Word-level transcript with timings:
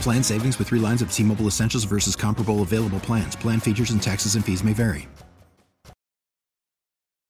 Plan 0.00 0.22
savings 0.22 0.58
with 0.58 0.68
three 0.68 0.78
lines 0.78 1.02
of 1.02 1.12
T 1.12 1.22
Mobile 1.22 1.46
Essentials 1.46 1.84
versus 1.84 2.16
comparable 2.16 2.62
available 2.62 3.00
plans. 3.00 3.36
Plan 3.36 3.60
features 3.60 3.90
and 3.90 4.02
taxes 4.02 4.34
and 4.34 4.44
fees 4.44 4.62
may 4.62 4.72
vary. 4.72 5.08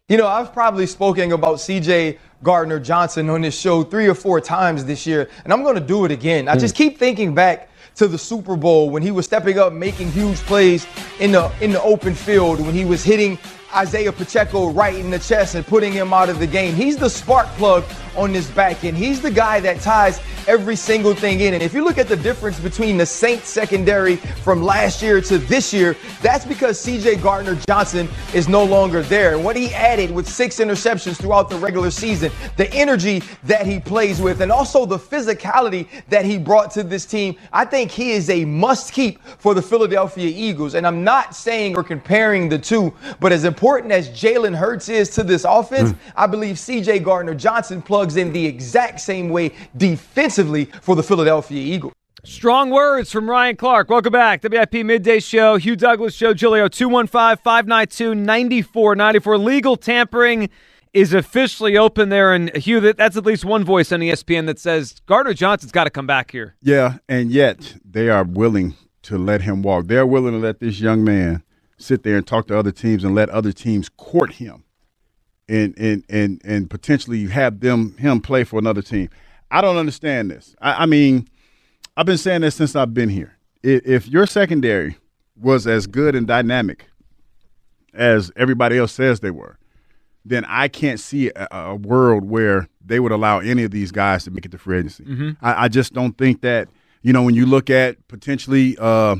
You 0.09 0.17
know, 0.17 0.29
I've 0.29 0.53
probably 0.53 0.87
spoken 0.87 1.33
about 1.33 1.57
CJ 1.57 2.19
Gardner 2.43 2.79
Johnson 2.79 3.29
on 3.29 3.41
this 3.41 3.59
show 3.59 3.83
three 3.83 4.07
or 4.07 4.15
four 4.15 4.41
times 4.41 4.85
this 4.85 5.05
year, 5.05 5.29
and 5.43 5.53
I'm 5.53 5.65
going 5.65 5.75
to 5.75 5.81
do 5.81 6.05
it 6.05 6.13
again. 6.13 6.47
I 6.47 6.53
hmm. 6.53 6.61
just 6.61 6.77
keep 6.77 6.97
thinking 6.97 7.35
back 7.35 7.71
to 7.97 8.07
the 8.07 8.19
Super 8.19 8.57
Bowl 8.57 8.89
when 8.91 9.03
he 9.03 9.11
was 9.11 9.25
stepping 9.25 9.59
up, 9.59 9.73
making 9.73 10.13
huge 10.13 10.37
plays 10.43 10.87
in 11.19 11.33
the 11.33 11.51
in 11.61 11.73
the 11.73 11.83
open 11.83 12.15
field, 12.15 12.61
when 12.61 12.75
he 12.75 12.85
was 12.85 13.03
hitting 13.03 13.37
Isaiah 13.77 14.11
Pacheco 14.11 14.71
right 14.71 14.95
in 14.95 15.11
the 15.11 15.19
chest 15.19 15.55
and 15.55 15.67
putting 15.67 15.93
him 15.93 16.15
out 16.15 16.31
of 16.31 16.39
the 16.39 16.47
game. 16.47 16.75
He's 16.75 16.97
the 16.97 17.11
spark 17.11 17.47
plug 17.59 17.85
on 18.17 18.33
this 18.33 18.49
back 18.51 18.83
end. 18.85 18.97
He's 18.97 19.21
the 19.21 19.31
guy 19.31 19.61
that 19.61 19.81
ties 19.83 20.23
every 20.49 20.77
single 20.77 21.13
thing 21.13 21.41
in. 21.41 21.53
And 21.53 21.63
if 21.63 21.75
you 21.75 21.85
look 21.85 21.99
at 21.99 22.09
the 22.09 22.17
difference 22.17 22.59
between 22.59 22.97
the 22.97 23.05
Saints 23.05 23.51
secondary 23.51 24.17
from 24.17 24.63
last 24.63 25.03
year 25.03 25.21
to 25.21 25.37
this 25.37 25.75
year, 25.75 25.95
that's 26.23 26.47
because 26.47 26.83
CJ 26.83 27.23
Gardner 27.23 27.57
Johnson 27.69 28.09
is 28.33 28.49
no 28.49 28.65
longer 28.65 29.03
there. 29.03 29.35
And 29.35 29.45
what 29.45 29.57
he 29.57 29.75
added 29.75 30.11
with 30.11 30.27
six 30.27 30.59
interceptions 30.59 31.17
throughout 31.17 31.51
the 31.51 31.57
regular 31.57 31.91
season, 31.91 32.33
the 32.57 32.73
energy 32.73 33.23
that 33.45 33.67
he 33.67 33.79
plays 33.79 34.23
with, 34.23 34.41
and 34.41 34.51
also 34.51 34.87
the 34.87 34.99
physicality 34.99 35.87
that 36.09 36.25
he 36.25 36.39
brought 36.39 36.71
to 36.71 36.83
this 36.83 37.05
team, 37.05 37.37
I 37.53 37.67
think 37.67 37.91
he 37.91 38.13
is 38.13 38.31
a 38.31 38.47
must 38.47 38.95
keep 38.95 39.23
for 39.39 39.53
the 39.53 39.63
Philadelphia 39.63 40.33
Eagles. 40.35 40.75
And 40.75 40.87
I'm 40.87 41.05
not 41.05 41.35
saying 41.35 41.77
or 41.77 41.83
comparing 41.83 42.49
the 42.49 42.59
two, 42.59 42.95
but 43.21 43.33
as 43.33 43.45
important 43.45 43.66
as 43.75 44.09
Jalen 44.11 44.57
Hurts 44.57 44.89
is 44.89 45.11
to 45.11 45.25
this 45.25 45.45
offense, 45.45 45.91
mm. 45.93 45.99
I 46.15 46.27
believe 46.29 46.57
CJ 46.57 47.03
Gardner 47.03 47.35
Johnson 47.35 47.83
plugs 47.83 48.17
in 48.17 48.33
the 48.33 48.47
exact 48.47 49.01
same 49.01 49.29
way 49.29 49.53
defensively 49.77 50.67
for 50.83 50.95
the 50.95 51.03
Philadelphia 51.03 51.61
Eagles. 51.61 51.93
Strong 52.23 52.71
words 52.71 53.11
from 53.11 53.29
Ryan 53.29 53.57
Clark. 53.57 53.89
Welcome 53.91 54.13
back. 54.13 54.43
WIP 54.43 54.85
Midday 54.85 55.21
Show. 55.21 55.57
Hugh 55.57 55.77
Douglas 55.77 56.15
Show. 56.15 56.33
Giglio 56.33 56.69
215 56.69 57.43
592 57.43 58.15
9494. 58.15 59.39
Legal 59.39 59.77
tampering 59.77 60.49
is 60.93 61.13
officially 61.13 61.77
open 61.77 62.09
there. 62.09 62.33
And 62.33 62.57
Hugh, 62.57 62.81
that's 62.81 63.17
at 63.17 63.27
least 63.27 63.45
one 63.45 63.65
voice 63.65 63.93
on 63.93 64.01
ESPN 64.01 64.47
that 64.47 64.59
says 64.59 65.01
Gardner 65.07 65.35
Johnson's 65.35 65.73
got 65.73 65.85
to 65.85 65.91
come 65.91 66.07
back 66.07 66.31
here. 66.31 66.57
Yeah, 66.63 66.99
and 67.09 67.31
yet 67.31 67.77
they 67.85 68.09
are 68.11 68.25
willing 68.25 68.75
to 69.03 69.19
let 69.19 69.43
him 69.43 69.63
walk. 69.63 69.87
They're 69.87 70.07
willing 70.07 70.33
to 70.33 70.39
let 70.39 70.59
this 70.59 70.81
young 70.81 71.05
man 71.05 71.43
sit 71.79 72.03
there 72.03 72.17
and 72.17 72.27
talk 72.27 72.47
to 72.49 72.59
other 72.59 72.73
teams 72.73 73.05
and 73.05 73.15
let 73.15 73.29
other 73.31 73.53
teams 73.53 73.89
court 73.89 74.35
him 74.35 74.65
and 75.49 75.77
and 75.79 76.05
and 76.09 76.41
and 76.45 76.71
potentially 76.71 77.27
have 77.27 77.61
them 77.61 77.97
him 77.99 78.21
play 78.21 78.45
for 78.45 78.59
another 78.59 78.83
team. 78.83 79.09
I 79.51 79.61
don't 79.61 79.77
understand 79.77 80.31
this. 80.31 80.57
I, 80.61 80.83
I 80.85 80.87
mean, 80.87 81.29
I've 81.97 82.07
been 82.07 82.19
saying 82.19 82.41
this 82.41 82.57
since 82.57 82.75
I've 82.75 82.95
been 82.95 83.09
here. 83.09 83.37
If, 83.63 83.87
if 83.87 84.09
your 84.09 84.27
secondary 84.27 84.97
was 85.41 85.67
as 85.67 85.87
good 85.87 86.15
and 86.15 86.27
dynamic 86.27 86.87
as 87.95 88.31
everybody 88.37 88.79
else 88.79 88.93
says 88.93 89.21
they 89.21 89.31
were, 89.31 89.59
then 90.25 90.45
I 90.47 90.69
can't 90.69 91.01
see 91.01 91.31
a, 91.35 91.49
a 91.51 91.77
world 91.77 92.25
where 92.25 92.69
they 92.85 93.01
would 93.01 93.13
allow 93.13 93.39
any 93.39 93.63
of 93.63 93.71
these 93.71 93.93
guys 93.93 94.25
to 94.25 94.31
make 94.31 94.45
it 94.45 94.53
to 94.53 94.59
free 94.59 94.79
agency. 94.79 95.05
Mm-hmm. 95.05 95.31
I, 95.45 95.65
I, 95.65 95.69
just 95.69 95.93
don't 95.93 96.17
think 96.19 96.43
that. 96.43 96.69
You 97.03 97.13
know, 97.13 97.23
when 97.23 97.37
you 97.37 97.47
look 97.47 97.71
at 97.71 98.09
potentially 98.09 98.77
uh, 98.81 99.17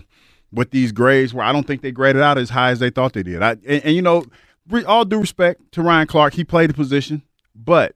with 0.53 0.71
these 0.71 0.93
grades, 0.93 1.35
where 1.35 1.45
I 1.45 1.53
don't 1.53 1.67
think 1.67 1.83
they 1.83 1.93
graded 1.93 2.23
out 2.23 2.39
as 2.39 2.51
high 2.51 2.71
as 2.71 2.79
they 2.79 2.91
thought 2.91 3.13
they 3.13 3.23
did. 3.23 3.43
I, 3.43 3.53
and, 3.53 3.85
and 3.85 3.95
you 3.95 4.03
know, 4.03 4.25
all 4.87 5.05
due 5.05 5.21
respect 5.21 5.73
to 5.73 5.83
Ryan 5.83 6.07
Clark, 6.07 6.35
he 6.35 6.45
played 6.45 6.71
the 6.71 6.75
position, 6.75 7.23
but 7.55 7.95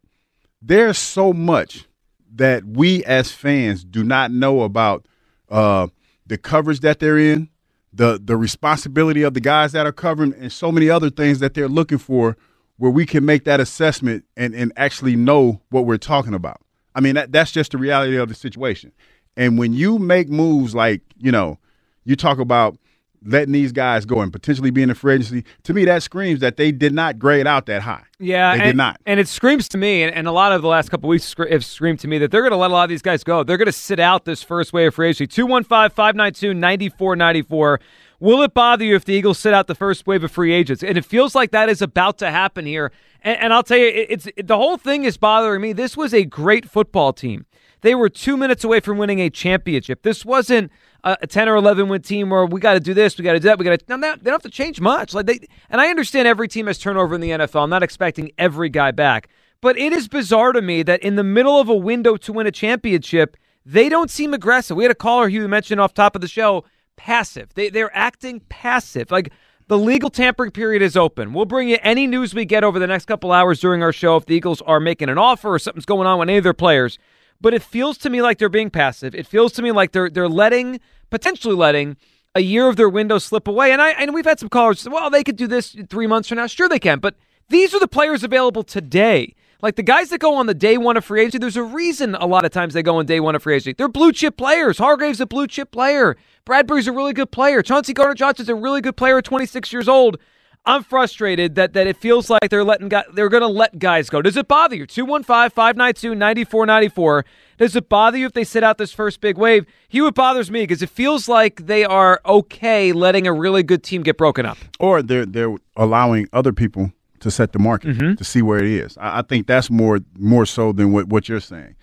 there's 0.62 0.98
so 0.98 1.32
much 1.32 1.86
that 2.34 2.64
we 2.64 3.04
as 3.04 3.32
fans 3.32 3.84
do 3.84 4.04
not 4.04 4.30
know 4.30 4.62
about 4.62 5.06
uh, 5.48 5.88
the 6.26 6.38
coverage 6.38 6.80
that 6.80 7.00
they're 7.00 7.18
in, 7.18 7.48
the 7.92 8.20
the 8.22 8.36
responsibility 8.36 9.22
of 9.22 9.34
the 9.34 9.40
guys 9.40 9.72
that 9.72 9.86
are 9.86 9.92
covering, 9.92 10.34
and 10.34 10.52
so 10.52 10.70
many 10.70 10.88
other 10.88 11.10
things 11.10 11.40
that 11.40 11.54
they're 11.54 11.68
looking 11.68 11.98
for, 11.98 12.36
where 12.76 12.90
we 12.90 13.04
can 13.04 13.24
make 13.24 13.44
that 13.44 13.60
assessment 13.60 14.24
and 14.36 14.54
and 14.54 14.72
actually 14.76 15.16
know 15.16 15.60
what 15.70 15.86
we're 15.86 15.98
talking 15.98 16.34
about. 16.34 16.60
I 16.94 17.00
mean, 17.00 17.14
that, 17.14 17.32
that's 17.32 17.52
just 17.52 17.72
the 17.72 17.78
reality 17.78 18.16
of 18.16 18.28
the 18.28 18.34
situation. 18.34 18.92
And 19.36 19.58
when 19.58 19.72
you 19.72 19.98
make 19.98 20.28
moves 20.28 20.74
like 20.74 21.02
you 21.18 21.32
know, 21.32 21.58
you 22.04 22.16
talk 22.16 22.38
about 22.38 22.76
letting 23.24 23.52
these 23.52 23.72
guys 23.72 24.06
go 24.06 24.20
and 24.20 24.32
potentially 24.32 24.70
being 24.70 24.90
a 24.90 24.94
free 24.94 25.14
agency, 25.14 25.44
to 25.62 25.74
me 25.74 25.84
that 25.84 26.02
screams 26.02 26.40
that 26.40 26.56
they 26.56 26.72
did 26.72 26.94
not 26.94 27.18
grade 27.18 27.46
out 27.46 27.66
that 27.66 27.82
high. 27.82 28.02
Yeah, 28.18 28.54
they 28.56 28.62
and, 28.62 28.68
did 28.68 28.76
not. 28.76 29.00
And 29.04 29.20
it 29.20 29.28
screams 29.28 29.68
to 29.70 29.78
me, 29.78 30.02
and, 30.02 30.14
and 30.14 30.26
a 30.26 30.32
lot 30.32 30.52
of 30.52 30.62
the 30.62 30.68
last 30.68 30.90
couple 30.90 31.08
weeks 31.08 31.34
have 31.50 31.64
screamed 31.64 32.00
to 32.00 32.08
me 32.08 32.18
that 32.18 32.30
they're 32.30 32.42
going 32.42 32.52
to 32.52 32.56
let 32.56 32.70
a 32.70 32.74
lot 32.74 32.84
of 32.84 32.88
these 32.88 33.02
guys 33.02 33.22
go. 33.22 33.42
They're 33.42 33.58
going 33.58 33.66
to 33.66 33.72
sit 33.72 34.00
out 34.00 34.24
this 34.24 34.42
first 34.42 34.72
wave 34.72 34.88
of 34.88 34.94
free 34.94 35.08
agency. 35.08 35.26
215 35.26 35.90
592 35.94 36.54
9494. 36.54 37.80
Will 38.20 38.42
it 38.42 38.52
bother 38.52 38.84
you 38.84 38.96
if 38.96 39.04
the 39.04 39.14
Eagles 39.14 39.38
sit 39.38 39.54
out 39.54 39.66
the 39.66 39.74
first 39.74 40.06
wave 40.06 40.22
of 40.24 40.30
free 40.30 40.52
agents? 40.52 40.82
And 40.82 40.98
it 40.98 41.04
feels 41.04 41.34
like 41.34 41.52
that 41.52 41.68
is 41.68 41.80
about 41.80 42.18
to 42.18 42.30
happen 42.30 42.66
here. 42.66 42.92
And, 43.22 43.38
and 43.38 43.52
I'll 43.52 43.62
tell 43.62 43.78
you, 43.78 43.86
it, 43.86 44.06
it's 44.10 44.28
it, 44.36 44.46
the 44.46 44.56
whole 44.56 44.76
thing 44.76 45.04
is 45.04 45.16
bothering 45.16 45.60
me. 45.60 45.72
This 45.72 45.96
was 45.96 46.12
a 46.12 46.24
great 46.24 46.68
football 46.68 47.12
team. 47.12 47.46
They 47.80 47.94
were 47.94 48.10
two 48.10 48.36
minutes 48.36 48.62
away 48.62 48.80
from 48.80 48.98
winning 48.98 49.20
a 49.20 49.30
championship. 49.30 50.02
This 50.02 50.24
wasn't 50.24 50.70
a 51.04 51.26
10 51.26 51.48
or 51.48 51.56
11 51.56 51.88
win 51.88 52.02
team 52.02 52.30
where 52.30 52.44
we 52.44 52.60
got 52.60 52.74
to 52.74 52.80
do 52.80 52.94
this, 52.94 53.16
we 53.16 53.24
got 53.24 53.32
to 53.32 53.40
do 53.40 53.48
that, 53.48 53.58
we 53.58 53.64
got 53.64 53.78
to. 53.78 53.84
Now 53.88 53.96
they 53.96 54.22
don't 54.22 54.34
have 54.34 54.42
to 54.42 54.50
change 54.50 54.80
much. 54.80 55.14
Like 55.14 55.26
they, 55.26 55.40
and 55.68 55.80
I 55.80 55.88
understand 55.88 56.28
every 56.28 56.48
team 56.48 56.66
has 56.66 56.78
turnover 56.78 57.14
in 57.14 57.20
the 57.20 57.30
NFL. 57.30 57.62
I'm 57.62 57.70
not 57.70 57.82
expecting 57.82 58.32
every 58.38 58.68
guy 58.68 58.90
back, 58.90 59.28
but 59.60 59.78
it 59.78 59.92
is 59.92 60.08
bizarre 60.08 60.52
to 60.52 60.62
me 60.62 60.82
that 60.82 61.02
in 61.02 61.16
the 61.16 61.24
middle 61.24 61.60
of 61.60 61.68
a 61.68 61.74
window 61.74 62.16
to 62.16 62.32
win 62.32 62.46
a 62.46 62.52
championship, 62.52 63.36
they 63.64 63.88
don't 63.88 64.10
seem 64.10 64.34
aggressive. 64.34 64.76
We 64.76 64.84
had 64.84 64.90
a 64.90 64.96
caller 64.96 65.30
who 65.30 65.46
mentioned 65.48 65.80
off 65.80 65.94
top 65.94 66.14
of 66.14 66.20
the 66.20 66.28
show 66.28 66.64
passive. 66.96 67.54
They 67.54 67.70
they're 67.70 67.96
acting 67.96 68.40
passive. 68.48 69.10
Like 69.10 69.32
the 69.68 69.78
legal 69.78 70.10
tampering 70.10 70.50
period 70.50 70.82
is 70.82 70.96
open. 70.96 71.32
We'll 71.32 71.44
bring 71.44 71.68
you 71.68 71.78
any 71.82 72.06
news 72.06 72.34
we 72.34 72.44
get 72.44 72.64
over 72.64 72.78
the 72.78 72.88
next 72.88 73.04
couple 73.04 73.30
hours 73.30 73.60
during 73.60 73.82
our 73.82 73.92
show 73.92 74.16
if 74.16 74.26
the 74.26 74.34
Eagles 74.34 74.60
are 74.62 74.80
making 74.80 75.08
an 75.08 75.16
offer 75.16 75.54
or 75.54 75.58
something's 75.58 75.86
going 75.86 76.06
on 76.06 76.18
with 76.18 76.28
any 76.28 76.38
of 76.38 76.44
their 76.44 76.52
players 76.52 76.98
but 77.40 77.54
it 77.54 77.62
feels 77.62 77.98
to 77.98 78.10
me 78.10 78.22
like 78.22 78.38
they're 78.38 78.48
being 78.48 78.70
passive. 78.70 79.14
It 79.14 79.26
feels 79.26 79.52
to 79.54 79.62
me 79.62 79.72
like 79.72 79.92
they're 79.92 80.10
they're 80.10 80.28
letting 80.28 80.80
potentially 81.10 81.54
letting 81.54 81.96
a 82.34 82.40
year 82.40 82.68
of 82.68 82.76
their 82.76 82.88
window 82.88 83.18
slip 83.18 83.48
away. 83.48 83.72
And 83.72 83.80
I 83.80 83.90
and 83.90 84.14
we've 84.14 84.24
had 84.24 84.38
some 84.38 84.48
callers 84.48 84.80
say, 84.80 84.90
well, 84.90 85.10
they 85.10 85.24
could 85.24 85.36
do 85.36 85.46
this 85.46 85.76
three 85.88 86.06
months 86.06 86.28
from 86.28 86.36
now. 86.36 86.46
Sure, 86.46 86.68
they 86.68 86.78
can, 86.78 86.98
but 86.98 87.16
these 87.48 87.74
are 87.74 87.80
the 87.80 87.88
players 87.88 88.22
available 88.22 88.62
today. 88.62 89.34
Like 89.62 89.76
the 89.76 89.82
guys 89.82 90.08
that 90.08 90.20
go 90.20 90.36
on 90.36 90.46
the 90.46 90.54
day 90.54 90.78
one 90.78 90.96
of 90.96 91.04
free 91.04 91.20
agency, 91.20 91.38
there's 91.38 91.56
a 91.56 91.62
reason 91.62 92.14
a 92.14 92.24
lot 92.24 92.46
of 92.46 92.50
times 92.50 92.72
they 92.72 92.82
go 92.82 92.96
on 92.96 93.06
day 93.06 93.20
one 93.20 93.34
of 93.34 93.42
free 93.42 93.56
agency. 93.56 93.74
They're 93.74 93.88
blue 93.88 94.12
chip 94.12 94.36
players. 94.38 94.78
Hargrave's 94.78 95.20
a 95.20 95.26
blue 95.26 95.46
chip 95.46 95.70
player. 95.70 96.16
Bradberry's 96.46 96.86
a 96.86 96.92
really 96.92 97.12
good 97.12 97.30
player. 97.30 97.62
Chauncey 97.62 97.92
Gardner 97.92 98.14
Johnson's 98.14 98.48
a 98.48 98.54
really 98.54 98.80
good 98.80 98.96
player 98.96 99.18
at 99.18 99.24
26 99.24 99.72
years 99.72 99.88
old. 99.88 100.18
I'm 100.66 100.82
frustrated 100.82 101.54
that 101.54 101.72
that 101.72 101.86
it 101.86 101.96
feels 101.96 102.28
like 102.28 102.50
they're 102.50 102.64
letting 102.64 102.88
guys, 102.88 103.04
they're 103.14 103.28
going 103.28 103.42
to 103.42 103.48
let 103.48 103.78
guys 103.78 104.10
go. 104.10 104.20
Does 104.20 104.36
it 104.36 104.46
bother 104.46 104.76
you? 104.76 104.86
215-592-9494. 104.86 107.24
Does 107.58 107.76
it 107.76 107.88
bother 107.88 108.18
you 108.18 108.26
if 108.26 108.32
they 108.32 108.44
sit 108.44 108.62
out 108.62 108.78
this 108.78 108.92
first 108.92 109.20
big 109.20 109.38
wave? 109.38 109.66
Hugh, 109.88 110.06
it 110.06 110.14
bothers 110.14 110.50
me 110.50 110.62
because 110.62 110.82
it 110.82 110.90
feels 110.90 111.28
like 111.28 111.66
they 111.66 111.84
are 111.84 112.20
okay 112.26 112.92
letting 112.92 113.26
a 113.26 113.32
really 113.32 113.62
good 113.62 113.82
team 113.82 114.02
get 114.02 114.18
broken 114.18 114.44
up. 114.44 114.58
Or 114.78 115.02
they're 115.02 115.26
they're 115.26 115.56
allowing 115.76 116.28
other 116.32 116.52
people 116.52 116.92
to 117.20 117.30
set 117.30 117.52
the 117.52 117.58
market 117.58 117.96
mm-hmm. 117.96 118.14
to 118.14 118.24
see 118.24 118.42
where 118.42 118.58
it 118.58 118.70
is. 118.70 118.98
I, 118.98 119.20
I 119.20 119.22
think 119.22 119.46
that's 119.46 119.70
more 119.70 120.00
more 120.18 120.46
so 120.46 120.72
than 120.72 120.92
what, 120.92 121.08
what 121.08 121.28
you're 121.28 121.40
saying. 121.40 121.76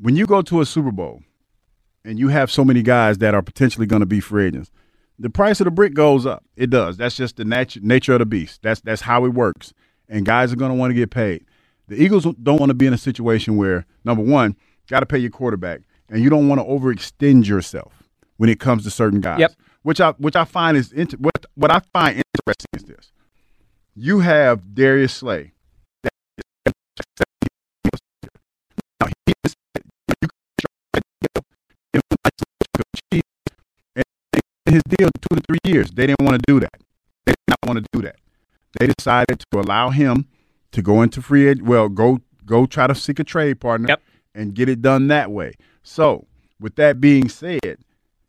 When 0.00 0.16
you 0.16 0.26
go 0.26 0.42
to 0.42 0.60
a 0.60 0.66
Super 0.66 0.90
Bowl, 0.90 1.22
and 2.04 2.18
you 2.18 2.28
have 2.28 2.50
so 2.50 2.64
many 2.64 2.82
guys 2.82 3.18
that 3.18 3.34
are 3.34 3.42
potentially 3.42 3.86
going 3.86 4.00
to 4.00 4.06
be 4.06 4.20
free 4.20 4.46
agents, 4.46 4.70
the 5.20 5.30
price 5.30 5.60
of 5.60 5.66
the 5.66 5.70
brick 5.70 5.92
goes 5.92 6.24
up. 6.24 6.44
It 6.56 6.70
does. 6.70 6.96
That's 6.96 7.14
just 7.14 7.36
the 7.36 7.44
nat- 7.44 7.82
nature 7.82 8.14
of 8.14 8.20
the 8.20 8.26
beast. 8.26 8.60
That's 8.62 8.80
that's 8.80 9.02
how 9.02 9.26
it 9.26 9.34
works. 9.34 9.72
And 10.08 10.24
guys 10.24 10.52
are 10.52 10.56
going 10.56 10.70
to 10.70 10.76
want 10.76 10.90
to 10.90 10.94
get 10.94 11.10
paid. 11.10 11.44
The 11.88 12.02
Eagles 12.02 12.26
don't 12.42 12.58
want 12.58 12.70
to 12.70 12.74
be 12.74 12.86
in 12.86 12.92
a 12.92 12.98
situation 12.98 13.56
where 13.56 13.86
number 14.04 14.22
one, 14.22 14.56
got 14.88 15.00
to 15.00 15.06
pay 15.06 15.18
your 15.18 15.30
quarterback, 15.30 15.82
and 16.08 16.22
you 16.22 16.30
don't 16.30 16.48
want 16.48 16.60
to 16.60 16.64
overextend 16.64 17.46
yourself 17.46 18.02
when 18.38 18.48
it 18.48 18.58
comes 18.58 18.84
to 18.84 18.90
certain 18.90 19.20
guys. 19.20 19.40
Yep. 19.40 19.52
Which 19.82 20.00
I 20.00 20.10
which 20.12 20.36
I 20.36 20.44
find 20.44 20.76
is 20.76 20.92
inter- 20.92 21.18
what 21.18 21.46
what 21.54 21.70
I 21.70 21.80
find 21.92 22.22
interesting 22.34 22.68
is 22.74 22.84
this: 22.84 23.12
you 23.94 24.20
have 24.20 24.74
Darius 24.74 25.12
Slay. 25.14 25.52
Now, 29.00 29.08
he 29.26 29.32
his 34.70 34.82
deal 34.88 35.08
two 35.28 35.36
to 35.36 35.42
three 35.48 35.58
years. 35.72 35.90
They 35.90 36.06
didn't 36.06 36.22
want 36.22 36.36
to 36.42 36.52
do 36.52 36.60
that. 36.60 36.72
They 37.26 37.32
did 37.32 37.48
not 37.48 37.58
want 37.66 37.78
to 37.78 37.84
do 37.92 38.02
that. 38.02 38.16
They 38.78 38.86
decided 38.86 39.40
to 39.52 39.60
allow 39.60 39.90
him 39.90 40.26
to 40.72 40.82
go 40.82 41.02
into 41.02 41.20
free 41.20 41.48
ag- 41.50 41.62
well, 41.62 41.88
go 41.88 42.20
go 42.46 42.66
try 42.66 42.86
to 42.86 42.94
seek 42.94 43.18
a 43.20 43.24
trade 43.24 43.60
partner 43.60 43.88
Yep. 43.88 44.02
and 44.34 44.54
get 44.54 44.68
it 44.68 44.82
done 44.82 45.08
that 45.08 45.30
way. 45.30 45.52
So, 45.82 46.26
with 46.58 46.76
that 46.76 47.00
being 47.00 47.28
said, 47.28 47.78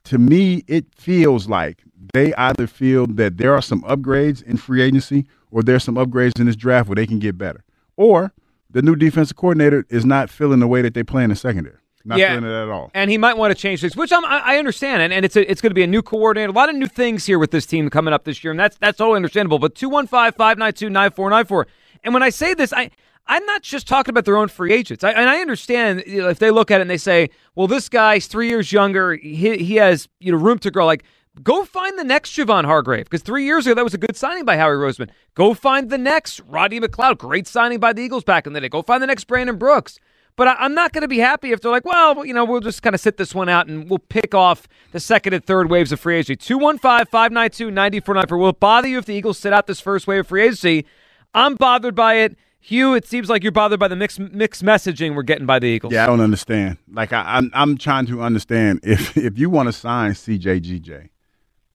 to 0.05 0.17
me, 0.17 0.63
it 0.67 0.85
feels 0.95 1.47
like 1.47 1.83
they 2.13 2.33
either 2.35 2.65
feel 2.67 3.05
that 3.07 3.37
there 3.37 3.53
are 3.53 3.61
some 3.61 3.81
upgrades 3.83 4.41
in 4.43 4.57
free 4.57 4.81
agency 4.81 5.25
or 5.51 5.61
there's 5.63 5.83
some 5.83 5.95
upgrades 5.95 6.39
in 6.39 6.45
this 6.47 6.55
draft 6.55 6.87
where 6.89 6.95
they 6.95 7.05
can 7.07 7.19
get 7.19 7.37
better. 7.37 7.63
Or 7.97 8.33
the 8.69 8.81
new 8.81 8.95
defensive 8.95 9.37
coordinator 9.37 9.85
is 9.89 10.05
not 10.05 10.29
feeling 10.29 10.59
the 10.59 10.67
way 10.67 10.81
that 10.81 10.93
they 10.93 11.03
play 11.03 11.23
in 11.23 11.29
the 11.29 11.35
secondary. 11.35 11.77
Not 12.05 12.19
Yeah. 12.19 12.35
feeling 12.35 12.49
it 12.51 12.53
at 12.63 12.69
all. 12.69 12.91
and 12.93 13.09
he 13.11 13.17
might 13.17 13.37
want 13.37 13.55
to 13.55 13.59
change 13.61 13.81
things, 13.81 13.95
which 13.95 14.11
I'm, 14.11 14.23
I 14.25 14.39
I 14.45 14.57
understand, 14.57 15.01
and, 15.01 15.13
and 15.13 15.23
it's 15.25 15.35
a, 15.35 15.49
it's 15.49 15.61
going 15.61 15.69
to 15.71 15.75
be 15.75 15.83
a 15.83 15.87
new 15.87 16.01
coordinator, 16.01 16.49
a 16.49 16.53
lot 16.53 16.69
of 16.69 16.75
new 16.75 16.87
things 16.87 17.25
here 17.25 17.37
with 17.39 17.51
this 17.51 17.65
team 17.65 17.89
coming 17.89 18.13
up 18.13 18.23
this 18.23 18.43
year, 18.43 18.51
and 18.51 18.59
that's 18.59 18.77
that's 18.77 18.97
totally 18.97 19.15
understandable. 19.17 19.59
But 19.59 19.75
215-592-9494. 19.75 21.65
and 22.03 22.13
when 22.13 22.23
I 22.23 22.29
say 22.29 22.53
this, 22.53 22.73
I 22.73 22.89
I'm 23.27 23.45
not 23.45 23.61
just 23.61 23.87
talking 23.87 24.11
about 24.11 24.25
their 24.25 24.35
own 24.37 24.47
free 24.47 24.73
agents, 24.73 25.03
I, 25.03 25.11
and 25.11 25.29
I 25.29 25.39
understand 25.41 26.03
you 26.07 26.21
know, 26.23 26.29
if 26.29 26.39
they 26.39 26.49
look 26.51 26.71
at 26.71 26.79
it 26.79 26.81
and 26.81 26.89
they 26.89 26.97
say, 26.97 27.29
well, 27.55 27.67
this 27.67 27.87
guy's 27.87 28.25
three 28.27 28.49
years 28.49 28.71
younger, 28.71 29.13
he 29.15 29.57
he 29.57 29.75
has 29.75 30.07
you 30.19 30.31
know 30.31 30.37
room 30.37 30.59
to 30.59 30.71
grow, 30.71 30.85
like. 30.85 31.03
Go 31.43 31.63
find 31.63 31.97
the 31.97 32.03
next 32.03 32.31
Javon 32.35 32.65
Hargrave 32.65 33.05
because 33.05 33.21
three 33.21 33.45
years 33.45 33.65
ago 33.65 33.73
that 33.75 33.85
was 33.85 33.93
a 33.93 33.97
good 33.97 34.17
signing 34.17 34.43
by 34.43 34.57
Howie 34.57 34.71
Roseman. 34.75 35.09
Go 35.33 35.53
find 35.53 35.89
the 35.89 35.97
next 35.97 36.41
Rodney 36.41 36.81
McLeod, 36.81 37.19
great 37.19 37.47
signing 37.47 37.79
by 37.79 37.93
the 37.93 38.01
Eagles 38.01 38.25
back 38.25 38.45
in 38.45 38.51
the 38.51 38.59
day. 38.59 38.67
Go 38.67 38.81
find 38.81 39.01
the 39.01 39.07
next 39.07 39.23
Brandon 39.27 39.55
Brooks. 39.57 39.97
But 40.35 40.47
I, 40.47 40.55
I'm 40.59 40.73
not 40.73 40.93
going 40.93 41.01
to 41.01 41.07
be 41.07 41.19
happy 41.19 41.51
if 41.51 41.61
they're 41.61 41.71
like, 41.71 41.85
well, 41.85 42.25
you 42.25 42.33
know, 42.33 42.45
we'll 42.45 42.61
just 42.61 42.81
kind 42.81 42.95
of 42.95 43.01
sit 43.01 43.17
this 43.17 43.35
one 43.35 43.49
out 43.49 43.67
and 43.67 43.89
we'll 43.89 43.99
pick 43.99 44.33
off 44.33 44.67
the 44.91 44.99
second 44.99 45.33
and 45.33 45.43
third 45.43 45.69
waves 45.69 45.91
of 45.91 45.99
free 45.99 46.17
agency. 46.17 46.35
215 46.35 47.05
592 47.07 47.71
9494. 47.71 48.37
Will 48.37 48.49
it 48.49 48.59
bother 48.59 48.87
you 48.87 48.97
if 48.97 49.05
the 49.05 49.13
Eagles 49.13 49.37
sit 49.37 49.53
out 49.53 49.67
this 49.67 49.79
first 49.79 50.07
wave 50.07 50.21
of 50.21 50.27
free 50.27 50.43
agency? 50.43 50.85
I'm 51.33 51.55
bothered 51.55 51.95
by 51.95 52.15
it. 52.15 52.37
Hugh, 52.63 52.93
it 52.93 53.07
seems 53.07 53.27
like 53.27 53.41
you're 53.41 53.51
bothered 53.51 53.79
by 53.79 53.87
the 53.87 53.95
mixed, 53.95 54.19
mixed 54.19 54.63
messaging 54.63 55.15
we're 55.15 55.23
getting 55.23 55.47
by 55.47 55.57
the 55.57 55.65
Eagles. 55.65 55.93
Yeah, 55.93 56.03
I 56.03 56.07
don't 56.07 56.21
understand. 56.21 56.77
Like 56.91 57.11
I, 57.11 57.23
I'm, 57.37 57.49
I'm 57.55 57.77
trying 57.77 58.05
to 58.07 58.21
understand 58.21 58.81
if 58.83 59.17
if 59.17 59.39
you 59.39 59.49
want 59.49 59.67
to 59.67 59.73
sign 59.73 60.11
CJGJ, 60.11 61.09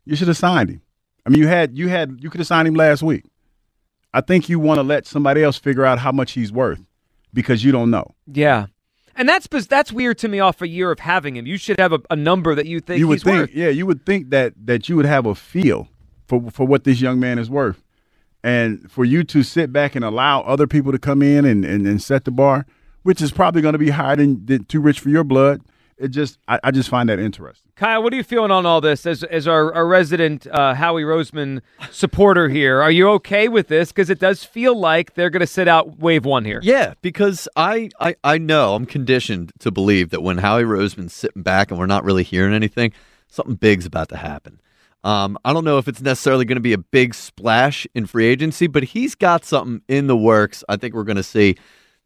you 0.05 0.17
should 0.17 0.29
have 0.29 0.37
signed 0.37 0.71
him. 0.71 0.83
I 1.27 1.31
mean, 1.31 1.41
you 1.41 1.49
had 1.49 1.77
you 1.77 1.89
had 1.89 2.19
you 2.21 2.31
could 2.31 2.39
have 2.39 2.47
signed 2.47 2.69
him 2.69 2.75
last 2.75 3.03
week. 3.03 3.25
I 4.15 4.21
think 4.21 4.49
you 4.49 4.61
want 4.61 4.79
to 4.79 4.85
let 4.85 5.07
somebody 5.07 5.43
else 5.43 5.59
figure 5.59 5.85
out 5.85 5.99
how 5.99 6.13
much 6.13 6.33
he's 6.33 6.53
worth 6.53 6.81
because 7.37 7.63
you 7.63 7.71
don't 7.71 7.91
know. 7.91 8.15
Yeah. 8.27 8.67
And 9.15 9.29
that's 9.29 9.47
that's 9.67 9.93
weird 9.93 10.19
to 10.19 10.29
me 10.29 10.41
off 10.41 10.61
a 10.61 10.69
year 10.69 10.91
of 10.91 10.99
having 10.99 11.37
him. 11.37 11.47
You 11.47 11.57
should 11.57 11.79
have 11.79 11.93
a, 11.93 12.01
a 12.11 12.17
number 12.17 12.55
that 12.55 12.67
you 12.67 12.81
think 12.81 12.99
you 12.99 13.09
would 13.09 13.17
he's 13.17 13.23
think, 13.23 13.37
worth. 13.37 13.55
yeah, 13.55 13.69
you 13.69 13.87
would 13.87 14.05
think 14.05 14.31
that 14.31 14.55
that 14.67 14.89
you 14.89 14.97
would 14.97 15.07
have 15.07 15.25
a 15.25 15.35
feel 15.35 15.89
for 16.27 16.51
for 16.51 16.67
what 16.67 16.85
this 16.85 17.01
young 17.01 17.19
man 17.19 17.39
is 17.39 17.49
worth, 17.49 17.83
and 18.43 18.91
for 18.91 19.07
you 19.07 19.25
to 19.25 19.43
sit 19.43 19.73
back 19.73 19.95
and 19.95 20.05
allow 20.05 20.43
other 20.43 20.67
people 20.67 20.93
to 20.93 20.99
come 20.99 21.23
in 21.23 21.47
and 21.47 21.65
and, 21.65 21.87
and 21.87 22.03
set 22.03 22.27
the 22.27 22.31
bar, 22.31 22.67
which 23.05 23.23
is 23.23 23.31
probably 23.33 23.63
going 23.63 23.73
to 23.73 23.79
be 23.79 23.91
higher 23.91 24.17
than, 24.17 24.45
than 24.45 24.65
too 24.65 24.81
rich 24.81 25.01
for 25.01 25.09
your 25.09 25.25
blood. 25.25 25.63
It 25.99 26.09
just, 26.09 26.39
I, 26.47 26.61
I 26.63 26.71
just 26.73 26.91
find 26.91 27.09
that 27.09 27.19
interesting. 27.19 27.73
Kyle, 27.75 28.03
what 28.03 28.13
are 28.13 28.17
you 28.17 28.23
feeling 28.23 28.51
on 28.51 28.67
all 28.67 28.83
this 28.83 29.07
as 29.07 29.23
as 29.25 29.49
our, 29.49 29.73
our 29.73 29.87
resident 29.87 30.47
uh, 30.47 30.75
Howie 30.75 31.05
Roseman 31.05 31.63
supporter 31.91 32.51
here? 32.51 32.83
Are 32.83 32.91
you 32.91 33.09
okay 33.13 33.49
with 33.49 33.69
this? 33.69 33.93
Because 33.93 34.11
it 34.11 34.19
does 34.19 34.45
feel 34.45 34.79
like 34.79 35.15
they're 35.15 35.31
going 35.31 35.41
to 35.41 35.47
sit 35.47 35.69
out 35.69 35.99
wave 35.99 36.27
one 36.27 36.45
here. 36.45 36.61
Yeah, 36.63 36.95
because 37.01 37.49
I, 37.57 37.89
I 37.99 38.17
I 38.23 38.37
know 38.37 38.75
I'm 38.75 38.85
conditioned 38.85 39.53
to 39.61 39.71
believe 39.71 40.11
that 40.11 40.21
when 40.21 40.39
Howie 40.39 40.65
Roseman's 40.65 41.15
sitting 41.15 41.43
back 41.43 41.71
and 41.71 41.81
we're 41.81 41.87
not 41.87 42.05
really 42.05 42.25
hearing 42.25 42.53
anything, 42.53 42.93
something 43.29 43.55
big's 43.55 43.87
about 43.87 44.11
to 44.11 44.19
happen. 44.19 44.61
Um, 45.03 45.39
I 45.45 45.53
don't 45.53 45.65
know 45.65 45.79
if 45.79 45.89
it's 45.89 46.03
necessarily 46.03 46.45
going 46.45 46.57
to 46.57 46.61
be 46.61 46.73
a 46.73 46.79
big 46.79 47.15
splash 47.15 47.87
in 47.95 48.07
free 48.07 48.27
agency, 48.27 48.67
but 48.67 48.83
he's 48.83 49.15
got 49.15 49.45
something 49.45 49.81
in 49.89 50.09
the 50.09 50.17
works. 50.17 50.65
I 50.69 50.77
think 50.77 50.95
we're 50.95 51.05
going 51.05 51.17
to 51.17 51.23
see 51.23 51.57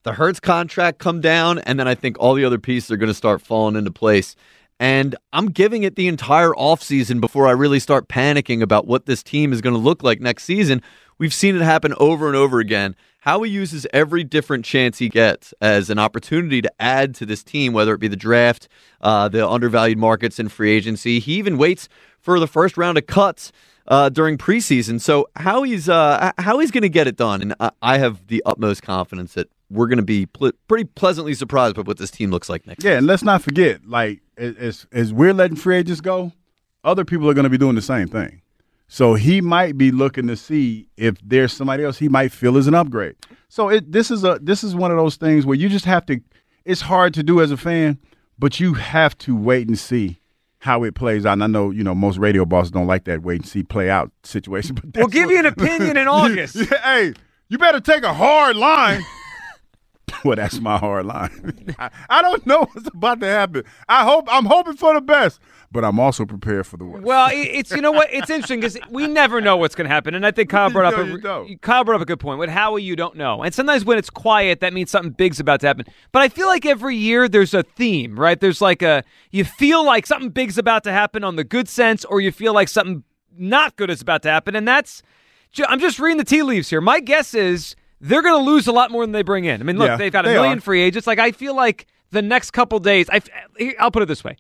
the 0.03 0.15
Hurts 0.15 0.41
contract 0.41 0.99
come 0.99 1.21
down, 1.21 1.59
and 1.61 1.79
then 1.79 1.87
I 1.87 1.95
think 1.95 2.19
all 2.19 2.35
the 2.35 2.45
other 2.45 2.59
pieces 2.59 2.91
are 2.91 2.97
going 2.97 3.09
to 3.11 3.15
start 3.15 3.43
falling 3.43 3.77
into 3.77 3.91
place. 3.91 4.35
And 4.79 5.15
I'm 5.33 5.51
giving 5.51 5.83
it 5.83 5.97
the 5.97 6.09
entire 6.09 6.53
offseason 6.53 7.21
before 7.21 7.47
I 7.47 7.51
really 7.51 7.81
start 7.81 8.09
panicking 8.09 8.63
about 8.63 8.87
what 8.87 9.05
this 9.05 9.23
team 9.23 9.53
is 9.53 9.61
going 9.61 9.75
to 9.75 9.81
look 9.81 10.03
like 10.03 10.21
next 10.21 10.45
season. 10.45 10.81
We've 11.19 11.35
seen 11.35 11.55
it 11.55 11.61
happen 11.61 11.93
over 11.99 12.29
and 12.29 12.37
over 12.37 12.61
again. 12.61 12.97
Howie 13.21 13.51
uses 13.51 13.87
every 13.93 14.25
different 14.25 14.65
chance 14.65 14.97
he 14.97 15.11
gets 15.11 15.53
as 15.61 15.91
an 15.91 15.99
opportunity 15.99 16.63
to 16.63 16.73
add 16.81 17.15
to 17.17 17.27
this 17.27 17.45
team, 17.45 17.75
whether 17.75 17.93
it 17.93 18.01
be 18.01 18.09
the 18.09 18.17
draft, 18.17 18.69
uh, 19.03 19.29
the 19.29 19.47
undervalued 19.47 19.99
markets, 19.99 20.39
and 20.39 20.51
free 20.51 20.71
agency. 20.71 21.19
He 21.19 21.35
even 21.35 21.59
waits 21.59 21.91
for 22.19 22.41
the 22.41 22.47
first 22.47 22.79
round 22.79 22.97
of 22.97 23.07
cuts 23.07 23.53
uh, 23.87 24.09
during 24.09 24.39
preseason. 24.39 24.99
So 24.99 25.29
Howie's 25.37 25.91
uh, 25.91 26.33
Howie's 26.39 26.71
going 26.71 26.83
to 26.83 26.89
get 26.89 27.07
it 27.07 27.17
done, 27.17 27.43
and 27.43 27.55
I, 27.61 27.71
I 27.83 27.99
have 27.99 28.27
the 28.29 28.43
utmost 28.47 28.83
confidence 28.83 29.35
that 29.35 29.51
we're 29.71 29.87
going 29.87 29.99
to 29.99 30.03
be 30.05 30.27
pl- 30.27 30.53
pretty 30.69 30.85
pleasantly 30.85 31.35
surprised 31.35 31.77
by 31.77 31.83
what 31.83 31.97
this 31.99 32.11
team 32.11 32.31
looks 32.31 32.49
like 32.49 32.67
next. 32.67 32.85
Yeah, 32.85 32.99
and 32.99 33.07
let's 33.07 33.23
not 33.23 33.43
forget, 33.43 33.87
like 33.87 34.21
as 34.37 34.87
as 34.93 35.13
we're 35.13 35.33
letting 35.33 35.57
free 35.57 35.77
agents 35.77 36.01
go, 36.01 36.33
other 36.85 37.05
people 37.05 37.29
are 37.31 37.35
going 37.35 37.45
to 37.45 37.51
be 37.51 37.59
doing 37.59 37.75
the 37.77 37.83
same 37.83 38.09
thing. 38.09 38.43
So 38.89 39.15
he 39.15 39.41
might 39.41 39.79
be 39.79 39.93
looking 39.93 40.27
to 40.27 40.37
see 40.37 40.89
if 40.97 41.15
there's 41.23 41.53
somebody 41.53 41.85
else 41.85 41.99
he 41.99 42.09
might 42.09 42.33
feel 42.33 42.57
is 42.57 42.67
an 42.67 42.75
upgrade. 42.75 43.15
So 43.49 43.69
it 43.69 43.93
this 43.93 44.11
is 44.11 44.25
a 44.25 44.39
this 44.43 44.65
is 44.65 44.75
one 44.75 44.91
of 44.91 44.97
those 44.97 45.17
things 45.17 45.47
where 45.47 45.57
you 45.57 45.69
just 45.69 45.85
have 45.85 46.05
to. 46.07 46.21
It's 46.65 46.81
hard 46.83 47.15
to 47.15 47.23
do 47.23 47.41
as 47.41 47.51
a 47.53 47.57
fan, 47.57 47.99
but 48.39 48.59
you 48.61 48.75
have 48.75 49.17
to 49.19 49.37
wait 49.37 49.69
and 49.69 49.79
see 49.79 50.21
how 50.59 50.83
it 50.83 50.95
plays 50.95 51.25
out. 51.25 51.35
And 51.35 51.45
I 51.45 51.47
know 51.47 51.71
you 51.71 51.85
know 51.85 51.95
most 51.95 52.19
radio 52.19 52.45
bosses 52.45 52.71
don't 52.73 52.87
like 52.89 53.05
that 53.05 53.23
wait 53.23 53.41
and 53.43 53.49
see 53.49 53.63
play 53.63 53.89
out 53.89 54.11
situation. 54.25 54.75
But 54.75 54.97
We'll 54.97 55.07
give 55.07 55.27
what- 55.27 55.33
you 55.35 55.39
an 55.39 55.47
opinion 55.47 55.97
in 55.97 56.09
August. 56.21 56.57
Yeah, 56.57 56.83
hey, 56.83 57.15
you 57.49 57.59
better 57.59 57.81
take 57.81 58.03
a 58.03 58.13
hard 58.13 58.57
line. 58.57 59.05
well, 60.25 60.37
that's 60.37 60.61
my 60.61 60.79
hard 60.79 61.07
line. 61.07 61.75
I, 61.79 61.91
I 62.09 62.23
don't 62.23 62.47
know 62.47 62.69
what's 62.73 62.89
about 62.89 63.21
to 63.21 63.27
happen. 63.27 63.65
I 63.89 64.05
hope 64.05 64.27
I'm 64.31 64.45
hoping 64.45 64.77
for 64.77 64.95
the 64.95 65.01
best, 65.01 65.41
but 65.73 65.85
I'm 65.85 65.99
also 66.01 66.25
prepared 66.25 66.67
for 66.67 66.77
the 66.77 66.85
worst. 66.85 67.05
Well, 67.05 67.29
it- 67.31 67.35
it's 67.55 67.71
you 67.71 67.81
know 67.81 67.93
what 67.93 68.13
it's 68.13 68.31
interesting 68.31 68.61
because 68.61 68.79
we 68.91 69.07
never 69.07 69.41
know 69.41 69.57
what's 69.57 69.75
going 69.75 69.89
to 69.89 69.95
happen, 69.95 70.15
and 70.15 70.25
I 70.27 70.31
think 70.31 70.51
Kyle 70.51 70.71
brought 70.71 70.93
up 70.95 70.99
a. 70.99 71.19
Kyle 71.61 71.85
brought 71.85 71.97
up 71.97 72.03
a 72.03 72.07
good 72.07 72.21
point. 72.21 72.39
With 72.39 72.51
Howie, 72.51 72.83
you 72.83 72.97
don't 72.97 73.17
know, 73.17 73.43
and 73.43 73.55
sometimes 73.55 73.85
when 73.85 73.99
it's 73.99 74.11
quiet, 74.11 74.61
that 74.61 74.73
means 74.73 74.91
something 74.91 75.13
big's 75.13 75.41
about 75.41 75.61
to 75.61 75.67
happen. 75.67 75.85
But 76.13 76.23
I 76.23 76.29
feel 76.29 76.47
like 76.49 76.65
every 76.67 76.97
year 76.97 77.29
there's 77.29 77.55
a 77.55 77.63
theme, 77.63 78.19
right? 78.19 78.39
There's 78.41 78.61
like 78.61 78.83
a 78.83 79.05
you 79.31 79.45
feel 79.45 79.85
like 79.85 80.07
something 80.07 80.31
big's 80.31 80.59
about 80.59 80.85
to 80.85 80.93
happen 80.93 81.25
on 81.25 81.37
the 81.37 81.45
good 81.45 81.69
sense, 81.69 82.05
or 82.05 82.21
you 82.21 82.33
feel 82.33 82.53
like 82.55 82.69
something 82.69 83.05
not 83.37 83.77
good 83.77 83.91
is 83.91 84.01
about 84.03 84.23
to 84.23 84.29
happen, 84.31 84.55
and 84.57 84.67
that's 84.67 85.03
I'm 85.67 85.81
just 85.81 85.99
reading 85.99 86.19
the 86.19 86.25
tea 86.25 86.43
leaves 86.43 86.71
here. 86.71 86.81
My 86.81 87.01
guess 87.01 87.35
is 87.35 87.75
they're 88.01 88.23
going 88.23 88.43
to 88.45 88.51
lose 88.51 88.67
a 88.67 88.73
lot 88.73 88.91
more 88.91 89.05
than 89.05 89.13
they 89.13 89.23
bring 89.23 89.45
in. 89.45 89.61
I 89.61 89.65
mean, 89.65 89.77
look, 89.79 89.89
Yeah, 89.89 89.97
they've 89.97 90.13
got 90.13 90.25
a 90.25 90.29
they 90.29 90.35
million 90.35 90.59
are. 90.59 90.61
free 90.63 90.81
agents. 90.83 91.07
Like 91.07 91.19
I 91.19 91.33
feel 91.33 91.55
like 91.55 91.87
the 92.11 92.23
next 92.23 92.51
couple 92.53 92.79
days, 92.79 93.09
I 93.13 93.21
I'll 93.79 93.91
put 93.91 94.03
it 94.03 94.07
this 94.07 94.25
way. 94.25 94.37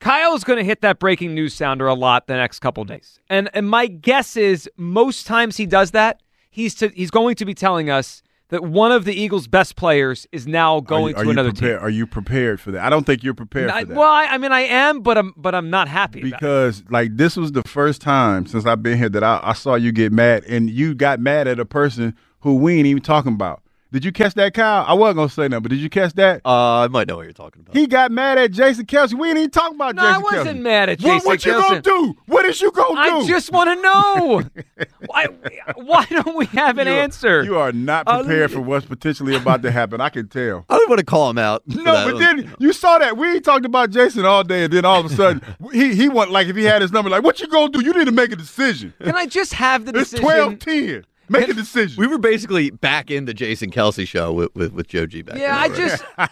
Kyle's 0.00 0.44
going 0.44 0.58
to 0.58 0.64
hit 0.64 0.80
that 0.80 0.98
breaking 0.98 1.34
news 1.34 1.52
sounder 1.54 1.86
a 1.86 1.94
lot 1.94 2.26
the 2.26 2.34
next 2.36 2.60
couple 2.60 2.84
days. 2.84 3.18
And 3.28 3.50
and 3.54 3.68
my 3.68 3.86
guess 3.86 4.36
is 4.36 4.68
most 4.76 5.26
times 5.26 5.56
he 5.58 5.66
does 5.66 5.90
that, 5.90 6.22
he's 6.50 6.74
to, 6.76 6.88
he's 6.88 7.10
going 7.10 7.34
to 7.36 7.44
be 7.44 7.52
telling 7.54 7.90
us 7.90 8.22
that 8.48 8.64
one 8.64 8.90
of 8.90 9.04
the 9.04 9.12
Eagles' 9.14 9.46
best 9.46 9.76
players 9.76 10.26
is 10.32 10.46
now 10.46 10.76
are 10.76 10.80
going 10.82 11.14
you, 11.14 11.20
are 11.20 11.24
to 11.24 11.30
another 11.30 11.52
prepared? 11.52 11.78
team. 11.78 11.86
Are 11.86 11.90
you 11.90 12.04
prepared 12.06 12.60
for 12.60 12.72
that? 12.72 12.84
I 12.84 12.90
don't 12.90 13.04
think 13.06 13.22
you're 13.22 13.34
prepared 13.34 13.70
I- 13.70 13.82
for 13.82 13.86
that. 13.88 13.96
well, 13.96 14.10
I, 14.10 14.24
I 14.24 14.38
mean, 14.38 14.52
I 14.52 14.60
am, 14.62 15.02
but 15.02 15.18
I'm 15.18 15.34
but 15.36 15.54
I'm 15.54 15.68
not 15.70 15.86
happy 15.86 16.20
about 16.20 16.28
it. 16.28 16.32
because 16.40 16.82
like 16.90 17.16
this 17.16 17.36
was 17.36 17.52
the 17.52 17.62
first 17.62 18.00
time 18.00 18.46
since 18.46 18.64
I've 18.66 18.82
been 18.82 18.96
here 18.98 19.10
that 19.10 19.22
I, 19.22 19.38
I 19.42 19.52
saw 19.52 19.74
you 19.74 19.92
get 19.92 20.12
mad, 20.12 20.44
and 20.48 20.70
you 20.70 20.94
got 20.94 21.20
mad 21.20 21.46
at 21.46 21.60
a 21.60 21.64
person 21.66 22.16
who 22.40 22.56
we 22.56 22.76
ain't 22.78 22.86
even 22.86 23.02
talking 23.02 23.32
about. 23.34 23.62
Did 23.92 24.04
you 24.04 24.12
catch 24.12 24.34
that, 24.34 24.54
Kyle? 24.54 24.84
I 24.86 24.92
wasn't 24.92 25.16
gonna 25.16 25.28
say 25.30 25.48
nothing, 25.48 25.62
but 25.64 25.70
did 25.70 25.80
you 25.80 25.90
catch 25.90 26.12
that? 26.12 26.42
Uh, 26.44 26.82
I 26.82 26.86
might 26.86 27.08
know 27.08 27.16
what 27.16 27.22
you're 27.24 27.32
talking 27.32 27.62
about. 27.62 27.74
He 27.76 27.88
got 27.88 28.12
mad 28.12 28.38
at 28.38 28.52
Jason 28.52 28.86
Kelce. 28.86 29.14
We 29.14 29.30
ain't 29.30 29.38
even 29.38 29.50
talking 29.50 29.74
about 29.74 29.96
Jason. 29.96 30.12
No, 30.12 30.16
I 30.16 30.18
wasn't 30.18 30.60
Kelce. 30.60 30.62
mad 30.62 30.88
at 30.90 31.00
What- 31.00 31.12
Jason 31.14 31.26
What, 31.26 31.44
you 31.44 31.52
gonna 31.54 31.82
do? 31.82 32.14
What 32.26 32.44
is 32.44 32.60
you 32.60 32.70
gonna 32.70 33.04
do? 33.10 33.16
I 33.16 33.26
just 33.26 33.50
want 33.50 33.68
to 33.76 33.82
know. 33.82 34.42
why, 35.06 35.26
why 35.74 36.04
don't 36.08 36.36
we 36.36 36.46
have 36.46 36.78
an 36.78 36.86
You 36.86 36.92
are- 36.92 36.96
answer? 37.00 37.42
You 37.42 37.56
are 37.58 37.72
not 37.72 38.06
Uh, 38.06 38.20
prepared 38.22 38.52
for 38.52 38.60
what's 38.60 38.86
potentially 38.86 39.34
about 39.34 39.62
to 39.62 39.72
happen. 39.72 40.00
I 40.00 40.08
can 40.08 40.28
tell. 40.28 40.64
I 40.70 40.78
don't 40.78 40.88
want 40.88 41.00
to 41.00 41.04
call 41.04 41.28
him 41.28 41.38
out. 41.38 41.64
No, 41.66 41.82
but 42.12 42.16
then 42.20 42.54
you 42.60 42.72
saw 42.72 42.96
that 42.98 43.16
we 43.16 43.26
ain't 43.26 43.44
talked 43.44 43.64
about 43.66 43.90
Jason 43.90 44.24
all 44.24 44.44
day, 44.44 44.62
and 44.62 44.72
then 44.72 44.84
all 44.84 45.00
of 45.04 45.06
a 45.10 45.14
sudden 45.16 45.42
he 45.72 45.96
he 45.96 46.08
went 46.08 46.30
like 46.30 46.46
if 46.46 46.54
he 46.54 46.62
had 46.62 46.80
his 46.80 46.92
number, 46.92 47.10
like 47.10 47.24
what 47.24 47.40
you 47.40 47.48
gonna 47.48 47.70
do? 47.72 47.82
You 47.84 47.92
need 47.92 48.04
to 48.06 48.12
make 48.12 48.30
a 48.30 48.36
decision. 48.36 48.94
Can 49.02 49.16
I 49.16 49.26
just 49.26 49.54
have 49.54 49.84
the 49.84 49.98
It's 49.98 50.10
decision? 50.12 50.58
12-10. 50.58 51.04
Make 51.30 51.48
a 51.48 51.54
decision. 51.54 52.00
we 52.00 52.06
were 52.08 52.18
basically 52.18 52.70
back 52.70 53.10
in 53.10 53.24
the 53.24 53.32
Jason 53.32 53.70
Kelce 53.70 54.06
show 54.06 54.32
with, 54.32 54.54
with, 54.54 54.72
with 54.72 54.88
Joe 54.88 55.06
G 55.06 55.22
back 55.22 55.38
Yeah, 55.38 55.56
I 55.56 55.68
just, 55.68 56.04
I, 56.18 56.28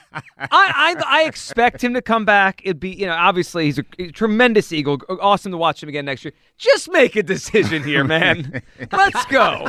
I, 0.50 0.94
I 1.06 1.24
expect 1.24 1.82
him 1.82 1.94
to 1.94 2.02
come 2.02 2.24
back. 2.24 2.60
It'd 2.64 2.80
be, 2.80 2.90
you 2.90 3.06
know, 3.06 3.14
obviously 3.14 3.66
he's 3.66 3.78
a, 3.78 3.84
a 3.98 4.10
tremendous 4.10 4.72
Eagle. 4.72 4.98
Awesome 5.20 5.52
to 5.52 5.58
watch 5.58 5.82
him 5.82 5.88
again 5.88 6.04
next 6.04 6.24
year. 6.24 6.32
Just 6.56 6.90
make 6.90 7.14
a 7.14 7.22
decision 7.22 7.84
here, 7.84 8.02
man. 8.02 8.62
Let's 8.92 9.24
go. 9.26 9.68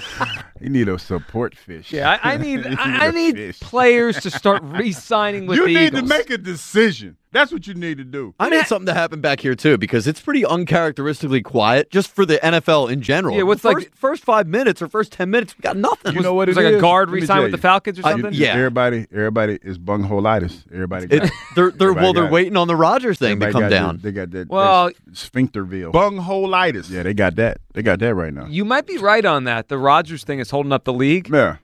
you 0.59 0.69
need 0.69 0.89
a 0.89 0.97
support 0.97 1.55
fish. 1.55 1.93
Yeah, 1.93 2.17
I, 2.23 2.33
I 2.33 2.37
need, 2.37 2.65
You 2.65 2.75
I, 2.79 3.05
I 3.05 3.07
a 3.07 3.11
need 3.11 3.35
fish. 3.35 3.59
players 3.59 4.19
to 4.21 4.31
start 4.31 4.63
re-signing 4.63 5.45
with 5.47 5.57
You 5.59 5.67
the 5.67 5.73
need 5.73 5.93
to 5.93 6.01
make 6.01 6.29
a 6.31 6.37
decision. 6.39 7.17
That's 7.31 7.51
what 7.51 7.67
you 7.67 7.75
need 7.75 7.99
to 7.99 8.03
do. 8.03 8.33
I 8.39 8.49
need 8.49 8.65
something 8.65 8.87
to 8.87 8.93
happen 8.95 9.21
back 9.21 9.39
here 9.39 9.53
too 9.53 9.77
because 9.77 10.07
it's 10.07 10.19
pretty 10.19 10.43
uncharacteristically 10.43 11.41
quiet 11.43 11.91
just 11.91 12.09
for 12.13 12.25
the 12.25 12.37
NFL 12.39 12.91
in 12.91 13.01
general. 13.01 13.35
Yeah, 13.37 13.43
what's 13.43 13.61
first, 13.61 13.75
like- 13.75 13.95
first 13.95 14.23
five 14.23 14.47
minutes 14.47 14.81
or 14.81 14.87
first 14.87 15.11
ten 15.11 15.29
minutes, 15.29 15.55
we 15.55 15.61
got 15.61 15.77
nothing. 15.77 16.15
You 16.15 16.21
know 16.21 16.33
what 16.33 16.47
was 16.47 16.57
it 16.57 16.63
like 16.63 16.73
a 16.73 16.79
guard 16.81 17.09
Let 17.09 17.13
me 17.15 17.21
re-sign 17.21 17.35
tell 17.35 17.43
with 17.43 17.51
the. 17.51 17.57
Falcons 17.59 17.99
or 17.99 18.07
I- 18.07 18.11
something. 18.11 18.33
yeah. 18.33 18.55
Everybody, 18.55 19.05
everybody 19.13 19.59
is 19.61 19.77
bungholitis. 19.77 20.63
Everybody. 20.73 21.05
It, 21.11 21.29
they're 21.55 21.69
they're 21.71 21.93
well, 21.93 22.05
Everybody 22.09 22.13
they're 22.13 22.31
waiting 22.31 22.57
on 22.57 22.67
the 22.67 22.75
Rodgers 22.75 23.19
thing 23.19 23.39
to 23.39 23.51
come 23.51 23.69
down. 23.69 23.97
that- 23.97 24.01
they 24.03 24.11
got 24.11 24.31
that. 24.31 24.49
Well- 24.49 24.87
that 24.87 25.13
sphincterville. 25.13 25.91
Bungholitis. 25.91 26.89
Yeah, 26.89 27.03
they 27.03 27.13
got 27.13 27.35
that. 27.35 27.59
They 27.73 27.83
got 27.83 27.99
that 27.99 28.15
right 28.15 28.33
now. 28.33 28.47
You 28.47 28.65
might 28.65 28.87
be 28.87 28.97
right 28.97 29.23
on 29.23 29.43
that. 29.43 29.67
The 29.67 29.77
Rodgers 29.77 30.23
thing 30.23 30.39
is 30.39 30.49
holding 30.49 30.71
up 30.71 30.83
the 30.85 30.93
league. 30.93 31.29
Yeah. 31.29 31.57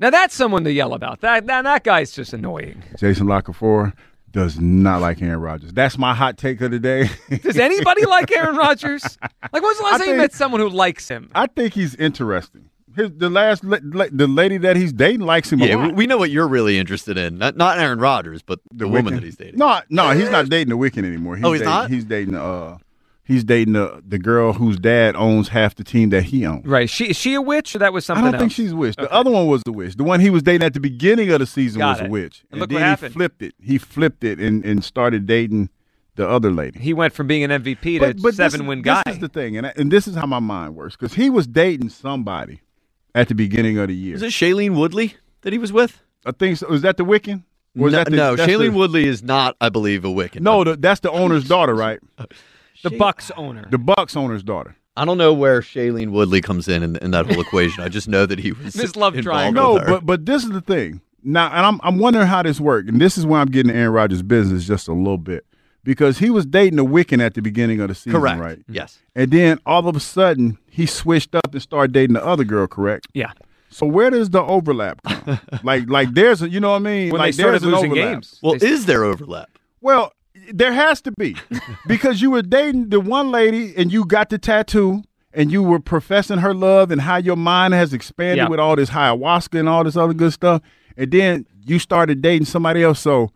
Now 0.00 0.10
that's 0.10 0.34
someone 0.34 0.62
to 0.64 0.70
yell 0.72 0.92
about. 0.92 1.22
That 1.22 1.46
that, 1.46 1.62
that 1.62 1.82
guy's 1.82 2.12
just 2.12 2.32
annoying. 2.32 2.84
Jason 2.98 3.26
La 3.26 3.40
Canfora 3.40 3.94
does 4.30 4.58
not 4.60 5.00
like 5.00 5.22
Aaron 5.22 5.40
Rodgers. 5.40 5.72
That's 5.72 5.96
my 5.98 6.14
hot 6.14 6.36
take 6.38 6.60
of 6.60 6.70
the 6.70 6.78
day. 6.78 7.08
Does 7.42 7.58
anybody 7.58 8.04
like 8.06 8.30
Aaron 8.30 8.56
Rodgers? 8.56 9.02
Like, 9.22 9.52
when 9.52 9.62
was 9.62 9.78
the 9.78 9.84
last 9.84 9.94
I 10.02 10.04
time 10.06 10.14
you 10.14 10.20
met 10.20 10.32
someone 10.32 10.60
who 10.60 10.68
likes 10.68 11.08
him? 11.08 11.30
I 11.34 11.46
think 11.46 11.74
he's 11.74 11.94
interesting. 11.94 12.68
His, 12.96 13.10
the 13.16 13.30
last 13.30 13.64
la- 13.64 13.78
la- 13.82 14.06
the 14.10 14.26
lady 14.26 14.58
that 14.58 14.74
he's 14.76 14.92
dating 14.92 15.20
likes 15.20 15.52
him 15.52 15.62
a 15.62 15.66
Yeah, 15.66 15.76
lot. 15.76 15.86
we, 15.88 15.92
we 15.92 16.06
know 16.06 16.18
what 16.18 16.30
you're 16.30 16.48
really 16.48 16.78
interested 16.78 17.16
in. 17.16 17.38
Not 17.38 17.56
not 17.56 17.78
Aaron 17.78 18.00
Rodgers, 18.00 18.42
but 18.42 18.58
the, 18.72 18.88
woman 18.88 19.14
that 19.14 19.22
he's 19.22 19.36
dating. 19.36 19.56
No, 19.58 19.80
no, 19.88 20.10
he's 20.10 20.30
not 20.30 20.48
dating 20.48 20.70
the 20.70 20.76
Wiccan 20.76 21.04
anymore. 21.04 21.36
He's 21.36 21.44
Oh, 21.44 21.52
he's 21.52 21.60
dating, 21.60 21.72
not? 21.72 21.90
He's 21.90 22.04
dating 22.04 22.34
uh, 22.34 22.78
he's 23.28 23.44
dating 23.44 23.74
the 23.74 24.02
the 24.04 24.18
girl 24.18 24.54
whose 24.54 24.76
dad 24.78 25.14
owns 25.14 25.48
half 25.48 25.76
the 25.76 25.84
team 25.84 26.08
that 26.10 26.24
he 26.24 26.44
owns. 26.44 26.66
Right? 26.66 26.90
She 26.90 27.10
is 27.10 27.16
she 27.16 27.34
a 27.34 27.40
witch 27.40 27.76
or 27.76 27.78
that 27.78 27.92
was 27.92 28.04
something 28.04 28.24
I 28.24 28.30
don't 28.32 28.34
else? 28.34 28.40
think 28.40 28.52
she's 28.52 28.72
a 28.72 28.76
witch. 28.76 28.96
The 28.96 29.10
other 29.12 29.30
one 29.30 29.46
was 29.46 29.62
the 29.62 29.70
witch. 29.72 29.94
The 29.96 30.02
one 30.04 30.18
he 30.18 30.30
was 30.30 30.42
dating 30.42 30.66
at 30.66 30.74
the 30.74 30.80
beginning 30.80 31.30
of 31.30 31.38
the 31.38 31.46
season 31.46 31.78
Got 31.78 31.98
was 31.98 32.00
it. 32.00 32.06
a 32.06 32.10
witch. 32.10 32.44
And 32.50 32.60
look 32.60 32.70
then 32.70 32.74
what 32.76 32.82
he 32.82 32.88
happened. 32.88 33.14
flipped 33.14 33.42
it. 33.42 33.54
He 33.62 33.78
flipped 33.78 34.24
it 34.24 34.40
and, 34.40 34.64
and 34.64 34.82
started 34.82 35.26
dating 35.26 35.70
the 36.16 36.28
other 36.28 36.50
lady. 36.50 36.80
He 36.80 36.92
went 36.92 37.12
from 37.12 37.28
being 37.28 37.44
an 37.44 37.50
MVP 37.62 38.00
to 38.00 38.12
this 38.14 38.36
seven 38.36 38.62
is- 38.62 38.66
win 38.66 38.82
guy. 38.82 39.02
This 39.06 39.14
is 39.14 39.20
the 39.20 39.28
thing, 39.28 39.56
and 39.56 39.68
I, 39.68 39.72
and 39.76 39.92
this 39.92 40.08
is 40.08 40.16
how 40.16 40.26
my 40.26 40.40
mind 40.40 40.74
works 40.74 40.96
because 40.96 41.14
he 41.14 41.30
was 41.30 41.46
dating 41.46 41.90
somebody 41.90 42.60
at 43.14 43.28
the 43.28 43.34
beginning 43.36 43.78
of 43.78 43.86
the 43.88 43.94
year. 43.94 44.16
Is 44.16 44.22
it 44.22 44.32
Shailene 44.32 44.74
Woodley 44.76 45.14
that 45.42 45.52
he 45.52 45.58
was 45.60 45.72
with? 45.72 46.02
I 46.26 46.32
think 46.32 46.56
so. 46.58 46.66
Is 46.72 46.82
that 46.82 46.96
the 46.96 47.04
Wiccan? 47.04 47.44
Or 47.78 47.86
is 47.86 47.92
no, 47.92 47.98
that 47.98 48.10
the, 48.10 48.16
no 48.16 48.34
that's 48.34 48.50
Shailene 48.50 48.72
the- 48.72 48.76
Woodley 48.78 49.06
is 49.06 49.22
not, 49.22 49.54
I 49.60 49.68
believe, 49.68 50.04
a 50.04 50.08
Wiccan. 50.08 50.40
No, 50.40 50.64
the, 50.64 50.76
that's 50.76 50.98
the 51.00 51.10
owner's 51.12 51.46
daughter, 51.48 51.74
right? 51.74 52.00
The 52.82 52.90
Bucks 52.90 53.30
owner. 53.36 53.66
The 53.70 53.78
Bucks 53.78 54.16
owner's 54.16 54.42
daughter. 54.42 54.76
I 54.96 55.04
don't 55.04 55.18
know 55.18 55.32
where 55.32 55.60
Shailene 55.60 56.10
Woodley 56.10 56.40
comes 56.40 56.66
in, 56.68 56.82
in 56.82 56.96
in 56.96 57.10
that 57.12 57.26
whole 57.26 57.40
equation. 57.40 57.82
I 57.84 57.88
just 57.88 58.08
know 58.08 58.26
that 58.26 58.38
he 58.38 58.52
was 58.52 58.74
Miss 58.76 58.96
Love 58.96 59.14
involved 59.16 59.24
Triangle. 59.54 59.74
with 59.74 59.82
No, 59.82 59.86
her. 59.86 59.92
but 60.00 60.06
but 60.06 60.26
this 60.26 60.42
is 60.44 60.50
the 60.50 60.60
thing. 60.60 61.00
Now, 61.22 61.48
and 61.48 61.64
I'm 61.66 61.80
I'm 61.82 61.98
wondering 61.98 62.26
how 62.26 62.42
this 62.42 62.60
worked, 62.60 62.88
and 62.88 63.00
this 63.00 63.16
is 63.18 63.24
where 63.26 63.40
I'm 63.40 63.48
getting 63.48 63.72
Aaron 63.72 63.92
Rodgers' 63.92 64.22
business 64.22 64.66
just 64.66 64.88
a 64.88 64.92
little 64.92 65.18
bit 65.18 65.44
because 65.84 66.18
he 66.18 66.30
was 66.30 66.46
dating 66.46 66.78
a 66.78 66.84
Wiccan 66.84 67.20
at 67.20 67.34
the 67.34 67.42
beginning 67.42 67.80
of 67.80 67.88
the 67.88 67.94
season, 67.94 68.12
correct. 68.20 68.40
right? 68.40 68.58
Yes. 68.68 68.98
And 69.14 69.30
then 69.30 69.58
all 69.66 69.86
of 69.88 69.94
a 69.96 70.00
sudden 70.00 70.58
he 70.68 70.86
switched 70.86 71.34
up 71.34 71.52
and 71.52 71.62
started 71.62 71.92
dating 71.92 72.14
the 72.14 72.24
other 72.24 72.44
girl, 72.44 72.66
correct? 72.66 73.06
yeah. 73.14 73.32
So 73.70 73.84
where 73.86 74.08
does 74.08 74.30
the 74.30 74.40
overlap 74.42 75.02
come? 75.02 75.38
like 75.62 75.88
like 75.90 76.12
there's 76.14 76.40
a 76.40 76.48
you 76.48 76.58
know 76.58 76.70
what 76.70 76.76
I 76.76 76.78
mean? 76.80 77.10
When 77.12 77.18
like 77.20 77.34
they 77.36 77.42
started 77.42 77.60
there's 77.60 77.62
an 77.64 77.70
losing 77.72 77.90
overlap. 77.92 78.12
games. 78.14 78.38
Well, 78.42 78.56
They- 78.58 78.66
is 78.68 78.86
there 78.86 79.04
overlap? 79.04 79.50
Well, 79.82 80.12
there 80.52 80.72
has 80.72 81.00
to 81.02 81.12
be 81.12 81.36
because 81.86 82.20
you 82.22 82.30
were 82.30 82.42
dating 82.42 82.88
the 82.90 83.00
one 83.00 83.30
lady 83.30 83.74
and 83.76 83.92
you 83.92 84.04
got 84.04 84.30
the 84.30 84.38
tattoo 84.38 85.02
and 85.32 85.52
you 85.52 85.62
were 85.62 85.78
professing 85.80 86.38
her 86.38 86.54
love 86.54 86.90
and 86.90 87.00
how 87.00 87.16
your 87.16 87.36
mind 87.36 87.74
has 87.74 87.92
expanded 87.92 88.38
Yeah. 88.38 88.48
with 88.48 88.58
all 88.60 88.76
this 88.76 88.90
ayahuasca 88.90 89.58
and 89.58 89.68
all 89.68 89.84
this 89.84 89.96
other 89.96 90.14
good 90.14 90.32
stuff. 90.32 90.62
And 90.96 91.10
then 91.12 91.46
you 91.64 91.78
started 91.78 92.22
dating 92.22 92.46
somebody 92.46 92.82
else. 92.82 92.98
So 93.00 93.30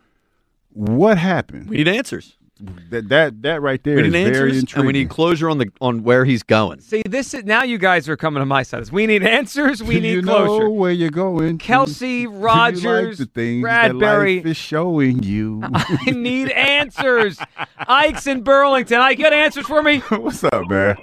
what 0.70 1.18
happened? 1.18 1.68
We 1.68 1.76
need 1.78 1.88
answers. 1.88 2.36
That 2.90 3.08
that 3.08 3.42
that 3.42 3.60
right 3.62 3.82
there 3.82 3.96
We 3.96 4.02
is 4.06 4.12
need 4.12 4.32
very 4.32 4.50
answers, 4.50 4.58
intriguing. 4.60 4.80
and 4.80 4.86
we 4.86 4.92
need 4.92 5.08
closure 5.10 5.50
on 5.50 5.58
the 5.58 5.70
on 5.80 6.04
where 6.04 6.24
he's 6.24 6.42
going. 6.44 6.80
See, 6.80 7.02
this 7.08 7.34
is 7.34 7.44
now 7.44 7.64
you 7.64 7.76
guys 7.78 8.08
are 8.08 8.16
coming 8.16 8.40
to 8.40 8.46
my 8.46 8.62
side. 8.62 8.88
We 8.90 9.06
need 9.06 9.24
answers. 9.24 9.82
We 9.82 9.98
need 9.98 10.12
you 10.12 10.22
closure. 10.22 10.64
know 10.64 10.70
where 10.70 10.92
you're 10.92 11.10
going. 11.10 11.58
Kelce, 11.58 11.98
Do 11.98 12.06
you 12.06 12.30
like 12.30 12.42
Rodgers, 12.44 13.18
the 13.18 13.26
things 13.26 13.64
Bradberry. 13.64 14.00
that 14.00 14.44
life 14.44 14.46
is 14.46 14.56
showing 14.56 15.22
you. 15.24 15.60
I 15.74 16.10
need 16.12 16.50
answers. 16.50 17.38
Ike's 17.78 18.26
in 18.28 18.42
Burlington. 18.42 19.00
I 19.00 19.10
you 19.10 19.16
got 19.16 19.32
answers 19.32 19.66
for 19.66 19.82
me? 19.82 19.98
What's 20.10 20.44
up, 20.44 20.68
man? 20.68 20.96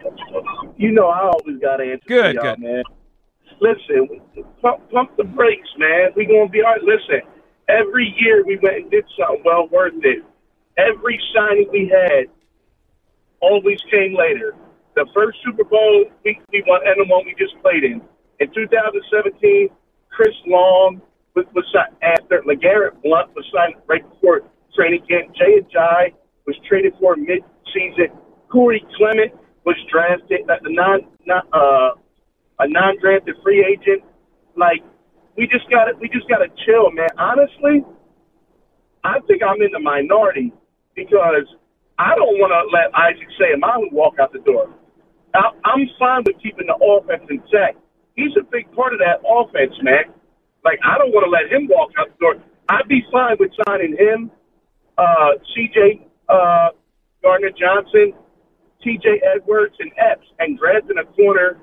You 0.77 0.91
know, 0.91 1.07
I 1.07 1.23
always 1.23 1.59
got 1.61 1.81
answers 1.81 1.99
Good, 2.07 2.37
for 2.37 2.45
y'all, 2.45 2.55
good. 2.55 2.63
man. 2.63 2.83
Listen, 3.59 4.21
pump, 4.61 4.89
pump 4.91 5.17
the 5.17 5.25
brakes, 5.25 5.67
man. 5.77 6.11
We 6.15 6.25
gonna 6.25 6.47
be 6.47 6.61
all 6.61 6.71
right. 6.71 6.81
Listen, 6.83 7.19
every 7.67 8.15
year 8.17 8.45
we 8.45 8.57
went 8.63 8.77
and 8.77 8.91
did 8.91 9.03
something 9.19 9.43
well 9.43 9.67
worth 9.69 9.93
it. 10.03 10.23
Every 10.79 11.19
signing 11.35 11.67
we 11.71 11.91
had 11.91 12.31
always 13.41 13.79
came 13.91 14.15
later. 14.15 14.55
The 14.95 15.05
first 15.13 15.37
Super 15.43 15.63
Bowl 15.65 16.05
we, 16.23 16.39
we 16.53 16.63
won, 16.67 16.81
and 16.85 16.95
the 16.95 17.11
one 17.11 17.25
we 17.25 17.35
just 17.37 17.59
played 17.61 17.83
in. 17.83 18.01
In 18.39 18.47
2017, 18.53 19.67
Chris 20.09 20.35
Long 20.47 21.01
was, 21.35 21.45
was 21.53 21.65
signed 21.73 21.95
after 22.01 22.41
LeGarrette 22.47 23.01
Blunt 23.03 23.35
was 23.35 23.45
signed 23.51 23.75
right 23.87 24.07
before 24.09 24.41
training 24.75 25.03
camp. 25.09 25.35
Jay 25.35 25.59
Ajayi 25.59 26.13
was 26.47 26.55
traded 26.67 26.93
for 26.99 27.15
mid-season. 27.17 28.15
Corey 28.49 28.83
Clement 28.95 29.33
was 29.65 29.75
drafted 29.91 30.47
the 30.47 31.33
uh, 31.53 31.91
a 32.59 32.67
non-drafted 32.67 33.35
free 33.43 33.65
agent. 33.67 34.03
Like 34.55 34.79
we 35.35 35.45
just 35.47 35.69
got 35.69 35.87
we 35.99 36.07
just 36.07 36.27
got 36.29 36.39
to 36.39 36.47
chill, 36.65 36.89
man. 36.91 37.09
Honestly, 37.17 37.83
I 39.03 39.19
think 39.27 39.43
I'm 39.43 39.61
in 39.61 39.71
the 39.71 39.79
minority 39.79 40.53
because 40.99 41.47
I 41.97 42.15
don't 42.15 42.35
want 42.39 42.51
to 42.51 42.61
let 42.75 42.91
Isaac 42.91 43.27
Seumalo 43.39 43.91
walk 43.91 44.19
out 44.19 44.33
the 44.33 44.39
door. 44.39 44.67
I, 45.33 45.51
I'm 45.63 45.87
fine 45.97 46.23
with 46.25 46.35
keeping 46.43 46.67
the 46.67 46.75
offense 46.75 47.23
in 47.29 47.39
check. 47.51 47.75
He's 48.15 48.35
a 48.35 48.43
big 48.43 48.71
part 48.75 48.91
of 48.91 48.99
that 48.99 49.23
offense, 49.23 49.75
man. 49.81 50.11
Like 50.65 50.79
I 50.83 50.97
don't 50.97 51.15
want 51.15 51.23
to 51.23 51.31
let 51.31 51.47
him 51.47 51.67
walk 51.71 51.91
out 51.97 52.11
the 52.11 52.19
door. 52.19 52.35
I'd 52.67 52.87
be 52.87 53.01
fine 53.11 53.37
with 53.39 53.51
signing 53.65 53.95
him, 53.97 54.31
uh, 54.97 55.39
C.J. 55.55 56.05
Uh, 56.27 56.69
Gardner 57.23 57.49
Johnson, 57.57 58.13
T.J. 58.83 59.21
Edwards, 59.35 59.75
and 59.79 59.91
Epps, 59.97 60.27
and 60.39 60.59
drafting 60.59 60.97
a 60.99 61.05
corner 61.15 61.57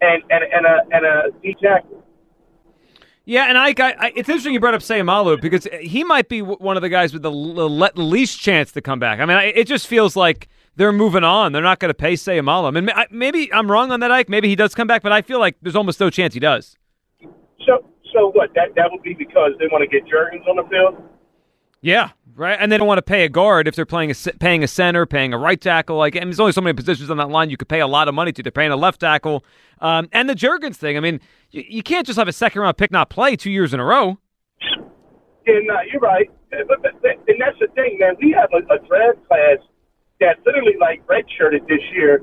and 0.00 0.22
and 0.30 0.44
and 0.52 0.66
a 0.66 0.76
and 0.90 1.06
a 1.06 1.16
D 1.42 1.54
tackle. 1.62 2.02
Yeah, 3.26 3.44
and 3.48 3.56
Ike, 3.56 3.78
I, 3.80 3.90
I, 3.92 4.06
it's 4.16 4.28
interesting 4.28 4.54
you 4.54 4.60
brought 4.60 4.74
up 4.74 4.80
Seumalo 4.80 5.40
because 5.40 5.68
he 5.80 6.02
might 6.04 6.28
be 6.28 6.42
one 6.42 6.76
of 6.76 6.82
the 6.82 6.88
guys 6.88 7.12
with 7.12 7.22
the 7.22 7.30
least 7.30 8.40
chance 8.40 8.72
to 8.72 8.80
come 8.80 8.98
back. 8.98 9.20
I 9.20 9.24
mean, 9.26 9.36
I, 9.36 9.44
it 9.44 9.66
just 9.66 9.86
feels 9.86 10.16
like 10.16 10.48
they're 10.76 10.92
moving 10.92 11.22
on. 11.22 11.52
They're 11.52 11.62
not 11.62 11.78
going 11.78 11.90
to 11.90 11.94
pay 11.94 12.14
Seumalo. 12.14 12.66
I 12.66 12.70
mean, 12.70 12.90
I- 12.90 13.06
maybe 13.10 13.52
I'm 13.52 13.70
wrong 13.70 13.92
on 13.92 14.00
that, 14.00 14.10
Ike. 14.10 14.28
Maybe 14.28 14.48
he 14.48 14.56
does 14.56 14.74
come 14.74 14.88
back, 14.88 15.02
but 15.02 15.12
I 15.12 15.22
feel 15.22 15.38
like 15.38 15.56
there's 15.62 15.76
almost 15.76 16.00
no 16.00 16.10
chance 16.10 16.34
he 16.34 16.40
does. 16.40 16.76
So 17.66 17.84
so 18.12 18.30
what? 18.32 18.52
That 18.54 18.74
that 18.76 18.88
would 18.90 19.02
be 19.02 19.14
because 19.14 19.52
they 19.58 19.66
want 19.70 19.82
to 19.82 19.86
get 19.88 20.08
Jurgens 20.08 20.48
on 20.48 20.56
the 20.56 20.64
field. 20.70 20.96
Yeah, 21.82 22.10
right. 22.34 22.56
And 22.58 22.70
they 22.70 22.78
don't 22.78 22.86
want 22.86 22.98
to 22.98 23.02
pay 23.02 23.24
a 23.24 23.28
guard 23.28 23.68
if 23.68 23.74
they're 23.74 23.86
playing 23.86 24.10
a 24.10 24.14
paying 24.38 24.62
a 24.62 24.68
center, 24.68 25.06
paying 25.06 25.32
a 25.32 25.38
right 25.38 25.60
tackle. 25.60 25.96
Like, 25.96 26.14
and 26.14 26.26
there's 26.26 26.40
only 26.40 26.52
so 26.52 26.60
many 26.60 26.74
positions 26.74 27.10
on 27.10 27.16
that 27.18 27.30
line 27.30 27.50
you 27.50 27.56
could 27.56 27.68
pay 27.68 27.80
a 27.80 27.86
lot 27.86 28.08
of 28.08 28.14
money 28.14 28.32
to. 28.32 28.42
They're 28.42 28.52
paying 28.52 28.72
a 28.72 28.76
left 28.76 29.00
tackle, 29.00 29.44
um, 29.80 30.08
and 30.12 30.28
the 30.28 30.34
Jurgens 30.34 30.76
thing. 30.76 30.96
I 30.96 31.00
mean, 31.00 31.20
you, 31.50 31.64
you 31.68 31.82
can't 31.82 32.06
just 32.06 32.18
have 32.18 32.28
a 32.28 32.32
second 32.32 32.62
round 32.62 32.76
pick 32.76 32.90
not 32.90 33.10
play 33.10 33.36
two 33.36 33.50
years 33.50 33.74
in 33.74 33.80
a 33.80 33.84
row. 33.84 34.18
Yeah, 35.46 35.60
no, 35.64 35.76
you're 35.90 36.00
right. 36.00 36.30
Uh, 36.52 36.58
and 37.28 37.40
that's 37.40 37.58
the 37.60 37.68
thing, 37.74 37.98
man. 38.00 38.14
We 38.20 38.34
have 38.38 38.50
a, 38.52 38.58
a 38.72 38.78
draft 38.86 39.26
class 39.28 39.58
that 40.20 40.36
literally 40.44 40.76
like 40.80 41.06
redshirted 41.06 41.66
this 41.68 41.82
year. 41.92 42.22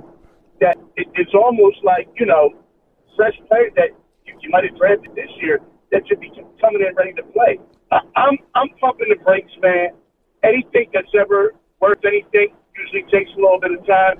That 0.59 0.77
it, 0.95 1.07
it's 1.15 1.33
almost 1.33 1.77
like 1.83 2.07
you 2.19 2.25
know 2.25 2.53
fresh 3.15 3.35
players 3.47 3.73
that 3.75 3.89
you, 4.25 4.37
you 4.41 4.49
might 4.49 4.63
have 4.63 4.77
drafted 4.77 5.15
this 5.15 5.29
year 5.41 5.59
that 5.91 6.01
should 6.07 6.19
be 6.19 6.31
coming 6.61 6.81
in 6.81 6.95
ready 6.95 7.13
to 7.13 7.23
play. 7.33 7.59
I, 7.91 7.99
I'm 8.15 8.37
I'm 8.55 8.69
pumping 8.81 9.07
the 9.09 9.23
brakes, 9.23 9.51
man. 9.61 9.89
Anything 10.43 10.89
that's 10.93 11.11
ever 11.19 11.53
worth 11.79 12.03
anything 12.05 12.49
usually 12.77 13.03
takes 13.11 13.31
a 13.37 13.39
little 13.41 13.59
bit 13.59 13.71
of 13.71 13.85
time. 13.85 14.19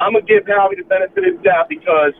I'm 0.00 0.12
gonna 0.12 0.24
give 0.24 0.46
Howie 0.46 0.76
the 0.76 0.84
benefit 0.84 1.24
of 1.28 1.38
the 1.38 1.42
doubt 1.42 1.68
because 1.68 2.12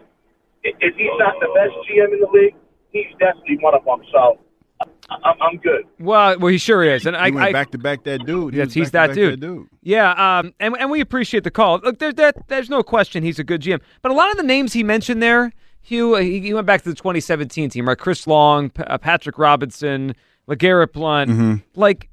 if 0.65 0.95
he's 0.97 1.09
not 1.19 1.35
the 1.41 1.49
best 1.55 1.75
GM 1.89 2.13
in 2.13 2.21
the 2.21 2.29
league, 2.33 2.55
he's 2.91 3.07
definitely 3.19 3.59
one 3.61 3.75
of 3.75 3.85
them. 3.85 4.01
So 4.13 4.39
I- 4.81 5.17
I'm, 5.25 5.37
I'm 5.43 5.57
good. 5.59 5.85
Well, 5.99 6.39
well, 6.39 6.53
he 6.53 6.59
sure 6.59 6.85
is, 6.85 7.07
and 7.07 7.17
I, 7.17 7.27
He 7.27 7.33
went 7.33 7.47
I 7.47 7.53
back 7.53 7.71
to 7.71 7.79
back 7.79 8.05
that 8.05 8.27
dude. 8.27 8.53
He 8.55 8.61
Yes, 8.61 8.75
he's 8.75 8.91
that 8.93 9.15
to 9.15 9.31
back 9.31 9.41
dude. 9.41 9.69
Yeah, 9.83 10.11
um, 10.39 10.53
and 10.61 10.77
and 10.79 10.91
we 10.91 11.01
appreciate 11.01 11.45
the 11.45 11.51
call. 11.51 11.79
Look, 11.83 11.99
there's 11.99 12.15
that. 12.15 12.47
There's 12.49 12.69
no 12.69 12.83
question 12.83 13.23
he's 13.23 13.39
a 13.39 13.45
good 13.45 13.63
GM. 13.63 13.81
But 14.03 14.13
a 14.13 14.15
lot 14.15 14.31
of 14.31 14.37
the 14.37 14.43
names 14.43 14.73
he 14.75 14.83
mentioned 14.85 15.23
there, 15.23 15.53
Hugh, 15.81 16.15
uh, 16.17 16.21
he, 16.21 16.41
he 16.41 16.53
went 16.55 16.67
back 16.67 16.83
to 16.83 16.89
the 16.91 16.95
2017 16.95 17.71
team, 17.71 17.89
right? 17.89 17.99
Chris 17.99 18.27
Long, 18.27 18.71
P- 18.71 18.83
uh, 18.83 18.99
Patrick 18.99 19.39
Robinson, 19.39 20.15
Legarrette 20.49 20.93
Blunt. 20.93 21.31
Mm-hmm. 21.31 21.55
Like, 21.75 22.09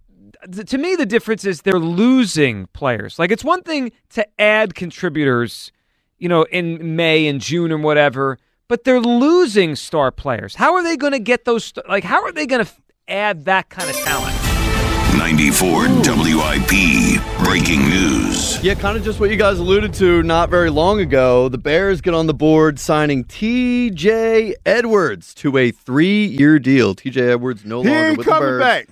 th- 0.52 0.70
to 0.70 0.78
me, 0.78 0.96
the 0.96 1.06
difference 1.06 1.46
is 1.46 1.62
they're 1.62 1.80
losing 1.80 2.68
players. 2.74 3.18
Like, 3.18 3.32
it's 3.32 3.44
one 3.44 3.62
thing 3.64 3.92
to 4.10 4.28
add 4.40 4.76
contributors, 4.76 5.72
you 6.18 6.30
know, 6.30 6.44
in 6.44 6.96
May 6.96 7.28
and 7.28 7.40
June 7.42 7.72
or 7.72 7.78
whatever, 7.78 8.38
but 8.68 8.84
they're 8.84 9.00
losing 9.00 9.76
star 9.76 10.12
players. 10.12 10.56
How 10.56 10.74
are 10.76 10.84
they 10.84 10.98
going 10.98 11.14
to 11.14 11.20
get 11.20 11.46
those? 11.46 11.66
St- 11.66 11.88
like, 11.88 12.04
how 12.04 12.24
are 12.24 12.32
they 12.32 12.46
going 12.46 12.66
to 12.66 12.70
f- 12.72 12.82
add 13.08 13.46
that 13.46 13.70
kind 13.70 13.90
of 13.90 13.96
talent? 13.98 14.36
94 15.18 15.88
WIP 15.88 17.22
breaking 17.46 17.88
news. 17.88 18.62
Yeah, 18.64 18.74
kind 18.74 18.98
of 18.98 19.04
just 19.04 19.20
what 19.20 19.30
you 19.30 19.38
guys 19.38 19.60
alluded 19.60 19.94
to 19.96 20.24
not 20.24 20.50
very 20.50 20.72
long 20.72 21.00
ago. 21.00 21.48
The 21.48 21.60
Bears 21.60 22.02
get 22.02 22.16
on 22.16 22.26
the 22.26 22.34
board 22.34 22.80
signing 22.80 23.24
TJ 23.24 24.56
Edwards 24.66 25.34
to 25.36 25.56
a 25.58 25.70
three 25.70 26.26
year 26.26 26.58
deal. 26.58 26.96
TJ 26.96 27.34
Edwards 27.34 27.64
no 27.64 27.84
He 27.84 27.90
longer 27.90 28.06
ain't 28.08 28.18
with 28.18 28.26
the 28.26 28.32
coming 28.32 28.50
Bears. 28.50 28.60
back. 28.62 28.90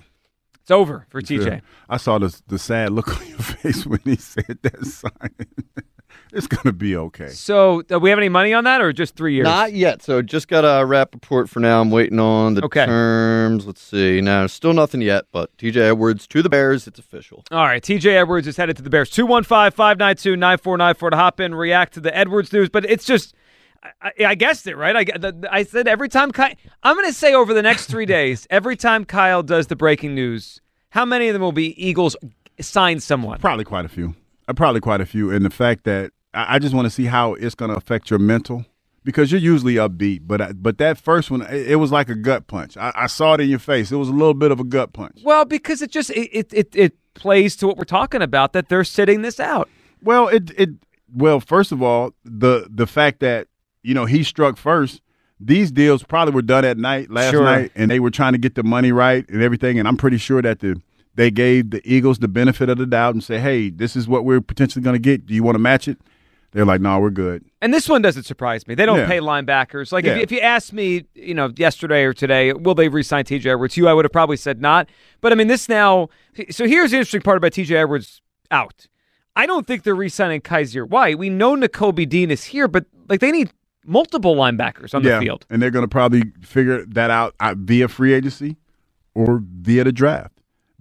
It's 0.62 0.70
over 0.70 1.04
for 1.10 1.20
TJ. 1.20 1.62
I 1.88 1.96
saw 1.96 2.18
the 2.18 2.40
the 2.46 2.58
sad 2.58 2.92
look 2.92 3.20
on 3.20 3.26
your 3.28 3.38
face 3.38 3.84
when 3.84 4.00
he 4.04 4.16
said 4.16 4.58
that 4.62 4.86
sign. 4.86 5.10
it's 6.32 6.46
gonna 6.46 6.72
be 6.72 6.96
okay. 6.96 7.28
So, 7.28 7.82
do 7.82 7.98
we 7.98 8.10
have 8.10 8.18
any 8.18 8.28
money 8.28 8.52
on 8.52 8.64
that, 8.64 8.80
or 8.80 8.92
just 8.92 9.16
three 9.16 9.34
years? 9.34 9.44
Not 9.44 9.72
yet. 9.72 10.02
So 10.02 10.22
just 10.22 10.48
got 10.48 10.60
a 10.62 10.84
wrap 10.84 11.14
report 11.14 11.48
for 11.48 11.60
now. 11.60 11.80
I'm 11.80 11.90
waiting 11.90 12.18
on 12.18 12.54
the 12.54 12.64
Okay. 12.64 12.86
terms. 12.86 13.66
Let's 13.66 13.80
see. 13.82 14.20
Now, 14.20 14.46
still 14.46 14.72
nothing 14.72 15.00
yet, 15.02 15.26
but 15.32 15.56
TJ 15.58 15.76
Edwards 15.90 16.26
to 16.28 16.42
the 16.42 16.48
Bears. 16.48 16.86
It's 16.86 16.98
official. 16.98 17.44
All 17.50 17.64
right, 17.64 17.82
TJ 17.82 18.06
Edwards 18.20 18.46
is 18.46 18.56
headed 18.56 18.76
to 18.76 18.82
the 18.82 18.90
Bears. 18.90 19.10
215 19.10 19.70
592 19.76 20.36
9494 20.36 21.10
to 21.10 21.16
hop 21.16 21.40
in, 21.40 21.54
react 21.54 21.94
to 21.94 22.00
the 22.00 22.16
Edwards 22.16 22.52
news. 22.52 22.68
But 22.68 22.84
it's 22.86 23.04
just, 23.04 23.34
I, 23.82 23.88
I- 24.20 24.24
I 24.26 24.34
guessed 24.34 24.66
it, 24.66 24.76
right? 24.76 24.96
I, 24.96 25.04
the, 25.18 25.48
I 25.50 25.62
said 25.64 25.86
every 25.88 26.08
time 26.08 26.30
Kyle, 26.32 26.54
I'm 26.82 26.96
going 26.96 27.06
to 27.06 27.12
say 27.12 27.34
over 27.34 27.52
the 27.54 27.62
next 27.62 27.86
three 27.86 28.06
days, 28.18 28.46
every 28.50 28.76
time 28.76 29.04
Kyle 29.04 29.42
does 29.42 29.66
the 29.68 29.76
breaking 29.76 30.14
news, 30.14 30.60
how 30.90 31.04
many 31.04 31.28
of 31.28 31.32
them 31.34 31.42
will 31.42 31.52
be 31.52 31.74
Eagles 31.84 32.16
sign 32.60 33.00
someone? 33.00 33.40
Probably 33.40 33.64
quite 33.64 33.84
a 33.84 33.88
few. 33.88 34.14
Uh, 34.46 34.52
probably 34.52 34.80
quite 34.80 35.00
a 35.00 35.06
few. 35.06 35.30
And 35.30 35.44
the 35.44 35.50
fact 35.50 35.84
that 35.84 36.12
I, 36.32 36.56
I 36.56 36.58
just 36.58 36.74
want 36.74 36.86
to 36.86 36.90
see 36.90 37.06
how 37.06 37.34
it's 37.34 37.54
going 37.54 37.70
to 37.70 37.76
affect 37.76 38.10
your 38.10 38.18
mental 38.18 38.64
because 39.04 39.30
you're 39.30 39.40
usually 39.40 39.74
upbeat, 39.74 40.20
but 40.26 40.40
I, 40.40 40.52
but 40.52 40.78
that 40.78 40.98
first 40.98 41.30
one, 41.30 41.42
it, 41.42 41.72
it 41.72 41.76
was 41.76 41.92
like 41.92 42.08
a 42.08 42.14
gut 42.14 42.46
punch. 42.46 42.76
I, 42.76 42.92
I 42.94 43.06
saw 43.06 43.34
it 43.34 43.40
in 43.40 43.48
your 43.48 43.58
face. 43.58 43.92
It 43.92 43.96
was 43.96 44.08
a 44.08 44.12
little 44.12 44.34
bit 44.34 44.50
of 44.50 44.60
a 44.60 44.64
gut 44.64 44.92
punch. 44.92 45.20
Well, 45.22 45.44
because 45.44 45.82
it 45.82 45.90
just, 45.90 46.10
it, 46.10 46.30
it, 46.32 46.52
it, 46.52 46.76
it 46.76 46.96
plays 47.14 47.54
to 47.56 47.66
what 47.66 47.76
we're 47.76 47.84
talking 47.84 48.22
about 48.22 48.52
that 48.54 48.68
they're 48.68 48.84
sitting 48.84 49.22
this 49.22 49.38
out. 49.38 49.68
Well, 50.02 50.28
it 50.28 50.50
it 50.58 50.70
well, 51.14 51.40
first 51.40 51.72
of 51.72 51.82
all, 51.82 52.12
the 52.24 52.66
the 52.70 52.86
fact 52.86 53.20
that 53.20 53.48
you 53.82 53.94
know 53.94 54.04
he 54.04 54.22
struck 54.22 54.56
first. 54.56 55.00
These 55.40 55.72
deals 55.72 56.02
probably 56.02 56.32
were 56.32 56.42
done 56.42 56.64
at 56.64 56.78
night 56.78 57.10
last 57.10 57.32
Sure. 57.32 57.42
night, 57.44 57.72
and 57.74 57.90
they 57.90 58.00
were 58.00 58.10
trying 58.10 58.32
to 58.32 58.38
get 58.38 58.54
the 58.54 58.62
money 58.62 58.92
right 58.92 59.28
and 59.28 59.42
everything. 59.42 59.78
And 59.78 59.88
I'm 59.88 59.96
pretty 59.96 60.16
sure 60.16 60.40
that 60.40 60.60
the 60.60 60.80
they 61.16 61.30
gave 61.30 61.70
the 61.70 61.80
Eagles 61.84 62.18
the 62.18 62.28
benefit 62.28 62.68
of 62.68 62.78
the 62.78 62.86
doubt 62.86 63.14
and 63.14 63.22
say, 63.22 63.38
"Hey, 63.38 63.70
this 63.70 63.96
is 63.96 64.08
what 64.08 64.24
we're 64.24 64.40
potentially 64.40 64.82
going 64.82 64.94
to 64.94 65.00
get. 65.00 65.26
Do 65.26 65.34
you 65.34 65.42
want 65.42 65.54
to 65.56 65.60
match 65.60 65.88
it?" 65.88 65.98
They're 66.52 66.64
like, 66.64 66.80
"No, 66.80 66.98
we're 67.00 67.10
good." 67.10 67.44
And 67.60 67.72
this 67.74 67.88
one 67.88 68.00
doesn't 68.02 68.24
surprise 68.24 68.66
me. 68.68 68.74
They 68.74 68.86
don't 68.86 68.98
Yeah. 68.98 69.06
pay 69.08 69.18
linebackers. 69.18 69.90
Like 69.92 70.04
if, 70.04 70.16
Yeah. 70.16 70.22
if 70.22 70.30
you 70.30 70.40
asked 70.40 70.72
me, 70.72 71.04
you 71.14 71.34
know, 71.34 71.52
yesterday 71.56 72.04
or 72.04 72.12
today, 72.12 72.52
will 72.52 72.74
they 72.74 72.88
re-sign 72.88 73.24
T.J. 73.24 73.50
Edwards? 73.50 73.76
You, 73.76 73.88
I 73.88 73.92
would 73.94 74.04
have 74.04 74.12
probably 74.12 74.36
said 74.36 74.60
not. 74.60 74.88
But 75.20 75.32
I 75.32 75.34
mean, 75.34 75.48
this 75.48 75.68
now. 75.68 76.08
So 76.50 76.66
here's 76.66 76.90
the 76.92 76.98
interesting 76.98 77.22
part 77.22 77.36
about 77.38 77.52
T.J. 77.52 77.74
Edwards 77.76 78.20
out. 78.50 78.86
I 79.36 79.46
don't 79.46 79.66
think 79.66 79.82
they're 79.82 79.96
re-signing 79.96 80.42
Kyzir 80.42 80.88
White. 80.88 81.18
We 81.18 81.28
know 81.28 81.56
Nakobe 81.56 82.08
Dean 82.08 82.30
is 82.30 82.44
here, 82.44 82.68
but 82.68 82.84
like 83.08 83.18
they 83.20 83.32
need 83.32 83.50
multiple 83.84 84.36
linebackers 84.36 84.94
on 84.94 85.02
yeah, 85.02 85.18
the 85.18 85.24
field. 85.24 85.44
and 85.50 85.60
they're 85.60 85.70
going 85.72 85.82
to 85.84 85.88
probably 85.88 86.22
figure 86.42 86.86
that 86.86 87.10
out 87.10 87.34
uh, 87.40 87.54
via 87.58 87.88
free 87.88 88.14
agency 88.14 88.56
or 89.14 89.42
via 89.44 89.82
the 89.84 89.92
draft. 89.92 90.33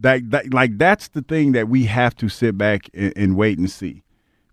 That, 0.04 0.32
that 0.32 0.54
like 0.54 0.78
that's 0.78 1.08
the 1.08 1.22
thing 1.22 1.54
that 1.54 1.70
we 1.70 1.86
have 1.86 2.14
to 2.18 2.28
sit 2.28 2.58
back 2.58 2.90
and, 2.94 3.14
and 3.16 3.38
wait 3.38 3.58
and 3.58 3.72
see, 3.72 4.04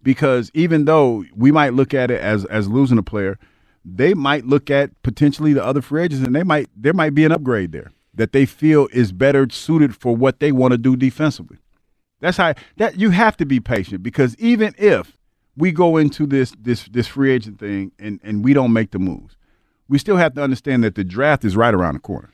because 0.00 0.48
even 0.54 0.84
though 0.84 1.24
we 1.36 1.50
might 1.50 1.74
look 1.74 1.92
at 1.92 2.08
it 2.10 2.20
as 2.20 2.44
as 2.44 2.68
losing 2.68 2.98
a 2.98 3.02
player, 3.02 3.36
they 3.84 4.14
might 4.14 4.46
look 4.46 4.70
at 4.70 4.90
potentially 5.02 5.52
the 5.52 5.64
other 5.64 5.82
free 5.82 6.04
agents, 6.04 6.24
and 6.24 6.36
they 6.36 6.44
might 6.44 6.68
there 6.76 6.92
might 6.92 7.16
be 7.16 7.24
an 7.24 7.32
upgrade 7.32 7.72
there 7.72 7.90
that 8.14 8.30
they 8.30 8.46
feel 8.46 8.88
is 8.92 9.10
better 9.10 9.48
suited 9.50 9.96
for 9.96 10.14
what 10.14 10.38
they 10.38 10.52
want 10.52 10.70
to 10.70 10.78
do 10.78 10.94
defensively. 10.94 11.58
That's 12.20 12.36
how 12.36 12.54
that 12.76 13.00
you 13.00 13.10
have 13.10 13.36
to 13.38 13.44
be 13.44 13.58
patient 13.58 14.04
because 14.04 14.36
even 14.36 14.72
if 14.78 15.18
we 15.56 15.72
go 15.72 15.96
into 15.96 16.26
this 16.26 16.54
this 16.60 16.84
this 16.92 17.08
free 17.08 17.32
agent 17.32 17.58
thing 17.58 17.90
and 17.98 18.20
and 18.22 18.44
we 18.44 18.54
don't 18.54 18.72
make 18.72 18.92
the 18.92 19.00
moves, 19.00 19.36
we 19.88 19.98
still 19.98 20.16
have 20.16 20.34
to 20.34 20.42
understand 20.44 20.84
that 20.84 20.94
the 20.94 21.02
draft 21.02 21.44
is 21.44 21.56
right 21.56 21.74
around 21.74 21.94
the 21.94 22.00
corner. 22.00 22.30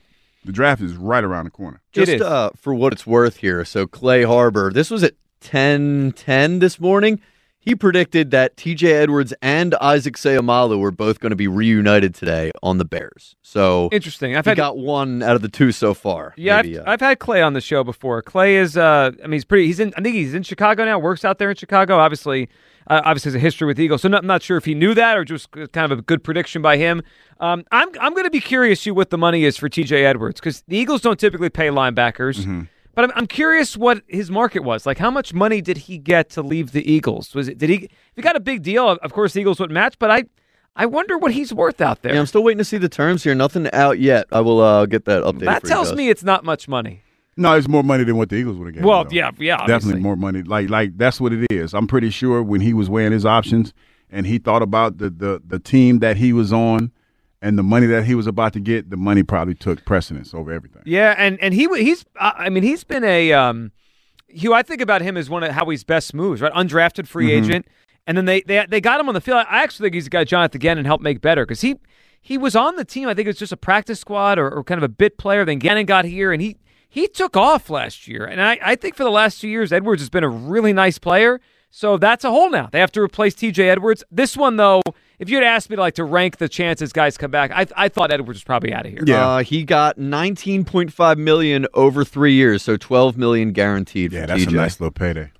The 0.47 0.53
draft 0.53 0.81
is 0.81 0.95
right 0.95 1.25
around 1.25 1.47
the 1.47 1.51
corner. 1.51 1.83
Just 1.91 2.23
uh, 2.23 2.51
for 2.57 2.73
what 2.73 2.93
it's 2.93 3.05
worth 3.05 3.39
here. 3.39 3.65
So 3.65 3.87
Clay 3.89 4.23
Harbor, 4.23 4.71
this 4.73 4.91
was 4.91 5.03
at 5.03 5.15
10:10 5.41 6.61
this 6.61 6.79
morning. 6.79 7.21
He 7.67 7.75
predicted 7.75 8.31
that 8.31 8.57
TJ 8.57 8.93
Edwards 8.93 9.35
and 9.43 9.75
Isaac 9.81 10.15
Seumalo 10.15 10.79
were 10.79 10.93
both 10.93 11.19
going 11.19 11.31
to 11.31 11.37
be 11.37 11.49
reunited 11.49 12.15
today 12.15 12.53
on 12.63 12.79
the 12.79 12.85
Bears. 12.85 13.35
So 13.43 13.89
Interesting. 13.91 14.37
I've 14.37 14.45
he 14.45 14.51
had 14.51 14.57
got 14.57 14.79
one 14.79 15.21
out 15.21 15.35
of 15.35 15.43
the 15.43 15.49
two 15.49 15.73
so 15.73 15.93
far. 15.93 16.33
Yeah, 16.37 16.63
Maybe, 16.63 16.79
I've, 16.79 16.87
uh, 16.87 16.91
I've 16.93 17.01
had 17.01 17.19
Clay 17.19 17.43
on 17.43 17.55
the 17.55 17.61
show 17.61 17.83
before. 17.83 18.23
Clay 18.23 18.55
is, 18.55 18.77
uh, 18.77 19.11
I 19.19 19.23
mean, 19.23 19.33
he's 19.33 19.45
pretty. 19.45 19.67
He's 19.67 19.81
in. 19.81 19.93
I 19.97 20.01
think 20.01 20.15
he's 20.15 20.33
in 20.33 20.45
Chicago 20.45 20.85
now. 20.85 21.01
Works 21.01 21.25
out 21.25 21.39
there 21.39 21.51
in 21.51 21.57
Chicago. 21.57 21.99
Obviously, 21.99 22.49
uh, 22.87 23.03
obviously 23.05 23.31
has 23.31 23.35
a 23.35 23.41
history 23.41 23.67
with 23.67 23.79
the 23.79 23.83
Eagles. 23.83 24.03
So 24.03 24.09
not, 24.09 24.23
I'm 24.23 24.29
not 24.29 24.45
sure 24.45 24.57
if 24.57 24.65
he 24.65 24.75
knew 24.75 24.95
that 24.95 25.19
or 25.19 25.25
just 25.25 25.51
kind 25.51 25.91
of 25.91 25.99
a 25.99 26.03
good 26.03 26.23
prediction 26.23 26.63
by 26.63 26.77
him. 26.77 27.03
Um, 27.41 27.65
I'm 27.73 27.89
I'm 28.01 28.13
going 28.13 28.27
to 28.27 28.31
be 28.31 28.41
curious 28.41 28.87
you 28.87 28.95
what 28.95 29.11
the 29.11 29.19
money 29.19 29.45
is 29.45 29.57
for 29.57 29.69
T.J. 29.69 30.05
Edwards 30.05 30.39
because 30.39 30.63
the 30.69 30.77
Eagles 30.77 31.01
don't 31.01 31.19
typically 31.19 31.51
pay 31.51 31.67
linebackers. 31.67 32.69
But 32.97 33.05
I'm, 33.05 33.13
I'm 33.15 33.27
curious 33.27 33.77
what 33.77 34.03
his 34.09 34.31
market 34.31 34.61
was. 34.61 34.87
Like, 34.87 34.97
how 34.97 35.11
much 35.11 35.35
money 35.35 35.61
did 35.61 35.77
he 35.77 35.99
get 35.99 36.31
to 36.31 36.43
leave 36.43 36.73
the 36.73 36.91
Eagles? 36.91 37.35
Was 37.35 37.47
it 37.47 37.59
did 37.59 37.69
he? 37.69 37.77
If 37.77 37.91
he 38.17 38.23
got 38.23 38.37
a 38.37 38.41
big 38.41 38.63
deal, 38.63 38.89
of 38.89 39.13
course 39.13 39.35
the 39.35 39.41
Eagles 39.41 39.61
would 39.61 39.71
match. 39.71 39.99
But 39.99 40.11
I, 40.11 40.25
I 40.75 40.87
wonder 40.87 41.19
what 41.19 41.33
he's 41.33 41.53
worth 41.53 41.83
out 41.83 42.01
there. 42.01 42.15
yeah, 42.15 42.21
I'm 42.21 42.27
still 42.27 42.43
waiting 42.43 42.59
to 42.59 42.65
see 42.65 42.79
the 42.79 42.89
terms 42.89 43.23
here. 43.23 43.35
Nothing 43.35 43.69
out 43.75 44.01
yet. 44.01 44.27
I 44.33 44.41
will 44.41 44.61
uh, 44.61 44.87
get 44.87 45.05
that 45.05 45.23
update. 45.23 45.41
that 45.41 45.61
for 45.61 45.67
you 45.69 45.75
tells 45.75 45.91
guys. 45.91 45.97
me 45.99 46.09
it's 46.09 46.25
not 46.25 46.43
much 46.43 46.69
money. 46.69 47.03
No, 47.37 47.53
it's 47.53 47.69
more 47.69 47.83
money 47.83 48.03
than 48.03 48.17
what 48.17 48.31
the 48.31 48.37
Eagles 48.37 48.57
would 48.57 48.69
have 48.69 48.75
given. 48.75 48.89
Well, 48.89 49.05
though. 49.05 49.11
yeah, 49.11 49.31
yeah, 49.39 49.57
obviously. 49.57 49.75
definitely 49.75 50.01
more 50.01 50.17
money. 50.17 50.43
Like 50.43 50.71
like 50.71 50.97
that's 50.97 51.21
what 51.21 51.35
it 51.35 51.53
is. 51.53 51.75
I'm 51.75 51.87
pretty 51.87 52.09
sure 52.09 52.43
when 52.43 52.63
he 52.63 52.73
was 52.73 52.89
weighing 52.89 53.13
his 53.13 53.27
options 53.27 53.75
and 54.11 54.27
he 54.27 54.39
thought 54.39 54.63
about 54.63 54.97
the 54.97 55.11
the 55.11 55.43
the 55.47 55.59
team 55.59 55.99
that 55.99 56.17
he 56.17 56.33
was 56.33 56.51
on 56.51 56.93
and 57.43 57.59
the 57.59 57.63
money 57.63 57.87
that 57.87 58.05
he 58.05 58.15
was 58.15 58.27
about 58.27 58.53
to 58.55 58.61
get, 58.61 58.91
the 58.91 58.97
money 58.97 59.23
probably 59.23 59.55
took 59.55 59.85
precedence 59.85 60.33
over 60.35 60.53
everything. 60.53 60.83
Yeah, 60.85 61.15
and 61.17 61.39
and 61.41 61.53
he 61.55 61.69
he's 61.83 62.05
I 62.19 62.49
mean 62.49 62.63
he's 62.63 62.85
been 62.85 63.05
a 63.05 63.33
um, 63.33 63.73
Hugh. 64.29 64.55
I 64.55 64.63
think 64.63 64.81
about 64.81 65.03
him 65.03 65.17
as 65.17 65.29
one 65.31 65.43
of 65.43 65.53
Howie's 65.53 65.85
best 65.85 66.15
moves, 66.15 66.41
right? 66.41 66.53
Undrafted 66.53 67.07
free 67.07 67.29
Mm-hmm. 67.29 67.45
agent, 67.45 67.67
and 68.07 68.17
then 68.17 68.25
they 68.25 68.41
they 68.43 68.65
they 68.69 68.81
got 68.81 69.01
him 69.01 69.09
on 69.09 69.15
the 69.15 69.21
field. 69.21 69.45
I 69.49 69.63
actually 69.63 69.87
think 69.87 69.95
he's 69.95 70.07
a 70.07 70.11
guy 70.11 70.25
Jonathan 70.25 70.59
Gannon 70.61 70.85
helped 70.85 71.05
make 71.05 71.21
better 71.21 71.45
because 71.45 71.61
he 71.61 71.77
he 72.21 72.39
was 72.39 72.57
on 72.57 72.77
the 72.77 72.85
team. 72.85 73.09
I 73.09 73.15
think 73.15 73.27
it 73.27 73.31
was 73.31 73.39
just 73.39 73.53
a 73.53 73.57
practice 73.57 74.01
squad 74.01 74.39
or, 74.39 74.51
or 74.51 74.65
kind 74.65 74.79
of 74.79 74.83
a 74.83 74.89
bit 74.89 75.17
player. 75.19 75.45
Then 75.45 75.59
Gannon 75.59 75.87
got 75.87 76.05
here 76.07 76.33
and 76.33 76.41
he 76.43 76.57
he 76.89 77.07
took 77.07 77.37
off 77.37 77.69
last 77.71 78.09
year, 78.09 78.25
and 78.25 78.41
I 78.41 78.59
I 78.63 78.75
think 78.77 78.95
for 78.97 79.05
the 79.05 79.11
last 79.11 79.41
two 79.41 79.49
years 79.49 79.73
Edwards 79.73 80.01
has 80.03 80.11
been 80.11 80.25
a 80.25 80.29
really 80.29 80.73
nice 80.73 80.99
player. 80.99 81.41
So 81.71 81.99
that's 81.99 82.25
a 82.25 82.31
hole 82.31 82.49
now. 82.49 82.71
They 82.73 82.81
have 82.81 82.93
to 82.93 83.03
replace 83.03 83.35
T.J. 83.35 83.69
Edwards. 83.69 84.03
This 84.11 84.35
one 84.35 84.57
though, 84.57 84.81
if 85.19 85.31
you'd 85.31 85.43
asked 85.43 85.71
me 85.71 85.77
to 85.77 85.83
like 85.83 85.95
to 85.95 86.05
rank 86.05 86.39
the 86.39 86.49
chances 86.49 86.93
guys 86.93 87.17
come 87.17 87.31
back, 87.31 87.51
I 87.53 87.67
I 87.77 87.89
thought 87.89 88.13
Edwards 88.13 88.37
was 88.39 88.45
probably 88.45 88.73
out 88.73 88.87
of 88.87 88.93
here. 88.93 89.03
Yeah. 89.07 89.27
Uh, 89.27 89.43
he 89.43 89.65
got 89.65 89.99
19.5 89.99 91.17
million 91.19 91.67
over 91.75 92.05
three 92.05 92.35
years, 92.35 92.63
so 92.63 92.77
12 92.77 93.17
million 93.17 93.53
guaranteed. 93.53 94.13
Yeah, 94.13 94.27
that's 94.27 94.45
TJ. 94.45 94.49
a 94.49 94.53
nice 94.53 94.81
little 94.81 94.93
payday. 94.93 95.31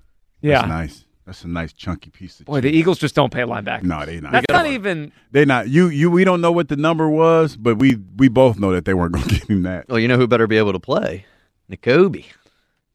Yeah. 0.41 0.59
That's 0.59 0.69
nice. 0.69 1.07
That's 1.27 1.43
a 1.43 1.49
nice 1.49 1.73
chunky 1.73 2.11
piece 2.11 2.39
of 2.39 2.47
Boy, 2.47 2.61
the. 2.61 2.71
Eagles 2.71 3.01
just 3.01 3.17
don't 3.17 3.33
pay 3.33 3.41
linebackers. 3.41 3.83
No, 3.83 4.07
they 4.07 4.21
not. 4.21 4.31
That's 4.31 4.47
not 4.49 4.69
even. 4.69 5.13
They 5.33 5.45
not. 5.45 5.69
You 5.69 5.89
you. 5.89 6.09
We 6.09 6.23
don't 6.23 6.41
know 6.41 6.53
what 6.53 6.69
the 6.69 6.77
number 6.77 7.09
was, 7.09 7.57
but 7.57 7.79
we 7.79 7.99
we 8.17 8.29
both 8.29 8.61
know 8.61 8.71
that 8.73 8.85
they 8.85 8.95
weren't 8.95 9.13
going 9.15 9.27
to 9.27 9.35
give 9.35 9.49
him 9.49 9.63
that. 9.63 9.89
Well, 9.89 9.99
you 9.99 10.07
know 10.07 10.17
who 10.17 10.29
better 10.29 10.47
be 10.47 10.57
able 10.57 10.73
to 10.73 10.79
play? 10.79 11.27
Nakobe. 11.69 12.25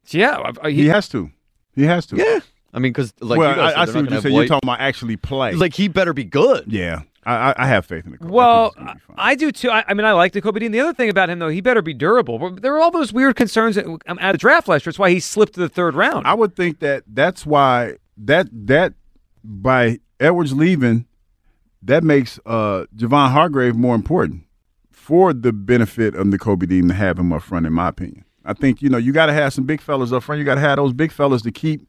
Yeah, 0.07 0.37
uh, 0.37 0.69
He, 0.69 0.75
he, 0.75 0.87
has 0.87 1.09
to. 1.09 1.29
He 1.75 1.83
has 1.83 2.05
to. 2.07 2.15
Yeah, 2.15 2.39
I 2.73 2.79
mean, 2.79 2.91
because 2.91 3.13
like 3.19 3.39
well, 3.39 3.49
you 3.49 3.55
guys 3.55 3.73
I, 3.75 3.81
I 3.81 3.85
see 3.85 3.91
they're 3.91 4.01
what 4.01 4.03
you 4.03 4.09
gonna 4.09 4.21
said. 4.21 4.31
You're 4.31 4.47
talking 4.47 4.69
about 4.69 4.79
actually 4.79 5.17
play. 5.17 5.53
Like 5.53 5.73
he 5.73 5.87
better 5.87 6.13
be 6.13 6.23
good. 6.23 6.65
yeah. 6.71 7.01
I, 7.23 7.53
I 7.55 7.67
have 7.67 7.85
faith 7.85 8.05
in 8.05 8.13
the 8.13 8.17
Kobe. 8.17 8.31
Well, 8.31 8.73
I, 8.79 8.95
I 9.15 9.35
do 9.35 9.51
too. 9.51 9.69
I, 9.69 9.83
I, 9.87 9.93
mean, 9.93 10.05
I 10.05 10.13
like 10.13 10.33
Nakobe 10.33 10.59
Dean. 10.59 10.71
The 10.71 10.79
other 10.79 10.93
thing 10.93 11.09
about 11.09 11.29
him, 11.29 11.37
though, 11.37 11.49
he 11.49 11.61
better 11.61 11.83
be 11.83 11.93
durable. 11.93 12.55
There 12.55 12.75
are 12.75 12.79
all 12.79 12.89
those 12.89 13.13
weird 13.13 13.35
concerns 13.35 13.77
at, 13.77 13.85
um, 13.85 14.17
at 14.19 14.31
the 14.31 14.39
draft 14.39 14.67
last 14.67 14.85
year. 14.85 14.91
That's 14.91 14.99
why 14.99 15.11
he 15.11 15.19
slipped 15.19 15.53
to 15.53 15.59
the 15.59 15.69
third 15.69 15.93
round. 15.93 16.25
I 16.25 16.33
would 16.33 16.55
think 16.55 16.79
that 16.79 17.03
that's 17.05 17.45
why 17.45 17.97
that 18.17 18.47
that 18.51 18.93
by 19.43 19.99
Edwards 20.19 20.53
leaving, 20.53 21.05
that 21.83 22.03
makes 22.03 22.39
uh, 22.45 22.85
Javon 22.95 23.31
Hargrave 23.31 23.75
more 23.75 23.93
important 23.93 24.45
for 24.89 25.33
the 25.33 25.53
benefit 25.53 26.15
of 26.15 26.25
Nakobe 26.27 26.67
Dean 26.67 26.87
to 26.87 26.93
have 26.93 27.19
him 27.19 27.31
up 27.33 27.43
front, 27.43 27.67
in 27.67 27.73
my 27.73 27.89
opinion. 27.89 28.25
I 28.45 28.53
think 28.53 28.81
you 28.81 28.89
know 28.89 28.97
you 28.97 29.11
got 29.11 29.27
to 29.27 29.33
have 29.33 29.53
some 29.53 29.65
big 29.65 29.81
fellas 29.81 30.11
up 30.11 30.23
front. 30.23 30.39
You 30.39 30.45
got 30.45 30.55
to 30.55 30.61
have 30.61 30.77
those 30.77 30.93
big 30.93 31.11
fellas 31.11 31.43
to 31.43 31.51
keep 31.51 31.87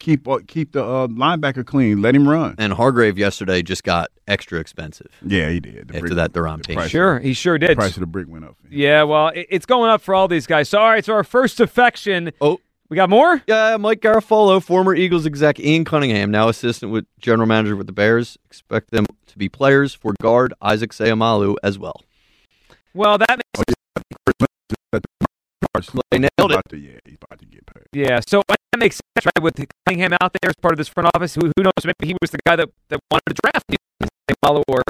keep 0.00 0.26
uh, 0.26 0.40
keep 0.48 0.72
the 0.72 0.84
uh, 0.84 1.06
linebacker 1.06 1.64
clean. 1.64 2.02
Let 2.02 2.16
him 2.16 2.28
run. 2.28 2.56
And 2.58 2.72
Hargrave 2.72 3.16
yesterday 3.16 3.62
just 3.62 3.84
got 3.84 4.10
extra 4.26 4.58
expensive. 4.58 5.06
Yeah, 5.24 5.48
he 5.50 5.60
did. 5.60 5.88
The 5.88 5.94
after 5.94 6.00
brick, 6.00 6.14
that 6.14 6.32
Duran 6.32 6.60
piece. 6.60 6.88
Sure, 6.88 7.20
he 7.20 7.32
sure 7.32 7.58
did. 7.58 7.70
The 7.70 7.76
price 7.76 7.94
of 7.96 8.00
the 8.00 8.06
brick 8.06 8.26
went 8.28 8.44
up. 8.44 8.56
Yeah, 8.68 9.04
well, 9.04 9.30
it's 9.34 9.66
going 9.66 9.90
up 9.90 10.00
for 10.00 10.14
all 10.14 10.26
these 10.26 10.48
guys. 10.48 10.68
So, 10.68 10.80
all 10.80 10.88
right, 10.88 11.04
so 11.04 11.12
our 11.12 11.24
first 11.24 11.56
defection. 11.58 12.32
Oh. 12.40 12.58
We 12.88 12.96
got 12.96 13.08
more? 13.08 13.40
Yeah, 13.46 13.76
Mike 13.76 14.00
Garafolo, 14.00 14.60
former 14.60 14.96
Eagles 14.96 15.24
exec 15.24 15.60
Ian 15.60 15.84
Cunningham, 15.84 16.32
now 16.32 16.48
assistant 16.48 16.90
with 16.90 17.06
general 17.20 17.46
manager 17.46 17.76
with 17.76 17.86
the 17.86 17.92
Bears. 17.92 18.36
Expect 18.46 18.90
them 18.90 19.06
to 19.26 19.38
be 19.38 19.48
players 19.48 19.94
for 19.94 20.12
guard 20.20 20.52
Isaac 20.60 20.90
Seumalo 20.90 21.54
as 21.62 21.78
well. 21.78 22.02
Well, 22.92 23.16
that 23.16 23.38
makes 23.56 23.70
oh, 24.92 24.98
they 26.10 26.18
nailed 26.18 26.52
it. 26.52 26.60
To, 26.68 26.76
yeah, 26.76 26.98
he's 27.04 27.16
about 27.20 27.38
to 27.38 27.46
get 27.46 27.64
paid. 27.66 27.84
Yeah, 27.92 28.20
so 28.26 28.42
that 28.48 28.58
makes 28.78 28.96
sense, 28.96 29.26
right? 29.26 29.42
With 29.42 29.54
Cunningham 29.86 30.16
out 30.20 30.32
there 30.40 30.50
as 30.50 30.56
part 30.56 30.72
of 30.72 30.78
this 30.78 30.88
front 30.88 31.10
office, 31.14 31.34
who, 31.34 31.52
who 31.56 31.62
knows? 31.62 31.72
Maybe 31.84 32.06
he 32.06 32.16
was 32.20 32.30
the 32.30 32.38
guy 32.44 32.56
that, 32.56 32.68
that 32.88 33.00
wanted 33.10 33.34
to 33.34 33.42
draft 33.42 33.70
Seumalo 34.30 34.62
or 34.68 34.82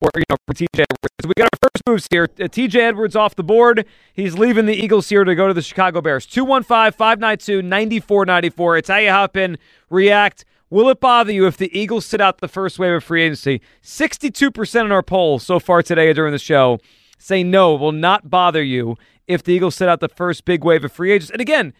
or 0.00 0.10
you 0.16 0.24
know 0.28 0.36
for 0.46 0.54
TJ 0.54 0.66
Edwards. 0.72 1.14
So 1.22 1.28
we 1.28 1.34
got 1.36 1.48
our 1.52 1.58
first 1.62 1.82
moves 1.86 2.08
here. 2.10 2.24
Uh, 2.24 2.44
TJ 2.44 2.74
Edwards 2.76 3.14
off 3.16 3.34
the 3.34 3.44
board. 3.44 3.84
He's 4.12 4.38
leaving 4.38 4.66
the 4.66 4.74
Eagles 4.74 5.08
here 5.08 5.24
to 5.24 5.34
go 5.34 5.48
to 5.48 5.54
the 5.54 5.62
Chicago 5.62 6.00
Bears. 6.00 6.26
215-592-9494. 6.26 8.78
It's 8.78 8.88
how 8.88 8.96
you 8.96 9.10
hop 9.10 9.36
in, 9.36 9.58
react. 9.90 10.44
Will 10.70 10.88
it 10.88 11.00
bother 11.00 11.32
you 11.32 11.46
if 11.46 11.56
the 11.56 11.76
Eagles 11.78 12.06
sit 12.06 12.20
out 12.20 12.38
the 12.38 12.48
first 12.48 12.78
wave 12.78 12.92
of 12.92 13.04
free 13.04 13.22
agency? 13.22 13.60
62% 13.82 14.84
in 14.84 14.92
our 14.92 15.02
poll 15.02 15.38
so 15.38 15.60
far 15.60 15.82
today 15.82 16.12
during 16.12 16.32
the 16.32 16.38
show 16.38 16.78
say 17.24 17.42
no, 17.42 17.74
will 17.74 17.92
not 17.92 18.28
bother 18.28 18.62
you 18.62 18.96
if 19.26 19.42
the 19.42 19.52
Eagles 19.52 19.74
set 19.74 19.88
out 19.88 20.00
the 20.00 20.08
first 20.08 20.44
big 20.44 20.64
wave 20.64 20.84
of 20.84 20.92
free 20.92 21.12
agents. 21.12 21.30
And 21.30 21.40
again, 21.40 21.72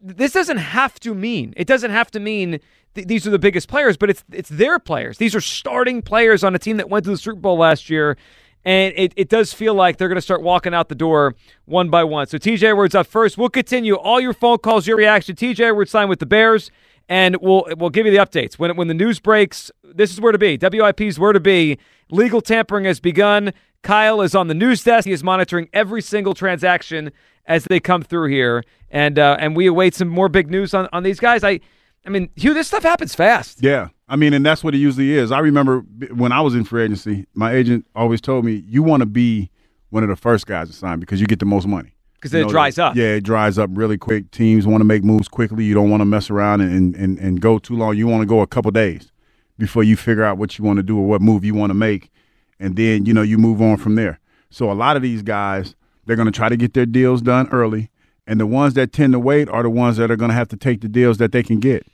this 0.00 0.32
doesn't 0.32 0.56
have 0.58 0.98
to 1.00 1.14
mean 1.14 1.52
it 1.56 1.66
doesn't 1.66 1.90
have 1.90 2.10
to 2.12 2.20
mean 2.20 2.60
th- 2.94 3.06
these 3.06 3.26
are 3.26 3.30
the 3.30 3.38
biggest 3.38 3.68
players, 3.68 3.96
but 3.96 4.10
it's 4.10 4.24
it's 4.32 4.48
their 4.48 4.78
players. 4.78 5.18
These 5.18 5.34
are 5.34 5.40
starting 5.40 6.02
players 6.02 6.42
on 6.42 6.54
a 6.54 6.58
team 6.58 6.78
that 6.78 6.88
went 6.88 7.04
to 7.04 7.10
the 7.10 7.18
Super 7.18 7.40
Bowl 7.40 7.58
last 7.58 7.90
year. 7.90 8.16
And 8.62 8.92
it, 8.94 9.14
it 9.16 9.30
does 9.30 9.54
feel 9.54 9.72
like 9.72 9.96
they're 9.96 10.08
going 10.08 10.16
to 10.16 10.22
start 10.22 10.42
walking 10.42 10.74
out 10.74 10.90
the 10.90 10.94
door 10.94 11.34
one 11.64 11.88
by 11.88 12.04
one. 12.04 12.26
So 12.26 12.36
TJ 12.36 12.62
Edwards 12.64 12.94
up 12.94 13.06
first. 13.06 13.38
We'll 13.38 13.48
continue 13.48 13.94
all 13.94 14.20
your 14.20 14.34
phone 14.34 14.58
calls, 14.58 14.86
your 14.86 14.98
reaction. 14.98 15.34
TJ 15.34 15.60
Edwards 15.60 15.90
signed 15.90 16.10
with 16.10 16.18
the 16.18 16.26
Bears, 16.26 16.70
and 17.08 17.36
we'll 17.40 17.66
we'll 17.78 17.90
give 17.90 18.04
you 18.04 18.12
the 18.12 18.18
updates 18.18 18.54
when 18.54 18.76
when 18.76 18.88
the 18.88 18.94
news 18.94 19.18
breaks. 19.18 19.70
This 19.82 20.12
is 20.12 20.20
where 20.20 20.32
to 20.32 20.38
be. 20.38 20.58
WIP's 20.58 21.18
where 21.18 21.32
to 21.32 21.40
be. 21.40 21.78
Legal 22.10 22.40
tampering 22.40 22.84
has 22.84 23.00
begun. 23.00 23.52
Kyle 23.82 24.20
is 24.20 24.34
on 24.34 24.48
the 24.48 24.54
news 24.54 24.84
desk. 24.84 25.06
He 25.06 25.12
is 25.12 25.24
monitoring 25.24 25.68
every 25.72 26.02
single 26.02 26.34
transaction 26.34 27.12
as 27.46 27.64
they 27.64 27.80
come 27.80 28.02
through 28.02 28.28
here, 28.28 28.62
and 28.90 29.18
uh, 29.18 29.36
and 29.40 29.56
we 29.56 29.66
await 29.66 29.94
some 29.94 30.08
more 30.08 30.28
big 30.28 30.50
news 30.50 30.74
on, 30.74 30.88
on 30.92 31.02
these 31.02 31.18
guys. 31.18 31.42
I, 31.42 31.60
I 32.06 32.10
mean, 32.10 32.30
Hugh, 32.36 32.54
this 32.54 32.68
stuff 32.68 32.82
happens 32.82 33.14
fast. 33.14 33.62
Yeah, 33.62 33.88
I 34.08 34.16
mean, 34.16 34.32
and 34.34 34.44
that's 34.44 34.62
what 34.62 34.74
it 34.74 34.78
usually 34.78 35.12
is. 35.12 35.32
I 35.32 35.38
remember 35.40 35.80
when 36.14 36.32
I 36.32 36.40
was 36.40 36.54
in 36.54 36.64
free 36.64 36.84
agency, 36.84 37.26
my 37.34 37.52
agent 37.52 37.86
always 37.94 38.20
told 38.20 38.44
me, 38.44 38.64
"You 38.66 38.82
want 38.82 39.00
to 39.00 39.06
be 39.06 39.50
one 39.90 40.02
of 40.02 40.08
the 40.08 40.16
first 40.16 40.46
guys 40.46 40.68
to 40.68 40.74
sign 40.74 41.00
because 41.00 41.20
you 41.20 41.26
get 41.26 41.38
the 41.38 41.46
most 41.46 41.66
money." 41.66 41.94
Because 42.14 42.34
it 42.34 42.48
dries 42.48 42.78
up. 42.78 42.96
Yeah, 42.96 43.14
it 43.14 43.22
dries 43.22 43.58
up 43.58 43.70
really 43.72 43.96
quick. 43.96 44.30
Teams 44.30 44.66
want 44.66 44.82
to 44.82 44.84
make 44.84 45.02
moves 45.02 45.26
quickly. 45.26 45.64
You 45.64 45.72
don't 45.72 45.88
want 45.88 46.02
to 46.02 46.04
mess 46.04 46.28
around 46.28 46.60
and, 46.60 46.94
and, 46.94 47.18
and 47.18 47.40
go 47.40 47.58
too 47.58 47.74
long. 47.74 47.96
You 47.96 48.06
want 48.08 48.20
to 48.20 48.26
go 48.26 48.42
a 48.42 48.46
couple 48.46 48.70
days 48.72 49.10
before 49.56 49.84
you 49.84 49.96
figure 49.96 50.22
out 50.22 50.36
what 50.36 50.58
you 50.58 50.64
want 50.64 50.76
to 50.76 50.82
do 50.82 50.98
or 50.98 51.06
what 51.06 51.22
move 51.22 51.46
you 51.46 51.54
want 51.54 51.70
to 51.70 51.74
make 51.74 52.10
and 52.60 52.76
then 52.76 53.06
you 53.06 53.12
know 53.12 53.22
you 53.22 53.38
move 53.38 53.60
on 53.60 53.78
from 53.78 53.96
there. 53.96 54.20
So 54.50 54.70
a 54.70 54.74
lot 54.74 54.96
of 54.96 55.02
these 55.02 55.22
guys, 55.22 55.74
they're 56.06 56.16
going 56.16 56.30
to 56.30 56.36
try 56.36 56.48
to 56.48 56.56
get 56.56 56.74
their 56.74 56.86
deals 56.86 57.22
done 57.22 57.48
early, 57.50 57.90
and 58.26 58.38
the 58.38 58.46
ones 58.46 58.74
that 58.74 58.92
tend 58.92 59.12
to 59.14 59.18
wait 59.18 59.48
are 59.48 59.64
the 59.64 59.70
ones 59.70 59.96
that 59.96 60.10
are 60.10 60.16
going 60.16 60.30
to 60.30 60.34
have 60.36 60.48
to 60.48 60.56
take 60.56 60.82
the 60.82 60.88
deals 60.88 61.18
that 61.18 61.32
they 61.32 61.42
can 61.42 61.58
get. 61.58 61.84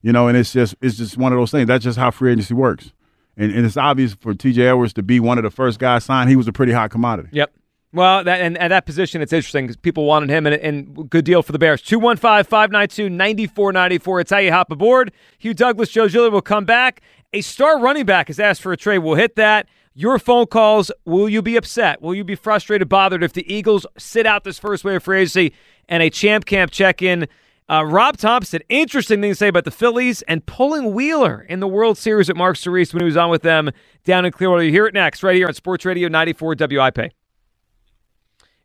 You 0.00 0.12
know, 0.12 0.28
and 0.28 0.36
it's 0.36 0.52
just 0.52 0.74
it's 0.80 0.96
just 0.96 1.18
one 1.18 1.32
of 1.32 1.38
those 1.38 1.50
things. 1.50 1.66
That's 1.66 1.84
just 1.84 1.98
how 1.98 2.10
free 2.10 2.32
agency 2.32 2.54
works. 2.54 2.92
And, 3.36 3.50
and 3.52 3.64
it's 3.64 3.76
obvious 3.76 4.14
for 4.14 4.34
T.J. 4.34 4.68
Edwards 4.68 4.92
to 4.94 5.02
be 5.02 5.18
one 5.18 5.38
of 5.38 5.44
the 5.44 5.50
first 5.50 5.78
guys 5.78 6.04
signed. 6.04 6.28
He 6.28 6.36
was 6.36 6.48
a 6.48 6.52
pretty 6.52 6.72
hot 6.72 6.90
commodity. 6.90 7.30
Yep. 7.32 7.52
Well, 7.94 8.24
that, 8.24 8.40
and 8.40 8.56
at 8.56 8.68
that 8.68 8.86
position, 8.86 9.20
it's 9.20 9.34
interesting 9.34 9.66
because 9.66 9.76
people 9.76 10.06
wanted 10.06 10.30
him, 10.30 10.46
and, 10.46 10.54
and 10.56 11.10
good 11.10 11.26
deal 11.26 11.42
for 11.42 11.52
the 11.52 11.58
Bears. 11.58 11.82
215 11.82 12.44
592 12.44 13.10
9494. 13.10 14.20
It's 14.20 14.30
how 14.30 14.38
you 14.38 14.50
hop 14.50 14.72
aboard. 14.72 15.12
Hugh 15.38 15.52
Douglas, 15.52 15.90
Joe 15.90 16.08
Giglio 16.08 16.30
will 16.30 16.40
come 16.40 16.64
back. 16.64 17.02
A 17.34 17.42
star 17.42 17.78
running 17.78 18.06
back 18.06 18.28
has 18.28 18.40
asked 18.40 18.62
for 18.62 18.72
a 18.72 18.76
trade. 18.78 18.98
We'll 18.98 19.14
hit 19.14 19.36
that. 19.36 19.68
Your 19.94 20.18
phone 20.18 20.46
calls, 20.46 20.90
will 21.04 21.28
you 21.28 21.42
be 21.42 21.56
upset? 21.56 22.00
Will 22.00 22.14
you 22.14 22.24
be 22.24 22.34
frustrated, 22.34 22.88
bothered 22.88 23.22
if 23.22 23.34
the 23.34 23.52
Eagles 23.52 23.86
sit 23.98 24.24
out 24.24 24.42
this 24.42 24.58
first 24.58 24.84
wave 24.84 24.96
of 24.96 25.02
free 25.02 25.20
agency 25.20 25.52
and 25.88 26.02
a 26.02 26.08
champ 26.08 26.46
camp 26.46 26.70
check 26.70 27.02
in? 27.02 27.28
Uh, 27.68 27.84
Rob 27.84 28.16
Thomson, 28.16 28.60
interesting 28.68 29.20
thing 29.20 29.30
to 29.30 29.34
say 29.34 29.48
about 29.48 29.64
the 29.64 29.70
Phillies 29.70 30.22
and 30.22 30.44
pulling 30.46 30.94
Wheeler 30.94 31.46
in 31.48 31.60
the 31.60 31.68
World 31.68 31.96
Series 31.96 32.28
at 32.28 32.36
Marks 32.36 32.64
and 32.66 32.72
Reese 32.72 32.92
when 32.92 33.02
he 33.02 33.04
was 33.04 33.16
on 33.16 33.30
with 33.30 33.42
them 33.42 33.70
down 34.04 34.24
in 34.24 34.32
Clearwater. 34.32 34.62
You 34.62 34.70
hear 34.70 34.86
it 34.86 34.94
next, 34.94 35.22
right 35.22 35.36
here 35.36 35.46
on 35.46 35.54
Sports 35.54 35.84
Radio 35.84 36.08
94 36.08 36.56
WIP. 36.58 37.12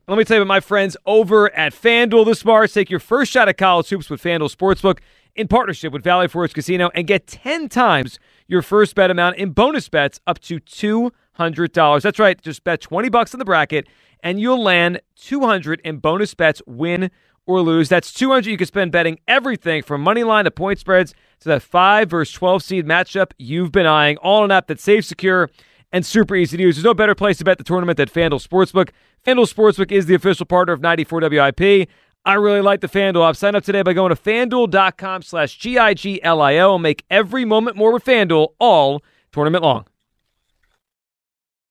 Let 0.10 0.18
me 0.18 0.24
tell 0.24 0.38
you 0.38 0.42
about 0.42 0.48
my 0.48 0.62
friends 0.62 0.96
over 1.06 1.54
at 1.54 1.74
FanDuel 1.74 2.26
this 2.26 2.46
March. 2.46 2.74
Take 2.74 2.90
your 2.90 3.02
first 3.02 3.32
shot 3.32 3.50
at 3.50 3.58
college 3.58 3.90
hoops 3.90 4.10
with 4.10 4.24
FanDuel 4.24 4.56
Sportsbook 4.56 5.00
in 5.36 5.48
partnership 5.48 5.92
with 5.92 6.04
Valley 6.04 6.30
Forge 6.30 6.54
Casino 6.54 6.90
and 6.96 7.06
get 7.06 7.28
10 7.28 7.70
times 7.70 8.18
your 8.48 8.62
first 8.62 8.96
bet 8.96 9.12
amount 9.12 9.38
in 9.38 9.52
bonus 9.52 9.90
bets 9.90 10.20
up 10.26 10.40
to 10.40 10.60
$200. 10.60 12.02
That's 12.02 12.20
right. 12.20 12.42
Just 12.42 12.64
bet 12.64 12.82
20 12.82 13.10
bucks 13.10 13.34
in 13.34 13.40
the 13.40 13.46
bracket 13.46 13.88
and 14.24 14.40
you'll 14.40 14.62
land 14.62 15.02
200 15.18 15.82
in 15.84 15.98
bonus 15.98 16.34
bets 16.34 16.62
win 16.66 17.12
or 17.46 17.62
lose. 17.62 17.90
That's 17.90 18.12
200 18.12 18.50
you 18.50 18.58
can 18.58 18.68
spend 18.68 18.92
betting 18.92 19.20
everything 19.28 19.84
from 19.84 20.02
money 20.02 20.24
line 20.24 20.46
to 20.46 20.52
point 20.52 20.80
spreads 20.80 21.14
to 21.40 21.50
that 21.50 21.62
5 21.62 22.10
versus 22.10 22.34
12 22.34 22.64
seed 22.64 22.86
matchup 22.86 23.32
you've 23.38 23.72
been 23.72 23.86
eyeing. 23.86 24.18
All 24.18 24.44
in 24.44 24.52
an 24.52 24.58
app 24.58 24.68
that's 24.68 24.84
safe, 24.84 25.06
secure, 25.06 25.50
and 25.92 26.06
super 26.06 26.36
easy 26.36 26.58
to 26.58 26.64
use. 26.64 26.76
There's 26.76 26.84
no 26.84 26.94
better 26.94 27.16
place 27.16 27.38
to 27.38 27.46
bet 27.46 27.58
the 27.58 27.64
tournament 27.64 27.98
than 27.98 28.10
FanDuel 28.10 28.46
Sportsbook. 28.46 28.90
FanDuel 29.26 29.54
Sportsbook 29.54 29.92
is 29.92 30.06
the 30.06 30.16
official 30.16 30.46
partner 30.46 30.74
of 30.74 30.82
94 30.82 31.22
WIP. 31.22 31.90
I 32.28 32.34
really 32.34 32.60
like 32.60 32.82
the 32.82 32.90
FanDuel 32.90 33.30
app. 33.30 33.38
Sign 33.38 33.56
up 33.56 33.64
today 33.64 33.84
by 33.84 33.94
going 33.94 34.14
to 34.14 34.22
fanduel.com 34.22 35.22
slash 35.22 35.58
G-I-G-L-I-O 35.60 36.74
and 36.74 36.84
make 36.84 37.06
every 37.10 37.46
moment 37.46 37.78
more 37.78 37.94
with 37.94 38.04
FanDuel 38.04 38.50
all 38.60 39.02
tournament 39.32 39.64
long. 39.64 39.86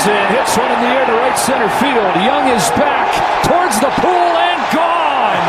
Leans 0.00 0.16
in, 0.16 0.36
hits 0.36 0.56
one 0.56 0.70
in 0.72 0.80
the 0.80 0.88
air 0.88 1.04
to 1.04 1.12
right 1.12 1.36
center 1.36 1.68
field. 1.76 2.14
Young 2.24 2.48
is 2.48 2.70
back 2.70 3.12
towards 3.44 3.78
the 3.80 3.90
pool 4.00 4.32
and 4.40 4.60
gone. 4.72 5.44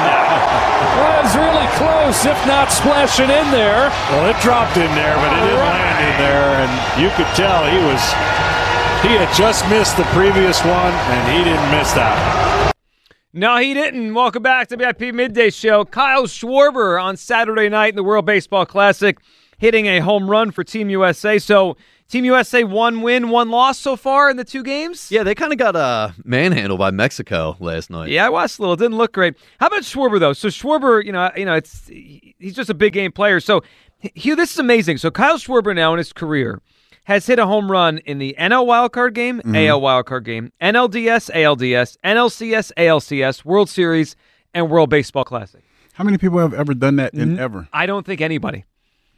Was 1.24 1.36
really 1.38 1.68
close, 1.78 2.26
if 2.26 2.48
not 2.48 2.72
splashing 2.72 3.30
in 3.30 3.52
there. 3.52 3.90
Well, 4.10 4.30
it 4.30 4.42
dropped 4.42 4.76
in 4.76 4.94
there, 4.96 5.16
but 5.16 5.32
it 5.32 5.42
didn't 5.42 5.60
land 5.60 6.04
in 6.04 6.20
there, 6.20 6.56
and 6.68 7.02
you 7.02 7.10
could 7.12 7.34
tell 7.36 7.66
he 7.66 7.78
was. 7.78 8.02
He 9.02 9.16
had 9.16 9.34
just 9.36 9.68
missed 9.70 9.96
the 9.96 10.04
previous 10.06 10.60
one, 10.64 10.94
and 10.94 11.38
he 11.38 11.44
didn't 11.44 11.72
miss 11.72 11.92
that. 11.94 12.74
No, 13.34 13.58
he 13.58 13.74
didn't. 13.74 14.14
Welcome 14.14 14.44
back 14.44 14.68
to 14.70 14.76
WIP 14.76 15.16
Midday 15.16 15.50
Show. 15.50 15.86
Kyle 15.86 16.24
Schwarber 16.24 17.02
on 17.02 17.16
Saturday 17.16 17.70
night 17.70 17.90
in 17.90 17.96
the 17.96 18.04
World 18.04 18.26
Baseball 18.26 18.66
Classic 18.66 19.18
hitting 19.58 19.86
a 19.86 20.00
home 20.00 20.30
run 20.30 20.52
for 20.52 20.64
Team 20.64 20.90
USA. 20.90 21.40
So 21.40 21.78
Team 22.12 22.26
USA 22.26 22.64
one 22.66 23.02
win, 23.02 23.30
one 23.30 23.50
loss 23.50 23.80
so 23.80 23.96
far 23.96 24.30
in 24.30 24.36
the 24.36 24.44
two 24.44 24.64
games. 24.64 25.10
Yeah, 25.12 25.24
they 25.24 25.34
kind 25.34 25.54
of 25.54 25.58
got 25.58 25.76
uh, 25.78 26.10
manhandled 26.26 26.78
by 26.80 26.92
Mexico 26.92 27.56
last 27.62 27.90
night. 27.90 28.10
Yeah, 28.10 28.26
I 28.26 28.30
watched 28.30 28.60
a 28.60 28.62
little. 28.62 28.76
Didn't 28.76 28.98
look 28.98 29.14
great. 29.14 29.36
How 29.62 29.68
about 29.68 29.84
Schwarber 29.84 30.20
though? 30.20 30.34
So 30.34 30.50
Schwarber, 30.50 31.04
you 31.06 31.14
know, 31.14 31.32
you 31.38 31.46
know, 31.46 31.54
it's 31.56 31.88
he's 31.88 32.54
just 32.54 32.70
a 32.70 32.74
big 32.74 32.92
game 32.94 33.12
player. 33.14 33.40
So 33.40 33.64
Hugh, 34.16 34.36
this 34.36 34.52
is 34.52 34.60
amazing. 34.60 34.98
So 34.98 35.10
Kyle 35.10 35.38
Schwarber 35.38 35.74
now 35.74 35.94
in 35.94 36.00
his 36.00 36.12
career 36.12 36.62
has 37.06 37.26
hit 37.26 37.40
a 37.40 37.46
home 37.46 37.72
run 37.72 37.98
in 38.00 38.18
the 38.20 38.36
NL 38.38 38.66
wildcard 38.68 39.14
game, 39.14 39.38
Mm-hmm. 39.40 39.56
AL 39.56 39.82
wildcard 39.82 40.24
game, 40.26 40.52
NLDS, 40.62 41.32
ALDS, 41.34 41.98
NLCS, 42.04 42.72
ALCS, 42.78 43.46
World 43.46 43.70
Series, 43.70 44.16
and 44.54 44.70
World 44.70 44.90
Baseball 44.90 45.24
Classic. 45.24 45.64
How 45.94 46.04
many 46.04 46.18
people 46.18 46.40
have 46.40 46.54
ever 46.54 46.74
done 46.74 46.98
that 46.98 47.14
in 47.14 47.40
ever? 47.40 47.68
I 47.74 47.86
don't 47.86 48.06
think 48.06 48.22
anybody. 48.22 48.66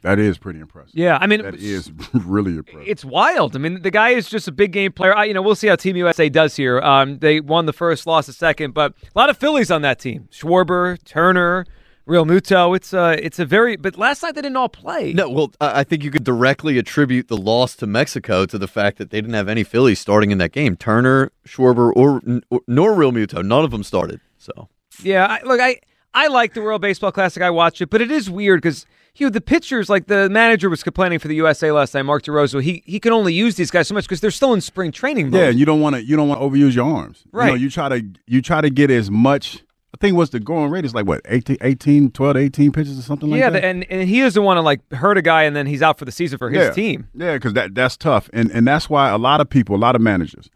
That 0.04 0.18
is 0.18 0.36
pretty 0.36 0.60
impressive. 0.60 0.94
Yeah, 0.94 1.16
I 1.18 1.26
mean, 1.26 1.40
that 1.40 1.54
is 1.54 1.90
really 2.12 2.58
impressive. 2.58 2.86
It's 2.86 3.06
wild. 3.06 3.56
I 3.56 3.58
mean, 3.58 3.80
the 3.80 3.90
guy 3.90 4.10
is 4.10 4.28
just 4.28 4.46
a 4.46 4.52
big 4.52 4.70
game 4.70 4.92
player. 4.92 5.16
I, 5.16 5.24
you 5.24 5.32
know, 5.32 5.40
we'll 5.40 5.54
see 5.54 5.66
how 5.66 5.76
Team 5.76 5.96
USA 5.96 6.28
does 6.28 6.54
here. 6.54 6.78
Um, 6.80 7.20
they 7.20 7.40
won 7.40 7.64
the 7.64 7.72
first, 7.72 8.06
lost 8.06 8.26
the 8.26 8.34
second, 8.34 8.74
but 8.74 8.92
a 9.02 9.18
lot 9.18 9.30
of 9.30 9.38
Phillies 9.38 9.70
on 9.70 9.80
that 9.80 9.98
team: 9.98 10.28
Schwarber, 10.30 11.02
Turner, 11.04 11.64
Realmuto. 12.06 12.76
It's 12.76 12.92
a, 12.92 13.12
it's 13.24 13.38
a 13.38 13.46
very. 13.46 13.76
But 13.76 13.96
last 13.96 14.22
night 14.22 14.34
they 14.34 14.42
didn't 14.42 14.58
all 14.58 14.68
play. 14.68 15.14
No, 15.14 15.30
well, 15.30 15.52
I 15.58 15.80
I 15.80 15.84
think 15.84 16.04
you 16.04 16.10
could 16.10 16.24
directly 16.24 16.76
attribute 16.76 17.28
the 17.28 17.38
loss 17.38 17.74
to 17.76 17.86
Mexico 17.86 18.44
to 18.44 18.58
the 18.58 18.68
fact 18.68 18.98
that 18.98 19.08
they 19.08 19.22
didn't 19.22 19.32
have 19.32 19.48
any 19.48 19.64
Phillies 19.64 20.00
starting 20.00 20.30
in 20.30 20.36
that 20.36 20.52
game. 20.52 20.76
Turner, 20.76 21.32
Schwarber, 21.48 21.92
or, 21.96 22.20
or 22.50 22.60
nor 22.68 22.92
Realmuto, 22.92 23.42
none 23.42 23.64
of 23.64 23.70
them 23.70 23.82
started. 23.82 24.20
So 24.36 24.68
Yeah, 25.02 25.24
I, 25.26 25.42
look, 25.46 25.62
I 25.62 25.80
I 26.14 26.28
like 26.28 26.54
the 26.54 26.62
World 26.62 26.80
Baseball 26.80 27.12
Classic. 27.12 27.42
I 27.42 27.50
watched 27.50 27.80
it, 27.80 27.90
but 27.90 28.00
it 28.00 28.10
is 28.10 28.30
weird 28.30 28.62
because 28.62 28.86
Hugh, 29.14 29.30
the 29.30 29.40
pitchers, 29.40 29.88
like 29.88 30.06
the 30.06 30.28
manager 30.28 30.70
was 30.70 30.82
complaining 30.82 31.18
for 31.18 31.28
the 31.28 31.34
USA 31.36 31.70
last 31.70 31.94
night, 31.94 32.02
Mark 32.02 32.22
DeRosa. 32.24 32.62
He 32.62 32.82
he 32.86 32.98
can 32.98 33.12
only 33.12 33.32
use 33.32 33.56
these 33.56 33.70
guys 33.70 33.88
so 33.88 33.94
much 33.94 34.04
because 34.04 34.20
they're 34.20 34.30
still 34.30 34.52
in 34.52 34.60
spring 34.60 34.92
training 34.92 35.30
mode. 35.30 35.40
Yeah, 35.40 35.48
and 35.48 35.58
you 35.58 35.64
don't 35.64 35.80
want 35.80 35.96
to 35.96 36.04
you 36.04 36.16
don't 36.16 36.28
want 36.28 36.40
to 36.40 36.46
overuse 36.46 36.74
your 36.74 36.84
arms. 36.84 37.22
You, 37.26 37.30
know, 37.32 37.38
Right. 37.38 37.60
you 37.60 37.70
try 37.70 37.88
to 37.88 38.04
you 38.26 38.42
try 38.42 38.60
to 38.60 38.70
get 38.70 38.90
as 38.90 39.10
much. 39.10 39.62
I 39.94 39.96
think 40.00 40.16
what's 40.16 40.32
the 40.32 40.40
going 40.40 40.70
rate 40.70 40.84
is 40.84 40.92
like 40.92 41.06
what 41.06 41.20
18, 41.26 41.58
18 41.60 42.10
12 42.10 42.34
to 42.34 42.40
18 42.40 42.72
pitches 42.72 42.98
or 42.98 43.02
something 43.02 43.30
like 43.30 43.38
yeah, 43.38 43.50
that. 43.50 43.62
Yeah, 43.62 43.70
and 43.70 43.86
and 43.88 44.08
he 44.08 44.20
doesn't 44.20 44.42
want 44.42 44.58
to 44.58 44.62
like 44.62 44.80
hurt 44.92 45.16
a 45.16 45.22
guy 45.22 45.44
and 45.44 45.54
then 45.54 45.66
he's 45.66 45.82
out 45.82 45.98
for 45.98 46.04
the 46.04 46.12
season 46.12 46.38
for 46.38 46.50
his 46.50 46.64
yeah. 46.66 46.70
team. 46.72 47.08
Yeah, 47.14 47.34
because 47.34 47.52
that 47.52 47.74
that's 47.76 47.96
tough, 47.96 48.28
and 48.32 48.50
and 48.50 48.66
that's 48.66 48.90
why 48.90 49.10
a 49.10 49.18
lot 49.18 49.40
of 49.40 49.48
people, 49.48 49.76
a 49.76 49.78
lot 49.78 49.94
of 49.94 50.02
managers, 50.02 50.50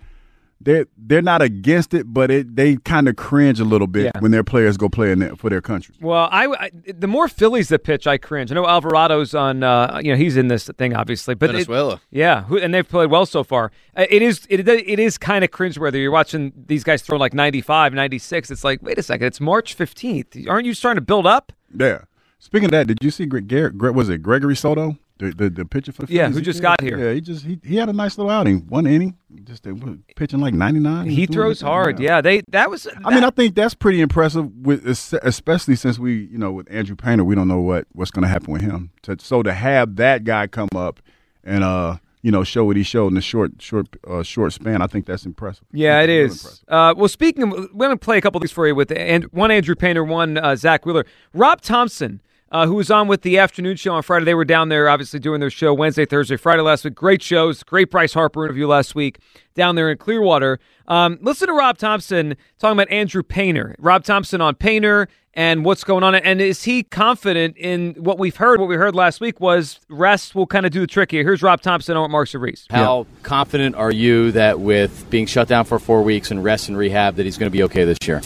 they 0.61 0.85
they're 0.97 1.23
not 1.23 1.41
against 1.43 1.95
it, 1.95 2.13
but 2.13 2.31
it 2.31 2.57
they 2.57 2.77
kind 2.77 3.09
of 3.09 3.17
cringe 3.17 3.61
a 3.61 3.65
little 3.65 3.87
bit 3.87 4.05
Yeah. 4.15 4.21
when 4.21 4.31
their 4.33 4.43
players 4.43 4.77
go 4.77 4.89
play 4.89 5.13
in 5.13 5.21
their, 5.21 5.37
for 5.37 5.49
their 5.51 5.61
country. 5.61 5.95
Well, 6.01 6.29
I, 6.33 6.47
I- 6.47 6.71
the 6.87 7.07
more 7.07 7.29
Phillies 7.29 7.69
that 7.69 7.85
pitch, 7.85 8.07
I 8.07 8.19
cringe. 8.19 8.51
I 8.51 8.55
know 8.57 8.65
Alvarado's 8.67 9.35
on, 9.35 9.63
uh, 9.63 10.01
you 10.03 10.11
know, 10.13 10.17
he's 10.17 10.37
in 10.37 10.49
this 10.49 10.69
thing 10.77 10.95
obviously, 10.97 11.35
but 11.35 11.51
it- 11.51 11.53
Venezuela. 11.53 12.01
yeah, 12.11 12.43
who, 12.45 12.59
and 12.59 12.75
they've 12.75 12.89
played 12.89 13.11
well 13.11 13.25
so 13.27 13.45
far. 13.45 13.71
Uh, 13.97 14.07
It 14.11 14.23
is 14.23 14.47
it, 14.51 14.67
it 14.69 14.99
is 14.99 15.17
kind 15.19 15.45
of 15.45 15.51
cringeworthy. 15.51 16.01
You're 16.03 16.11
watching 16.11 16.53
these 16.67 16.83
guys 16.85 17.03
throw 17.03 17.19
like 17.19 17.35
95, 17.35 17.95
96. 17.95 18.51
It's 18.51 18.65
like, 18.65 18.83
wait 18.83 18.99
a 18.99 19.03
second, 19.03 19.27
it's 19.29 19.41
March 19.41 19.77
15th. 19.77 20.49
Aren't 20.49 20.67
you 20.67 20.75
starting 20.75 20.97
to 21.01 21.07
build 21.07 21.27
up? 21.27 21.53
Yeah. 21.79 22.03
Speaking 22.41 22.67
of 22.67 22.71
that, 22.73 22.87
did 22.87 22.99
you 23.03 23.11
see 23.11 23.27
Gre- 23.27 23.41
Garrett, 23.41 23.75
was 23.95 24.09
it 24.09 24.23
Gregory 24.23 24.55
Soto, 24.57 24.97
the 25.19 25.33
the, 25.33 25.51
the 25.51 25.65
pitcher 25.65 25.93
for 25.93 26.07
the 26.07 26.13
Yeah, 26.13 26.23
Phillies? 26.25 26.35
who 26.35 26.41
He- 26.41 26.45
just 26.45 26.63
got 26.63 26.81
here. 26.81 26.99
Yeah, 26.99 27.13
he 27.15 27.21
just 27.21 27.45
he, 27.45 27.59
he 27.65 27.77
had 27.77 27.89
a 27.89 27.93
nice 27.93 28.17
little 28.19 28.31
outing, 28.31 28.67
one 28.69 28.87
inning, 28.87 29.17
just 29.45 29.67
uh, 29.67 29.75
pitching 30.17 30.41
like 30.41 30.55
ninety 30.55 30.81
nine. 30.81 31.09
He 31.09 31.27
throws 31.27 31.61
hard. 31.61 31.99
Yeah, 32.01 32.21
they 32.21 32.43
that 32.51 32.71
was. 32.71 32.87
I 33.05 33.15
mean, 33.15 33.25
I 33.25 33.31
think 33.31 33.55
that's 33.55 33.75
pretty 33.75 34.01
impressive, 34.01 34.51
with 34.57 34.87
especially 34.87 35.77
since 35.77 35.99
we, 35.99 36.25
you 36.31 36.39
know, 36.39 36.53
with 36.53 36.71
Andrew 36.71 36.97
Painter, 36.97 37.25
we 37.25 37.35
don't 37.35 37.49
know 37.49 37.61
what 37.61 37.87
what's 37.93 38.11
going 38.11 38.23
to 38.23 38.29
happen 38.29 38.53
with 38.53 38.63
him. 38.63 38.91
To, 39.03 39.17
so 39.21 39.43
to 39.43 39.53
have 39.53 39.97
that 39.97 40.25
guy 40.25 40.47
come 40.47 40.69
up 40.75 41.01
and 41.45 41.63
uh, 41.65 41.97
you 42.21 42.33
know, 42.33 42.43
show 42.45 42.65
what 42.65 42.77
he 42.77 42.83
showed 42.83 43.09
in 43.09 43.15
the 43.15 43.21
short 43.21 43.53
short 43.61 43.87
uh, 44.07 44.23
short 44.23 44.53
span, 44.53 44.83
I 44.83 44.87
think 44.89 45.07
that's 45.07 45.25
impressive. 45.25 45.65
Yeah, 45.73 46.01
it 46.01 46.07
That's 46.09 46.45
real 46.45 46.53
is. 46.53 46.65
Uh, 46.69 46.95
well, 46.97 47.09
speaking 47.09 47.45
of, 47.45 47.51
we're 47.73 47.87
going 47.87 47.91
to 47.91 47.97
play 47.97 48.19
a 48.19 48.21
couple 48.21 48.39
of 48.39 48.43
these 48.43 48.51
for 48.53 48.67
you 48.67 48.75
with 48.75 48.91
and 48.93 49.25
one 49.27 49.51
Andrew 49.51 49.75
Painter, 49.75 50.03
one 50.05 50.37
uh, 50.37 50.57
Zack 50.57 50.85
Wheeler, 50.85 51.05
Rob 51.33 51.61
Thomson. 51.61 52.21
Uh, 52.51 52.67
who 52.67 52.75
was 52.75 52.91
on 52.91 53.09
with 53.09 53.23
the 53.23 53.39
afternoon 53.39 53.77
show 53.77 53.95
on 53.95 54.03
Friday? 54.03 54.25
They 54.25 54.35
were 54.35 54.45
down 54.45 54.69
there, 54.69 54.89
obviously 54.89 55.21
doing 55.21 55.41
their 55.41 55.51
show 55.51 55.75
Wednesday, 55.75 56.07
Thursday, 56.07 56.37
Friday 56.37 56.63
last 56.63 56.85
week. 56.85 56.95
Great 56.95 57.23
shows, 57.23 57.63
great 57.63 57.91
Bryce 57.91 58.15
Harper 58.15 58.45
interview 58.45 58.67
last 58.67 58.95
week 58.95 59.19
down 59.55 59.75
there 59.75 59.91
in 59.91 59.99
Clearwater. 59.99 60.59
Um, 60.87 61.19
listen 61.21 61.49
to 61.49 61.53
Rob 61.53 61.77
Thomson 61.77 62.37
talking 62.59 62.79
about 62.79 62.91
Andrew 62.91 63.23
Painter. 63.23 63.75
Rob 63.79 64.05
Thomson 64.05 64.41
on 64.41 64.55
Painter 64.55 65.09
and 65.35 65.65
what's 65.65 65.85
going 65.85 66.03
on, 66.03 66.17
and 66.17 66.41
is 66.41 66.65
he 66.65 66.83
confident 66.83 67.57
in 67.57 67.95
what 67.95 68.19
we've 68.19 68.35
heard? 68.35 68.59
What 68.59 68.69
we 68.69 68.75
heard 68.75 68.97
last 68.97 69.21
week 69.21 69.39
was 69.41 69.79
rest 69.89 70.35
will 70.35 70.49
kind 70.49 70.67
of 70.67 70.73
do 70.73 70.81
the 70.81 70.87
trick 70.87 71.13
here. 71.13 71.23
Here's 71.23 71.43
Rob 71.43 71.61
Thomson 71.61 71.97
on 71.97 72.11
Marks 72.11 72.35
and 72.35 72.43
Reese. 72.43 72.67
How 72.71 73.07
confident 73.23 73.77
are 73.77 73.93
you 73.93 74.33
that 74.33 74.59
with 74.59 75.09
being 75.11 75.27
shut 75.27 75.47
down 75.47 75.65
for 75.65 75.79
four 75.79 76.03
weeks 76.03 76.33
and 76.33 76.43
rest 76.43 76.69
and 76.69 76.77
rehab, 76.77 77.17
that 77.17 77.25
he's 77.25 77.39
going 77.39 77.53
to 77.53 77.57
be 77.57 77.63
okay 77.63 77.85
this 77.85 77.99
year? 78.05 78.21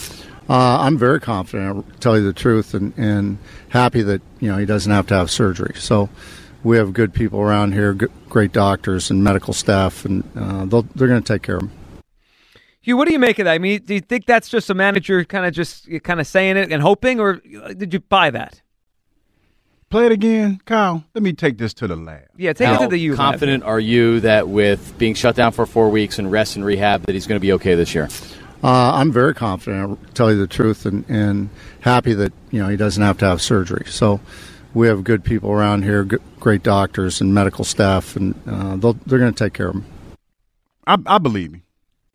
Uh, 0.49 0.79
I'm 0.81 0.97
very 0.97 1.19
confident. 1.21 1.77
I'll 1.77 1.99
tell 1.99 2.17
you 2.17 2.23
the 2.25 2.33
truth, 2.33 2.73
and, 2.73 2.93
and 2.97 3.37
happy 3.69 4.01
that 4.01 4.21
you 4.39 4.51
know 4.51 4.57
he 4.57 4.65
doesn't 4.65 4.91
have 4.91 5.07
to 5.07 5.15
have 5.15 5.31
surgery. 5.31 5.73
So 5.77 6.09
we 6.63 6.77
have 6.77 6.93
good 6.93 7.13
people 7.13 7.39
around 7.39 7.73
here, 7.73 7.93
g- 7.93 8.07
great 8.29 8.51
doctors 8.51 9.09
and 9.09 9.23
medical 9.23 9.53
staff, 9.53 10.05
and 10.05 10.23
uh, 10.35 10.65
they'll, 10.65 10.81
they're 10.95 11.07
going 11.07 11.23
to 11.23 11.33
take 11.33 11.43
care 11.43 11.57
of 11.57 11.63
him. 11.63 11.71
Hugh, 12.81 12.97
what 12.97 13.07
do 13.07 13.13
you 13.13 13.19
make 13.19 13.39
of 13.39 13.45
that? 13.45 13.53
I 13.53 13.57
mean, 13.59 13.81
do 13.83 13.93
you 13.93 14.01
think 14.01 14.25
that's 14.25 14.49
just 14.49 14.69
a 14.69 14.73
manager 14.73 15.23
kind 15.23 15.45
of 15.45 15.53
just 15.53 15.87
kind 16.03 16.19
of 16.19 16.27
saying 16.27 16.57
it 16.57 16.71
and 16.71 16.81
hoping, 16.81 17.19
or 17.21 17.35
did 17.77 17.93
you 17.93 17.99
buy 18.01 18.29
that? 18.29 18.61
Play 19.89 20.07
it 20.07 20.11
again, 20.11 20.59
Kyle. 20.65 21.03
Let 21.13 21.23
me 21.23 21.33
take 21.33 21.57
this 21.57 21.73
to 21.75 21.87
the 21.87 21.95
lab. 21.95 22.23
Yeah, 22.35 22.51
take 22.53 22.67
How 22.67 22.75
it 22.75 22.79
to 22.79 22.87
the 22.87 22.97
U. 22.97 23.11
lab. 23.11 23.17
confident 23.17 23.63
are 23.63 23.79
you 23.79 24.19
that 24.21 24.49
with 24.49 24.97
being 24.97 25.13
shut 25.13 25.35
down 25.35 25.51
for 25.51 25.65
four 25.65 25.89
weeks 25.89 26.17
and 26.19 26.31
rest 26.31 26.55
and 26.55 26.65
rehab, 26.65 27.03
that 27.05 27.13
he's 27.13 27.27
going 27.27 27.37
to 27.37 27.41
be 27.41 27.53
okay 27.53 27.75
this 27.75 27.93
year? 27.95 28.09
Uh, 28.63 28.93
I'm 28.95 29.11
very 29.11 29.33
confident. 29.33 29.89
I'll 29.89 30.13
tell 30.13 30.31
you 30.31 30.37
the 30.37 30.47
truth, 30.47 30.85
and, 30.85 31.03
and 31.09 31.49
happy 31.81 32.13
that 32.13 32.31
you 32.51 32.61
know 32.61 32.69
he 32.69 32.77
doesn't 32.77 33.03
have 33.03 33.17
to 33.17 33.25
have 33.25 33.41
surgery. 33.41 33.83
So 33.87 34.21
we 34.73 34.87
have 34.87 35.03
good 35.03 35.23
people 35.23 35.51
around 35.51 35.83
here, 35.83 36.05
g- 36.05 36.17
great 36.39 36.63
doctors 36.63 37.19
and 37.19 37.33
medical 37.33 37.65
staff, 37.65 38.15
and 38.15 38.33
uh, 38.47 38.77
they'll, 38.77 38.93
they're 39.05 39.19
going 39.19 39.33
to 39.33 39.43
take 39.43 39.53
care 39.53 39.67
of 39.67 39.75
him. 39.75 39.85
I, 40.87 40.97
I 41.05 41.17
believe 41.17 41.53
him. 41.53 41.63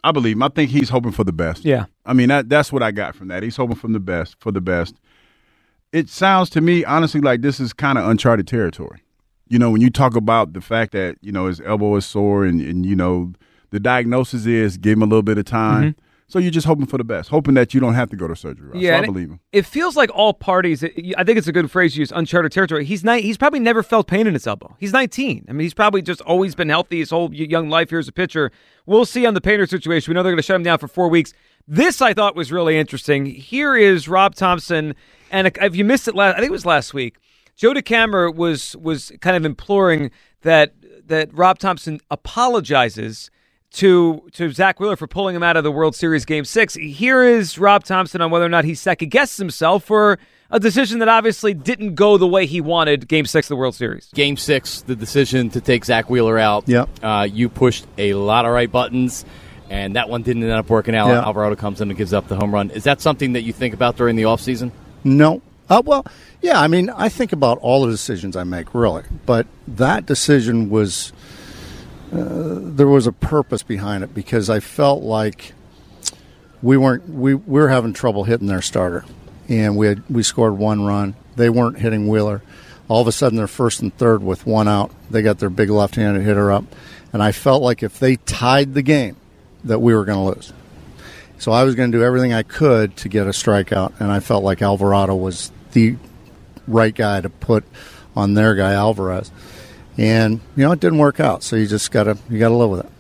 I 0.03 0.13
believe 0.13 0.37
him. 0.37 0.43
I 0.43 0.49
think 0.49 0.71
he's 0.71 0.89
hoping 0.89 1.13
for 1.13 1.25
the 1.25 1.33
best. 1.33 1.65
Yeah. 1.65 1.85
I 2.07 2.15
mean, 2.15 2.29
that, 2.29 2.49
that's 2.49 2.73
what 2.73 2.83
I 2.83 2.93
got 2.93 3.15
from 3.15 3.29
that. 3.29 3.43
He's 3.43 3.57
hoping 3.57 3.77
from 3.77 3.93
the 3.93 4.01
best 4.01 4.37
for 4.41 4.51
the 4.51 4.61
best. 4.61 4.95
It 5.93 6.09
sounds 6.09 6.49
to 6.51 6.61
me, 6.61 6.85
honestly, 6.85 7.21
like 7.21 7.43
this 7.43 7.61
is 7.61 7.73
kind 7.73 7.99
of 7.99 8.09
uncharted 8.09 8.47
territory. 8.47 9.03
You 9.49 9.59
know, 9.59 9.71
when 9.71 9.81
you 9.81 9.91
talk 9.91 10.17
about 10.17 10.53
the 10.55 10.61
fact 10.61 10.93
that 10.93 11.17
you 11.21 11.33
know 11.33 11.47
his 11.47 11.61
elbow 11.61 11.97
is 11.97 12.07
sore, 12.07 12.45
and, 12.45 12.61
and 12.61 12.85
you 12.87 12.95
know 12.97 13.33
the 13.71 13.81
diagnosis 13.81 14.47
is 14.47 14.77
give 14.79 14.95
him 14.95 15.03
a 15.03 15.07
little 15.07 15.23
bit 15.23 15.37
of 15.39 15.45
time. 15.45 15.93
Mhm. 15.93 15.97
So 16.31 16.39
you're 16.39 16.51
just 16.51 16.67
hoping 16.67 16.85
for 16.85 16.99
the 16.99 17.05
best, 17.05 17.31
hoping 17.31 17.55
that 17.55 17.73
you 17.73 17.81
don't 17.81 17.95
have 17.95 18.11
to 18.11 18.17
go 18.17 18.29
to 18.29 18.37
surgery. 18.37 18.69
Ross. 18.69 18.77
Yeah, 18.83 18.99
so 18.99 19.03
I 19.03 19.07
believe 19.07 19.31
him. 19.31 19.41
It 19.51 19.65
feels 19.65 19.97
like 19.97 20.11
all 20.15 20.35
parties. 20.35 20.85
I 20.85 21.25
think 21.25 21.39
it's 21.39 21.47
a 21.49 21.53
good 21.53 21.71
phrase 21.71 21.95
to 21.95 22.01
use. 22.01 22.13
Uncharted 22.13 22.53
territory. 22.53 22.85
He's 22.85 23.03
ni- 23.03 23.23
He's 23.23 23.39
probably 23.39 23.61
never 23.61 23.83
felt 23.83 24.09
pain 24.09 24.27
in 24.27 24.35
his 24.35 24.47
elbow. 24.47 24.77
He's 24.79 24.93
19. 24.93 25.47
I 25.49 25.53
mean, 25.53 25.61
he's 25.61 25.73
probably 25.73 26.03
just 26.03 26.21
always 26.21 26.55
been 26.55 26.69
healthy 26.69 26.99
his 26.99 27.09
whole 27.11 27.33
young 27.33 27.71
life 27.71 27.89
here 27.89 27.99
as 27.99 28.09
a 28.09 28.13
pitcher. 28.13 28.53
We'll 28.85 29.07
see 29.07 29.25
on 29.25 29.33
the 29.33 29.41
Painter 29.41 29.67
situation. 29.67 30.11
We 30.11 30.15
know 30.17 30.23
they're 30.23 30.33
going 30.33 30.37
to 30.37 30.43
shut 30.43 30.57
him 30.57 30.63
down 30.63 30.79
for 30.79 30.87
four 30.89 31.09
weeks. 31.09 31.33
This 31.67 32.03
I 32.03 32.13
thought 32.13 32.37
was 32.37 32.53
really 32.53 32.79
interesting. 32.79 33.25
Here 33.25 33.75
is 33.75 34.07
Rob 34.07 34.35
Thomson, 34.35 34.95
and 35.31 35.51
if 35.63 35.75
you 35.77 35.85
missed 35.85 36.09
it 36.09 36.15
last, 36.15 36.35
I 36.37 36.41
think 36.41 36.49
it 36.51 36.53
was 36.53 36.67
last 36.67 36.93
week. 36.93 37.17
Joe 37.57 37.73
DeCamara 37.73 38.35
was 38.35 38.77
was 38.77 39.13
kind 39.21 39.37
of 39.37 39.45
imploring 39.47 40.11
that 40.43 40.75
that 41.07 41.33
Rob 41.33 41.59
Thomson 41.59 42.01
apologizes 42.11 43.31
to 43.73 44.23
to 44.33 44.51
Zack 44.51 44.81
Wheeler 44.81 44.97
for 44.97 45.07
pulling 45.07 45.37
him 45.37 45.43
out 45.43 45.57
of 45.57 45.65
the 45.65 45.73
World 45.73 45.95
Series 45.95 46.25
Game 46.25 46.45
Six. 46.45 46.75
Here 46.75 47.23
is 47.23 47.59
Rob 47.59 47.85
Thomson 47.85 48.21
on 48.21 48.31
whether 48.31 48.45
or 48.45 48.49
not 48.49 48.65
he 48.65 48.75
second 48.75 49.11
guesses 49.11 49.37
himself 49.37 49.85
for 49.85 50.19
a 50.51 50.59
decision 50.59 51.01
that 51.01 51.09
obviously 51.09 51.53
didn't 51.53 51.95
go 51.95 52.17
the 52.17 52.27
way 52.27 52.47
he 52.47 52.61
wanted. 52.61 53.07
Game 53.09 53.27
Six 53.27 53.47
of 53.47 53.51
the 53.51 53.57
World 53.57 53.75
Series. 53.75 54.09
Game 54.15 54.37
six, 54.37 54.81
the 54.83 54.97
decision 54.97 55.51
to 55.51 55.61
take 55.61 55.85
Zack 55.85 56.09
Wheeler 56.09 56.39
out. 56.39 56.67
Yep. 56.67 56.89
Uh, 57.03 57.29
you 57.31 57.49
pushed 57.49 57.87
a 57.99 58.15
lot 58.15 58.47
of 58.47 58.53
right 58.53 58.71
buttons, 58.71 59.27
and 59.69 59.97
that 59.97 60.09
one 60.09 60.23
didn't 60.23 60.43
end 60.43 60.53
up 60.53 60.71
working 60.71 60.95
out. 60.95 61.09
Yeah. 61.09 61.21
Alvarado 61.21 61.55
comes 61.57 61.81
in 61.81 61.91
and 61.91 61.99
gives 61.99 62.15
up 62.15 62.29
the 62.29 62.37
home 62.37 62.53
run. 62.55 62.71
Is 62.71 62.85
that 62.85 63.01
something 63.03 63.35
that 63.35 63.43
you 63.43 63.53
think 63.53 63.75
about 63.75 63.97
during 63.97 64.17
the 64.17 64.23
offseason? 64.23 64.71
No. 65.05 65.43
Uh, 65.69 65.83
well, 65.85 66.07
yeah. 66.41 66.59
I 66.59 66.67
mean, 66.67 66.89
I 66.89 67.11
think 67.11 67.33
about 67.33 67.59
all 67.59 67.85
the 67.85 67.91
decisions 67.91 68.35
I 68.35 68.45
make, 68.45 68.75
really, 68.75 69.03
but 69.27 69.47
that 69.67 70.07
decision 70.07 70.71
was 70.71 71.13
Uh, 72.13 72.59
there 72.61 72.89
was 72.89 73.07
a 73.07 73.13
purpose 73.13 73.63
behind 73.63 74.03
it 74.03 74.15
because 74.15 74.49
I 74.49 74.61
felt 74.61 75.03
like 75.03 75.53
we 76.63 76.77
weren't 76.77 77.09
we, 77.09 77.35
we 77.35 77.61
were 77.61 77.69
having 77.69 77.93
trouble 77.93 78.25
hitting 78.25 78.47
their 78.47 78.63
starter, 78.63 79.05
and 79.49 79.77
we 79.77 79.87
had 79.87 80.03
we 80.09 80.23
scored 80.23 80.57
one 80.59 80.85
run. 80.85 81.15
They 81.37 81.51
weren't 81.51 81.79
hitting 81.79 82.09
Wheeler. 82.09 82.43
All 82.89 83.03
of 83.03 83.07
a 83.07 83.13
sudden, 83.13 83.37
they're 83.37 83.47
first 83.47 83.83
and 83.83 83.95
third 83.97 84.23
with 84.23 84.47
one 84.47 84.67
out. 84.67 84.91
They 85.11 85.21
got 85.21 85.39
their 85.39 85.51
big 85.51 85.69
left-handed 85.69 86.23
hitter 86.23 86.51
up, 86.51 86.65
and 87.13 87.23
I 87.23 87.33
felt 87.33 87.63
like 87.63 87.83
if 87.83 87.99
they 87.99 88.17
tied 88.17 88.73
the 88.73 88.83
game, 88.83 89.17
that 89.65 89.81
we 89.81 89.95
were 89.95 90.05
going 90.05 90.19
to 90.19 90.37
lose. 90.37 90.53
So 91.39 91.53
I 91.53 91.65
was 91.65 91.75
going 91.75 91.93
to 91.93 91.99
do 91.99 92.05
everything 92.05 92.33
I 92.33 92.43
could 92.43 92.97
to 92.99 93.09
get 93.09 93.27
a 93.27 93.31
strikeout, 93.31 94.01
and 94.01 94.11
I 94.11 94.21
felt 94.21 94.43
like 94.43 94.63
Alvarado 94.63 95.15
was 95.15 95.53
the 95.73 95.97
right 96.67 96.95
guy 96.95 97.21
to 97.21 97.31
put 97.31 97.65
on 98.17 98.35
their 98.35 98.55
guy 98.55 98.73
Alvarez. 98.73 99.31
And 99.99 100.41
you 100.57 100.65
know 100.65 100.73
it 100.73 100.81
didn't 100.81 100.99
work 100.99 101.19
out, 101.19 101.43
so 101.43 101.57
you 101.57 101.67
just 101.67 101.91
gotta 101.91 102.17
you 102.31 102.39
gotta 102.39 102.55
live 102.55 102.71
with 102.71 102.81
it. 102.81 102.91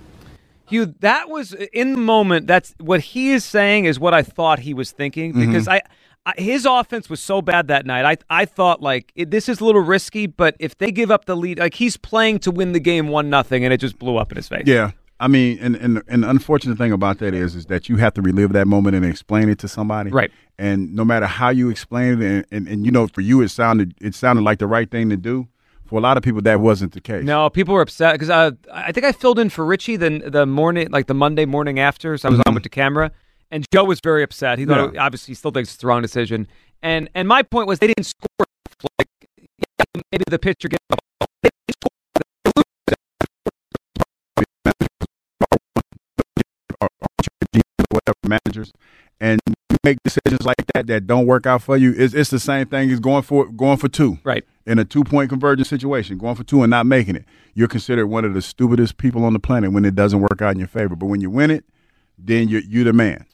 Hugh, 0.68 0.94
that 1.00 1.30
was 1.30 1.54
in 1.72 1.92
the 1.92 1.98
moment. 1.98 2.46
That's 2.46 2.74
what 2.78 3.00
he 3.00 3.30
is 3.30 3.44
saying 3.44 3.87
is 3.87 3.98
what 3.98 4.12
I 4.12 4.22
thought 4.22 4.58
he 4.58 4.74
was 4.74 4.90
thinking 4.90 5.32
mm-hmm. 5.32 5.46
because 5.46 5.68
I, 5.68 5.80
I 6.26 6.34
his 6.37 6.66
offense 6.66 7.08
was 7.08 7.20
so 7.20 7.40
bad 7.40 7.68
that 7.68 7.87
night. 7.87 8.04
I 8.04 8.42
I 8.42 8.44
thought 8.44 8.82
like 8.82 9.12
it, 9.14 9.30
this 9.30 9.48
is 9.48 9.61
a 9.61 9.64
little 9.64 9.80
risky, 9.80 10.26
but 10.26 10.56
if 10.58 10.76
they 10.76 10.90
give 10.90 11.11
up 11.11 11.24
the 11.24 11.37
lead, 11.37 11.61
like 11.61 11.74
he's 11.74 11.96
playing 11.96 12.40
to 12.40 12.50
win 12.50 12.72
the 12.72 12.80
game 12.80 13.08
one 13.08 13.30
nothing, 13.30 13.64
and 13.64 13.72
it 13.72 13.78
just 13.78 13.98
blew 13.98 14.16
up 14.16 14.32
in 14.32 14.37
his 14.37 14.48
face. 14.48 14.64
Yeah. 14.66 14.90
I 15.20 15.26
mean, 15.26 15.58
and, 15.61 15.74
and 15.76 16.02
and 16.06 16.22
the 16.22 16.30
unfortunate 16.30 16.78
thing 16.78 16.92
about 16.92 17.18
that 17.18 17.34
is, 17.34 17.56
is 17.56 17.66
that 17.66 17.88
you 17.88 17.96
have 17.96 18.14
to 18.14 18.22
relive 18.22 18.52
that 18.52 18.68
moment 18.68 18.94
and 18.94 19.04
explain 19.04 19.48
it 19.48 19.58
to 19.61 19.68
somebody, 19.68 20.11
Right. 20.11 20.30
And 20.61 20.94
no 20.94 21.04
matter 21.04 21.26
how 21.26 21.50
you 21.50 21.70
explain 21.70 22.20
it, 22.20 22.26
and, 22.26 22.44
and, 22.50 22.68
and 22.68 22.87
you 22.87 22.92
know, 22.92 23.06
for 23.08 23.20
you, 23.20 23.40
it 23.40 23.48
sounded 23.48 23.94
it 24.00 24.14
sounded 24.14 24.42
like 24.42 24.58
the 24.58 24.66
right 24.66 24.90
thing 24.90 25.08
to 25.11 25.16
do. 25.16 25.48
For 25.88 25.98
a 25.98 26.03
lot 26.03 26.16
of 26.18 26.22
people, 26.22 26.42
that 26.42 26.61
wasn't 26.61 26.92
the 26.92 27.01
case. 27.01 27.24
No, 27.24 27.48
people 27.48 27.72
were 27.74 27.81
upset 27.81 28.12
because 28.14 28.29
uh, 28.31 28.51
I 28.72 28.92
think 28.92 29.07
I 29.07 29.12
filled 29.12 29.38
in 29.38 29.48
for 29.48 29.64
Ritchie 29.64 29.96
the 29.96 30.22
the 30.31 30.44
morning, 30.46 30.90
like 30.90 31.07
the 31.07 31.14
Monday 31.14 31.46
morning 31.46 31.79
after. 31.81 32.16
So 32.18 32.29
I 32.29 32.31
was 32.31 32.40
on 32.46 32.55
with 32.55 32.62
DeCamara, 32.62 33.11
and 33.51 33.64
Joe 33.72 33.85
was 33.85 33.98
very 34.05 34.22
upset. 34.22 34.59
He 34.59 34.66
thought 34.66 34.79
Mm-hmm. 34.88 34.94
Yeah. 34.96 35.05
obviously 35.07 35.33
he 35.33 35.35
still 35.35 35.51
thinks 35.51 35.70
it's 35.70 35.79
the 35.81 35.87
wrong 35.87 36.03
decision. 36.03 36.46
And 36.83 37.09
and 37.14 37.27
my 37.27 37.42
point 37.42 37.66
was 37.68 37.79
they 37.79 37.87
didn't 37.87 38.05
score. 38.05 38.46
Like 38.98 39.09
yeah, 39.38 40.03
maybe 40.12 40.24
the 40.29 40.38
pitcher 40.38 40.68
didn't 40.68 40.83
score. 40.90 40.98
managers, 48.27 48.72
and 49.20 49.40
make 49.85 49.99
decisions 50.03 50.45
like 50.45 50.57
that 50.75 50.87
that 50.87 51.07
don't 51.07 51.27
work 51.27 51.47
out 51.47 51.62
for 51.62 51.77
you. 51.77 51.95
It's, 51.97 52.14
it's 52.14 52.31
the 52.31 52.38
same 52.38 52.67
thing 52.67 52.91
as 52.91 53.01
going 53.01 53.23
for 53.23 53.47
going 53.47 53.77
for 53.77 53.88
two, 53.88 54.19
right? 54.25 54.45
In 54.67 54.79
a 54.79 54.85
two 54.85 55.05
point 55.05 55.31
conversion 55.31 55.64
situation, 55.64 56.19
going 56.19 56.35
for 56.35 56.45
two 56.45 56.62
and 56.62 56.71
not 56.71 56.87
making 56.87 57.17
it, 57.17 57.25
you're 57.55 57.69
considered 57.69 58.07
one 58.07 58.25
of 58.25 58.35
the 58.35 58.43
stupidest 58.43 58.99
people 58.99 59.25
on 59.25 59.33
the 59.33 59.38
planet 59.38 59.73
when 59.73 59.85
it 59.85 59.95
doesn't 59.95 60.21
work 60.21 60.43
out 60.43 60.53
in 60.53 60.59
your 60.59 60.69
favor. 60.69 60.97
But 60.97 61.07
when 61.07 61.21
you 61.21 61.31
win 61.31 61.51
it, 61.51 61.64
then 62.19 62.49
you're 62.49 62.62
you 62.62 62.85
the 62.85 62.93
man. 62.93 63.27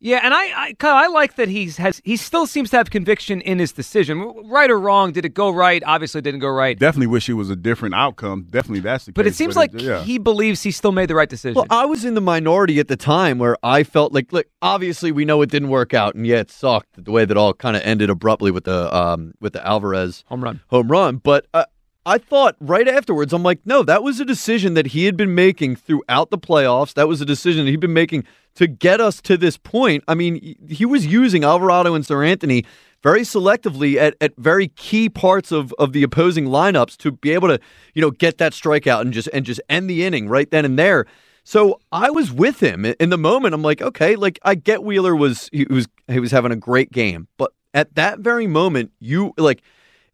Yeah, 0.00 0.20
and 0.22 0.32
I, 0.32 0.62
I, 0.66 0.72
Kyle, 0.74 0.94
I 0.94 1.08
like 1.08 1.34
that 1.34 1.48
he's 1.48 1.76
has 1.78 2.00
he 2.04 2.16
still 2.16 2.46
seems 2.46 2.70
to 2.70 2.76
have 2.76 2.88
conviction 2.90 3.40
in 3.40 3.58
his 3.58 3.72
decision, 3.72 4.32
right 4.44 4.70
or 4.70 4.78
wrong. 4.78 5.10
Did 5.10 5.24
it 5.24 5.34
go 5.34 5.50
right? 5.50 5.82
Obviously, 5.84 6.20
it 6.20 6.22
didn't 6.22 6.38
go 6.38 6.48
right. 6.50 6.78
Definitely 6.78 7.08
wish 7.08 7.28
it 7.28 7.32
was 7.34 7.50
a 7.50 7.56
different 7.56 7.96
outcome. 7.96 8.46
Definitely 8.48 8.80
that's 8.80 9.06
the 9.06 9.12
But 9.12 9.24
case. 9.24 9.34
it 9.34 9.36
seems 9.36 9.56
like 9.56 9.72
yeah. 9.74 10.02
he 10.04 10.18
believes 10.18 10.62
he 10.62 10.70
still 10.70 10.92
made 10.92 11.10
the 11.10 11.16
right 11.16 11.28
decision. 11.28 11.54
Well, 11.56 11.66
I 11.70 11.84
was 11.86 12.04
in 12.04 12.14
the 12.14 12.20
minority 12.20 12.78
at 12.78 12.86
the 12.86 12.96
time 12.96 13.38
where 13.38 13.56
I 13.64 13.82
felt 13.82 14.12
like, 14.12 14.32
look, 14.32 14.46
obviously 14.62 15.10
we 15.10 15.24
know 15.24 15.42
it 15.42 15.50
didn't 15.50 15.70
work 15.70 15.94
out, 15.94 16.14
and 16.14 16.24
yeah, 16.24 16.36
it 16.38 16.50
sucked 16.52 17.04
the 17.04 17.10
way 17.10 17.24
that 17.24 17.36
all 17.36 17.52
kind 17.52 17.76
of 17.76 17.82
ended 17.82 18.08
abruptly 18.08 18.52
with 18.52 18.64
the 18.64 18.94
um 18.94 19.34
with 19.40 19.52
the 19.52 19.66
Alvarez 19.66 20.22
home 20.28 20.44
run. 20.44 20.60
home 20.68 20.88
run. 20.88 21.16
But 21.16 21.46
uh, 21.52 21.64
I 22.08 22.16
thought 22.16 22.56
right 22.58 22.88
afterwards, 22.88 23.34
I'm 23.34 23.42
like, 23.42 23.60
no, 23.66 23.82
that 23.82 24.02
was 24.02 24.18
a 24.18 24.24
decision 24.24 24.72
that 24.74 24.88
he 24.88 25.04
had 25.04 25.14
been 25.14 25.34
making 25.34 25.76
throughout 25.76 26.30
the 26.30 26.38
playoffs. 26.38 26.94
That 26.94 27.06
was 27.06 27.20
a 27.20 27.26
decision 27.26 27.66
that 27.66 27.70
he'd 27.70 27.80
been 27.80 27.92
making 27.92 28.24
to 28.54 28.66
get 28.66 28.98
us 28.98 29.20
to 29.22 29.36
this 29.36 29.58
point. 29.58 30.04
I 30.08 30.14
mean, 30.14 30.56
he- 30.66 30.86
was 30.86 31.06
using 31.06 31.44
Alvarado 31.44 31.94
and 31.94 32.02
Seranthony 32.02 32.64
very 33.02 33.20
selectively 33.20 33.96
at, 33.96 34.14
at 34.22 34.32
very 34.38 34.68
key 34.68 35.10
parts 35.10 35.52
of, 35.52 35.74
of 35.78 35.92
the 35.92 36.02
opposing 36.02 36.46
lineups 36.46 36.96
to 36.96 37.12
be 37.12 37.32
able 37.32 37.48
to, 37.48 37.60
you 37.92 38.00
know, 38.00 38.10
get 38.10 38.38
that 38.38 38.52
strikeout 38.54 39.02
and 39.02 39.12
just 39.12 39.28
and 39.34 39.44
just 39.44 39.60
end 39.68 39.90
the 39.90 40.02
inning 40.02 40.28
right 40.30 40.50
then 40.50 40.64
and 40.64 40.78
there. 40.78 41.04
So 41.44 41.78
I 41.92 42.08
was 42.08 42.32
with 42.32 42.60
him 42.60 42.86
in 42.86 43.10
the 43.10 43.18
moment. 43.18 43.54
I'm 43.54 43.62
like, 43.62 43.82
okay, 43.82 44.16
like 44.16 44.38
I 44.42 44.54
get 44.54 44.82
Wheeler 44.82 45.14
was 45.14 45.50
he 45.52 45.66
was 45.68 45.86
he 46.08 46.20
was 46.20 46.30
having 46.30 46.52
a 46.52 46.56
great 46.56 46.90
game, 46.90 47.28
but 47.36 47.52
at 47.74 47.94
that 47.96 48.20
very 48.20 48.46
moment, 48.46 48.92
you 48.98 49.34
like 49.36 49.62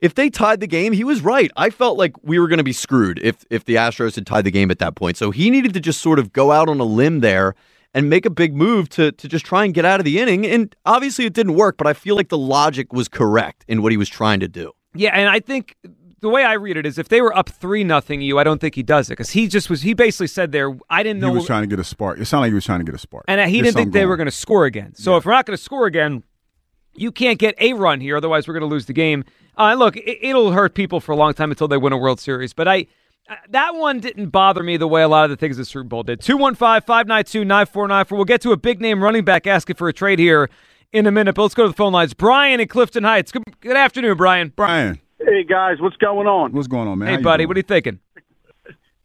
if 0.05 0.15
they 0.15 0.29
tied 0.29 0.61
the 0.61 0.67
game, 0.67 0.93
he 0.93 1.03
was 1.03 1.23
right. 1.23 1.51
I 1.57 1.71
felt 1.71 1.97
like 1.97 2.13
we 2.23 2.39
were 2.39 2.47
going 2.47 2.59
to 2.59 2.65
be 2.65 2.75
screwed 2.75 3.19
if 3.23 3.47
if 3.49 3.65
the 3.65 3.77
Astros 3.77 4.17
had 4.17 4.27
tied 4.27 4.45
the 4.45 4.51
game 4.51 4.71
at 4.71 4.79
that 4.79 4.97
point. 4.97 5.17
So 5.17 5.31
he 5.31 5.49
needed 5.49 5.73
to 5.73 5.81
just 5.81 6.03
sort 6.03 6.19
of 6.19 6.31
go 6.31 6.53
out 6.53 6.69
on 6.69 6.79
a 6.79 6.85
limb 6.85 7.21
there 7.21 7.55
and 7.95 8.11
make 8.11 8.27
a 8.27 8.31
big 8.31 8.55
move 8.55 8.91
to 8.91 9.13
to 9.13 9.27
just 9.27 9.47
try 9.47 9.65
and 9.65 9.73
get 9.73 9.87
out 9.87 10.01
of 10.01 10.05
the 10.05 10.21
inning. 10.21 10.45
And 10.45 10.77
obviously 10.85 11.25
it 11.25 11.33
didn't 11.33 11.55
work, 11.55 11.79
but 11.79 11.87
I 11.87 11.95
feel 11.95 12.17
like 12.17 12.29
the 12.29 12.37
logic 12.37 12.93
was 12.93 13.09
correct 13.09 13.65
in 13.67 13.81
what 13.81 13.93
he 13.93 13.97
was 13.97 14.11
trying 14.11 14.41
to 14.41 14.49
do. 14.49 14.73
Yeah, 14.95 15.11
and 15.15 15.31
I 15.31 15.41
think 15.41 15.75
the 16.21 16.29
way 16.29 16.45
I 16.45 16.53
read 16.53 16.77
it 16.77 16.85
is 16.85 16.99
if 16.99 17.09
they 17.09 17.23
were 17.23 17.35
up 17.35 17.49
three 17.49 17.83
nothing 17.83 18.21
you, 18.21 18.39
I 18.39 18.45
don't 18.45 18.61
think 18.61 18.75
he 18.75 18.83
does 18.83 19.09
it 19.09 19.13
because 19.13 19.31
he 19.31 19.49
just 19.49 19.71
was. 19.71 19.81
He 19.81 19.95
basically 19.95 20.27
said 20.27 20.53
there, 20.53 20.77
I 20.91 21.03
didn't 21.03 21.21
know 21.21 21.31
he 21.31 21.37
was 21.37 21.47
trying 21.47 21.63
to 21.63 21.67
get 21.67 21.81
a 21.81 21.85
spark. 21.85 22.19
It 22.19 22.27
sounded 22.27 22.43
like 22.43 22.51
he 22.51 22.55
was 22.55 22.67
trying 22.67 22.81
to 22.81 22.85
get 22.85 22.95
a 22.95 22.99
spark, 22.99 23.25
and 23.27 23.41
he 23.41 23.63
There's 23.63 23.69
didn't 23.69 23.77
think 23.77 23.87
something 23.87 24.01
they 24.01 24.07
were 24.07 24.19
going 24.19 24.27
to 24.27 24.31
score 24.33 24.67
again. 24.67 24.95
So 24.97 25.17
if 25.17 25.25
we're 25.25 25.33
not 25.33 25.47
going 25.47 25.57
to 25.57 25.63
score 25.63 25.87
again, 25.87 26.25
you 26.95 27.13
can't 27.13 27.39
get 27.39 27.55
a 27.59 27.73
run 27.75 28.01
here. 28.01 28.17
Otherwise, 28.17 28.47
we're 28.49 28.55
going 28.55 28.69
to 28.69 28.73
lose 28.75 28.87
the 28.87 28.93
game. 28.93 29.25
Uh, 29.57 29.75
look, 29.75 29.97
it, 29.97 30.19
it'll 30.23 30.53
hurt 30.53 30.75
people 30.75 31.01
for 31.01 31.13
a 31.13 31.17
long 31.17 31.35
time 31.35 31.51
until 31.51 31.69
they 31.69 31.77
win 31.77 31.93
a 31.93 31.99
World 31.99 32.21
Series. 32.21 32.53
But 32.53 32.69
I. 32.69 32.87
uh, 33.29 33.37
That 33.51 33.75
one 33.75 34.01
didn't 34.01 34.31
bother 34.31 34.63
me 34.63 34.77
the 34.77 34.89
way 34.89 35.03
a 35.03 35.09
lot 35.09 35.25
of 35.25 35.31
the 35.31 35.37
things 35.37 35.57
the 35.57 35.65
Super 35.65 35.85
Bowl 35.85 36.03
did. 36.03 36.21
215 36.21 36.83
592 36.87 37.45
9494. 37.45 38.17
We'll 38.19 38.25
get 38.25 38.41
to 38.43 38.53
a 38.53 38.57
big 38.57 38.81
name 38.81 39.03
running 39.03 39.25
back 39.25 39.47
asking 39.47 39.77
for 39.77 39.89
a 39.89 39.93
trade 39.93 40.19
here 40.19 40.51
in 40.93 41.07
a 41.07 41.11
minute. 41.13 41.35
But 41.35 41.43
let's 41.43 41.55
go 41.55 41.63
to 41.65 41.69
the 41.69 41.75
phone 41.75 41.93
lines. 41.93 42.15
Brian 42.15 42.61
in 42.61 42.69
Clifton 42.69 43.05
Heights. 43.05 43.33
Good, 43.33 43.43
good 43.61 43.77
afternoon, 43.77 44.17
Brian. 44.17 44.53
Brian. 44.55 45.01
Hey 45.21 45.43
guys, 45.45 45.81
what's 45.81 45.97
going 45.97 46.27
on? 46.27 46.53
What's 46.53 46.69
going 46.69 46.87
on, 46.87 46.99
man? 46.99 47.09
Hey, 47.09 47.17
you 47.17 47.23
buddy. 47.23 47.43
doing? 47.45 47.49
What 47.49 47.57
are 47.57 47.61
you 47.61 47.63
thinking? 47.63 47.99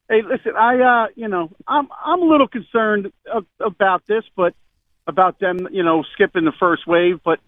Hey, 0.10 0.22
listen, 0.28 0.54
I 0.58 0.80
uh, 0.82 1.08
you 1.16 1.28
know, 1.28 1.52
I'm 1.68 1.88
I'm 2.04 2.22
a 2.22 2.26
little 2.26 2.48
concerned 2.48 3.12
of, 3.32 3.46
about 3.60 4.06
this, 4.08 4.24
but 4.36 4.56
about 5.06 5.40
them, 5.40 5.68
you 5.72 5.84
know, 5.84 6.04
skipping 6.14 6.46
the 6.46 6.52
first 6.60 6.88
wave, 6.88 7.20
but 7.24 7.40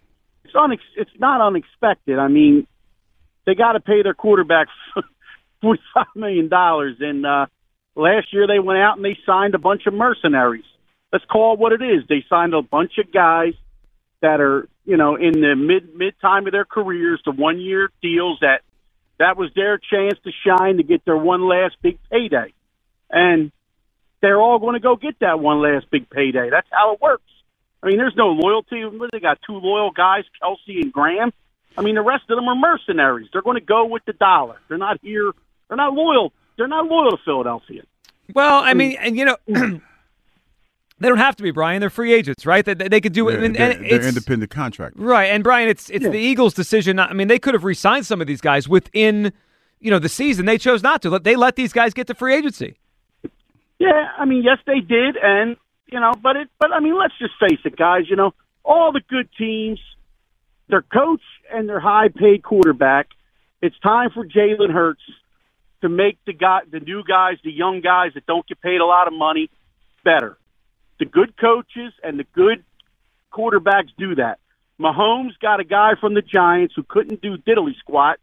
it's 0.43 0.53
unex- 0.53 0.95
it's 0.97 1.11
not 1.19 1.41
unexpected. 1.41 2.19
I 2.19 2.27
mean, 2.27 2.67
they 3.45 3.55
got 3.55 3.73
to 3.73 3.79
pay 3.79 4.03
their 4.03 4.13
quarterback 4.13 4.67
forty 5.61 5.81
five 5.93 6.07
million 6.15 6.49
dollars, 6.49 6.97
and 6.99 7.25
uh, 7.25 7.45
last 7.95 8.33
year 8.33 8.47
they 8.47 8.59
went 8.59 8.79
out 8.79 8.97
and 8.97 9.05
they 9.05 9.17
signed 9.25 9.55
a 9.55 9.59
bunch 9.59 9.83
of 9.87 9.93
mercenaries. 9.93 10.65
Let's 11.11 11.25
call 11.25 11.53
it 11.53 11.59
what 11.59 11.73
it 11.73 11.81
is. 11.81 12.03
They 12.07 12.23
signed 12.29 12.53
a 12.53 12.61
bunch 12.61 12.93
of 12.97 13.11
guys 13.13 13.53
that 14.21 14.39
are, 14.39 14.67
you 14.85 14.97
know, 14.97 15.15
in 15.15 15.33
the 15.33 15.55
mid 15.55 15.95
mid 15.95 16.15
time 16.21 16.45
of 16.47 16.53
their 16.53 16.65
careers, 16.65 17.21
the 17.25 17.31
one 17.31 17.59
year 17.59 17.89
deals 18.01 18.39
that 18.41 18.61
that 19.19 19.37
was 19.37 19.51
their 19.55 19.77
chance 19.77 20.17
to 20.23 20.31
shine 20.45 20.77
to 20.77 20.83
get 20.83 21.05
their 21.05 21.17
one 21.17 21.47
last 21.47 21.75
big 21.81 21.99
payday. 22.11 22.53
And 23.09 23.51
they're 24.21 24.39
all 24.39 24.59
going 24.59 24.73
to 24.73 24.79
go 24.79 24.95
get 24.95 25.19
that 25.19 25.39
one 25.39 25.61
last 25.61 25.87
big 25.91 26.09
payday. 26.09 26.49
That's 26.49 26.67
how 26.71 26.93
it 26.93 27.01
works. 27.01 27.23
I 27.83 27.87
mean, 27.87 27.97
there's 27.97 28.15
no 28.15 28.27
loyalty. 28.27 28.83
They 29.11 29.19
got 29.19 29.39
two 29.45 29.53
loyal 29.57 29.91
guys, 29.91 30.23
Kelce 30.41 30.81
and 30.81 30.93
Graham. 30.93 31.31
I 31.77 31.81
mean, 31.81 31.95
the 31.95 32.01
rest 32.01 32.23
of 32.29 32.35
them 32.35 32.47
are 32.47 32.55
mercenaries. 32.55 33.29
They're 33.33 33.41
going 33.41 33.59
to 33.59 33.65
go 33.65 33.85
with 33.85 34.03
the 34.05 34.13
dollar. 34.13 34.57
They're 34.67 34.77
not 34.77 34.99
here 35.01 35.31
They're 35.67 35.77
not 35.77 35.93
loyal. 35.93 36.33
They're 36.57 36.67
not 36.67 36.85
loyal 36.85 37.11
to 37.11 37.17
Philadelphia. 37.25 37.83
Well, 38.35 38.61
I 38.63 38.73
mean, 38.73 38.97
and 38.99 39.17
you 39.17 39.25
know, 39.25 39.37
they 39.47 41.07
don't 41.07 41.17
have 41.17 41.35
to 41.37 41.43
be 41.43 41.51
Brian. 41.51 41.79
They're 41.79 41.89
free 41.89 42.13
agents, 42.13 42.45
right? 42.45 42.63
They, 42.63 42.73
they 42.75 43.01
could 43.01 43.13
do 43.13 43.27
it. 43.29 43.37
They're, 43.37 43.45
and, 43.45 43.55
they're- 43.55 43.71
and 43.71 43.85
they're 43.85 44.07
independent 44.07 44.51
contractors. 44.51 45.01
Right, 45.01 45.25
and 45.25 45.43
Brian, 45.43 45.67
it's 45.69 45.89
it's 45.89 46.05
the 46.05 46.19
Eagles' 46.19 46.53
decision. 46.53 46.97
Not, 46.97 47.09
I 47.09 47.13
mean, 47.13 47.27
they 47.29 47.39
could 47.39 47.53
have 47.55 47.63
re-signed 47.63 48.05
some 48.05 48.21
of 48.21 48.27
these 48.27 48.41
guys 48.41 48.67
within, 48.69 49.33
you 49.79 49.89
know, 49.89 49.99
the 49.99 50.09
season. 50.09 50.45
They 50.45 50.57
chose 50.57 50.83
not 50.83 51.01
to. 51.03 51.17
They 51.19 51.35
let 51.35 51.55
these 51.55 51.73
guys 51.73 51.93
get 51.93 52.05
to 52.07 52.13
free 52.13 52.35
agency. 52.35 52.77
Yeah, 53.79 54.09
I 54.17 54.25
mean, 54.25 54.43
yes, 54.43 54.59
they 54.67 54.79
did, 54.81 55.15
and 55.17 55.55
you 55.91 55.99
know, 55.99 56.13
but 56.21 56.35
it, 56.37 56.49
but 56.59 56.71
I 56.71 56.79
mean, 56.79 56.97
let's 56.97 57.13
just 57.19 57.33
face 57.39 57.59
it, 57.65 57.75
guys. 57.75 58.09
You 58.09 58.15
know, 58.15 58.33
all 58.63 58.91
the 58.91 59.01
good 59.09 59.29
teams, 59.37 59.79
their 60.69 60.81
coach 60.81 61.21
and 61.53 61.67
their 61.67 61.79
high-paid 61.79 62.43
quarterback. 62.43 63.09
It's 63.61 63.77
time 63.79 64.09
for 64.11 64.25
Jalen 64.25 64.71
Hurts 64.71 65.01
to 65.81 65.89
make 65.89 66.17
the 66.25 66.33
guy, 66.33 66.61
the 66.69 66.79
new 66.79 67.03
guys, 67.03 67.37
the 67.43 67.51
young 67.51 67.81
guys 67.81 68.11
that 68.15 68.25
don't 68.25 68.47
get 68.47 68.61
paid 68.61 68.81
a 68.81 68.85
lot 68.85 69.07
of 69.07 69.13
money, 69.13 69.49
better. 70.03 70.37
The 70.99 71.05
good 71.05 71.35
coaches 71.37 71.93
and 72.03 72.17
the 72.17 72.25
good 72.33 72.63
quarterbacks 73.31 73.89
do 73.97 74.15
that. 74.15 74.39
Mahomes 74.79 75.37
got 75.39 75.59
a 75.59 75.63
guy 75.63 75.91
from 75.99 76.13
the 76.13 76.21
Giants 76.21 76.73
who 76.75 76.83
couldn't 76.83 77.21
do 77.21 77.37
diddly 77.37 77.77
squat 77.77 78.19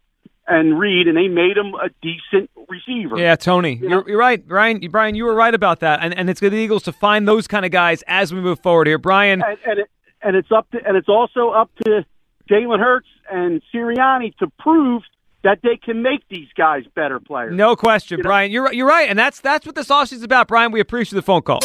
and 0.49 0.79
read, 0.79 1.07
and 1.07 1.17
they 1.17 1.29
made 1.29 1.57
him 1.57 1.75
a 1.75 1.91
decent 2.03 2.51
receiver. 2.69 3.19
Yeah, 3.19 3.37
Tony, 3.37 3.77
you're, 3.77 4.09
you're 4.09 4.19
right, 4.19 4.47
Brian. 4.47 4.81
Brian, 4.91 5.15
you 5.15 5.25
were 5.25 5.35
right 5.35 5.55
about 5.55 5.81
that, 5.81 6.01
and 6.03 6.15
and 6.15 6.31
it's 6.31 6.41
good 6.41 6.53
the 6.53 6.57
Eagles 6.57 6.83
to 6.85 6.93
find 6.93 7.29
those 7.29 7.47
kind 7.47 7.65
of 7.65 7.71
guys 7.71 8.03
as 8.07 8.33
we 8.33 8.41
move 8.41 8.61
forward 8.61 8.87
here. 8.87 8.99
Brian, 8.99 9.43
and, 9.43 9.59
and, 9.67 9.79
it, 9.81 9.91
and 10.23 10.37
it's 10.37 10.51
up 10.51 10.71
to 10.71 10.79
and 10.87 10.97
it's 10.97 11.09
also 11.09 11.51
up 11.51 11.71
to 11.85 12.05
Jalen 12.51 12.81
Hurts 12.81 13.09
and 13.31 13.63
Sirianni 13.73 14.37
to 14.39 14.49
prove 14.59 15.03
that 15.45 15.61
they 15.63 15.77
can 15.77 16.03
make 16.03 16.27
these 16.29 16.49
guys 16.57 16.85
better 16.95 17.21
players. 17.21 17.55
no 17.55 17.77
question, 17.77 18.21
Brian. 18.23 18.51
You're 18.51 18.73
you're 18.73 18.89
right, 18.89 19.09
and 19.09 19.19
that's 19.19 19.41
that's 19.41 19.67
what 19.67 19.75
this 19.75 19.89
offseason 19.89 20.15
is 20.15 20.23
about, 20.23 20.49
Brian. 20.49 20.73
We 20.73 20.81
appreciate 20.81 21.17
the 21.17 21.23
phone 21.23 21.43
call. 21.43 21.61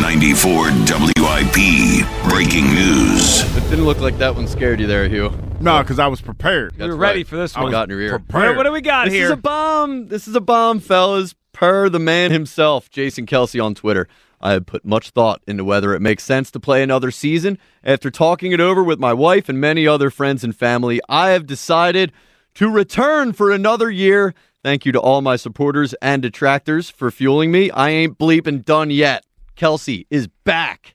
94 0.00 0.70
WIP. 0.70 2.06
Breaking 2.28 2.74
news. 2.74 3.42
It 3.54 3.60
didn't 3.68 3.84
look 3.84 4.00
like 4.00 4.16
that 4.16 4.34
one 4.34 4.48
scared 4.48 4.80
you 4.80 4.86
there, 4.86 5.06
Hugh. 5.06 5.30
No, 5.60 5.82
because 5.82 5.98
I 5.98 6.06
was 6.06 6.22
prepared. 6.22 6.74
We 6.78 6.88
were 6.88 6.96
ready 6.96 7.22
for 7.22 7.36
this 7.36 7.54
I 7.54 7.62
one. 7.62 7.70
got 7.70 7.84
in 7.84 7.90
your 7.90 8.00
ear. 8.00 8.22
What, 8.30 8.56
what 8.56 8.62
do 8.64 8.72
we 8.72 8.80
got 8.80 9.04
this 9.04 9.14
is 9.14 9.30
a 9.30 9.36
bomb. 9.36 10.06
This 10.06 10.26
is 10.26 10.34
a 10.34 10.40
bomb, 10.40 10.80
fellas. 10.80 11.34
Per 11.52 11.90
the 11.90 11.98
man 11.98 12.30
himself, 12.30 12.88
Jason 12.88 13.26
Kelce 13.26 13.62
on 13.62 13.74
Twitter. 13.74 14.08
I 14.40 14.52
have 14.52 14.64
put 14.64 14.86
much 14.86 15.10
thought 15.10 15.42
into 15.46 15.64
whether 15.64 15.92
it 15.92 16.00
makes 16.00 16.24
sense 16.24 16.50
to 16.52 16.60
play 16.60 16.82
another 16.82 17.10
season. 17.10 17.58
After 17.84 18.10
talking 18.10 18.52
it 18.52 18.60
over 18.60 18.82
with 18.82 18.98
my 18.98 19.12
wife 19.12 19.50
and 19.50 19.60
many 19.60 19.86
other 19.86 20.08
friends 20.08 20.42
and 20.42 20.56
family, 20.56 21.00
I 21.10 21.30
have 21.30 21.46
decided 21.46 22.12
to 22.54 22.70
return 22.70 23.34
for 23.34 23.50
another 23.50 23.90
year. 23.90 24.34
Thank 24.62 24.86
you 24.86 24.92
to 24.92 25.00
all 25.00 25.20
my 25.20 25.36
supporters 25.36 25.92
and 26.00 26.22
detractors 26.22 26.88
for 26.88 27.10
fueling 27.10 27.50
me. 27.50 27.70
I 27.70 27.90
ain't 27.90 28.16
bleeping 28.16 28.64
done 28.64 28.90
yet. 28.90 29.24
Kelce 29.60 30.06
is 30.08 30.26
back. 30.44 30.94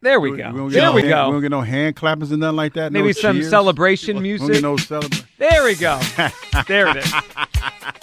There 0.00 0.20
we 0.20 0.30
go. 0.36 0.36
don't 0.52 0.68
get 0.68 0.74
There 0.74 0.82
no 0.84 0.92
we 0.92 1.00
hand- 1.02 1.10
go. 1.10 1.26
We 1.28 1.32
don't 1.34 1.42
get 1.42 1.50
no 1.50 1.60
hand 1.62 1.96
clappings 1.96 2.30
and 2.30 2.38
nothing 2.40 2.56
like 2.56 2.74
that. 2.74 2.92
no 2.92 3.00
Maybe 3.00 3.12
some 3.12 3.36
cheers. 3.36 3.50
celebration 3.50 4.08
We 4.22 4.36
don't 4.36 4.46
music. 4.46 4.52
get 4.54 4.62
no 4.62 4.76
celebration. 4.78 5.26
There 5.38 5.64
we 5.64 5.74
go. 5.74 6.00
there 6.66 6.88
it 6.88 6.96
is. 6.96 7.04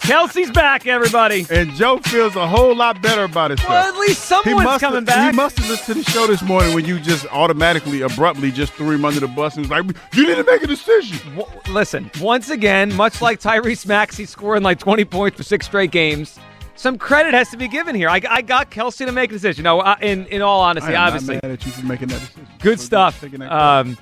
Kelce's 0.04 0.52
back, 0.52 0.86
everybody. 0.86 1.48
And 1.50 1.72
Joe 1.72 1.98
feels 1.98 2.36
a 2.36 2.48
whole 2.48 2.76
lot 2.76 3.02
better 3.02 3.24
about 3.24 3.50
himself. 3.52 3.70
Well, 3.72 3.92
at 3.92 4.00
least 4.00 4.26
someone's 4.26 4.60
he 4.60 4.64
must 4.64 4.82
coming 4.82 4.98
have, 4.98 5.06
back. 5.08 5.32
He 5.32 5.36
must 5.36 5.58
have 5.58 5.68
listened 5.68 5.98
to 5.98 6.04
the 6.04 6.12
show 6.12 6.28
this 6.28 6.44
morning 6.44 6.76
when 6.76 6.86
you 6.86 7.00
just 7.00 7.26
automatically, 7.28 8.02
abruptly 8.02 8.52
just 8.52 8.74
threw 8.74 8.92
him 8.92 9.04
under 9.06 9.20
the 9.20 9.28
bus 9.28 9.56
and 9.56 9.68
was 9.68 9.72
like, 9.72 9.98
"You 10.14 10.28
need 10.28 10.36
to 10.36 10.44
make 10.44 10.62
a 10.62 10.68
decision." 10.68 11.18
W- 11.36 11.60
Listen, 11.74 12.12
once 12.22 12.50
again, 12.52 12.94
much 12.96 13.20
like 13.20 13.40
Tyrese 13.40 13.88
Maxey 13.88 14.26
scoring 14.26 14.62
like 14.62 14.78
20 14.78 15.06
points 15.06 15.38
for 15.38 15.44
six 15.44 15.66
straight 15.66 15.90
games, 15.92 16.38
some 16.76 16.98
credit 16.98 17.34
has 17.34 17.50
to 17.52 17.58
be 17.58 17.68
given 17.68 17.96
here. 17.96 18.10
I, 18.10 18.22
I 18.30 18.42
got 18.42 18.72
Kelce 18.72 19.06
to 19.06 19.12
make 19.12 19.30
a 19.30 19.34
decision. 19.34 19.64
No, 19.64 19.80
uh, 19.80 19.96
in 20.02 20.26
in 20.28 20.42
all 20.42 20.62
honesty, 20.62 20.96
I 20.96 21.08
am 21.08 21.14
obviously, 21.14 21.36
not 21.36 21.44
mad 21.44 21.52
at 21.52 21.66
you 21.66 21.72
for 21.72 21.86
making 21.86 22.08
that 22.10 22.20
decision. 22.20 22.48
good 22.60 22.80
stuff. 22.80 23.22
that 23.22 23.42
Um, 23.52 23.98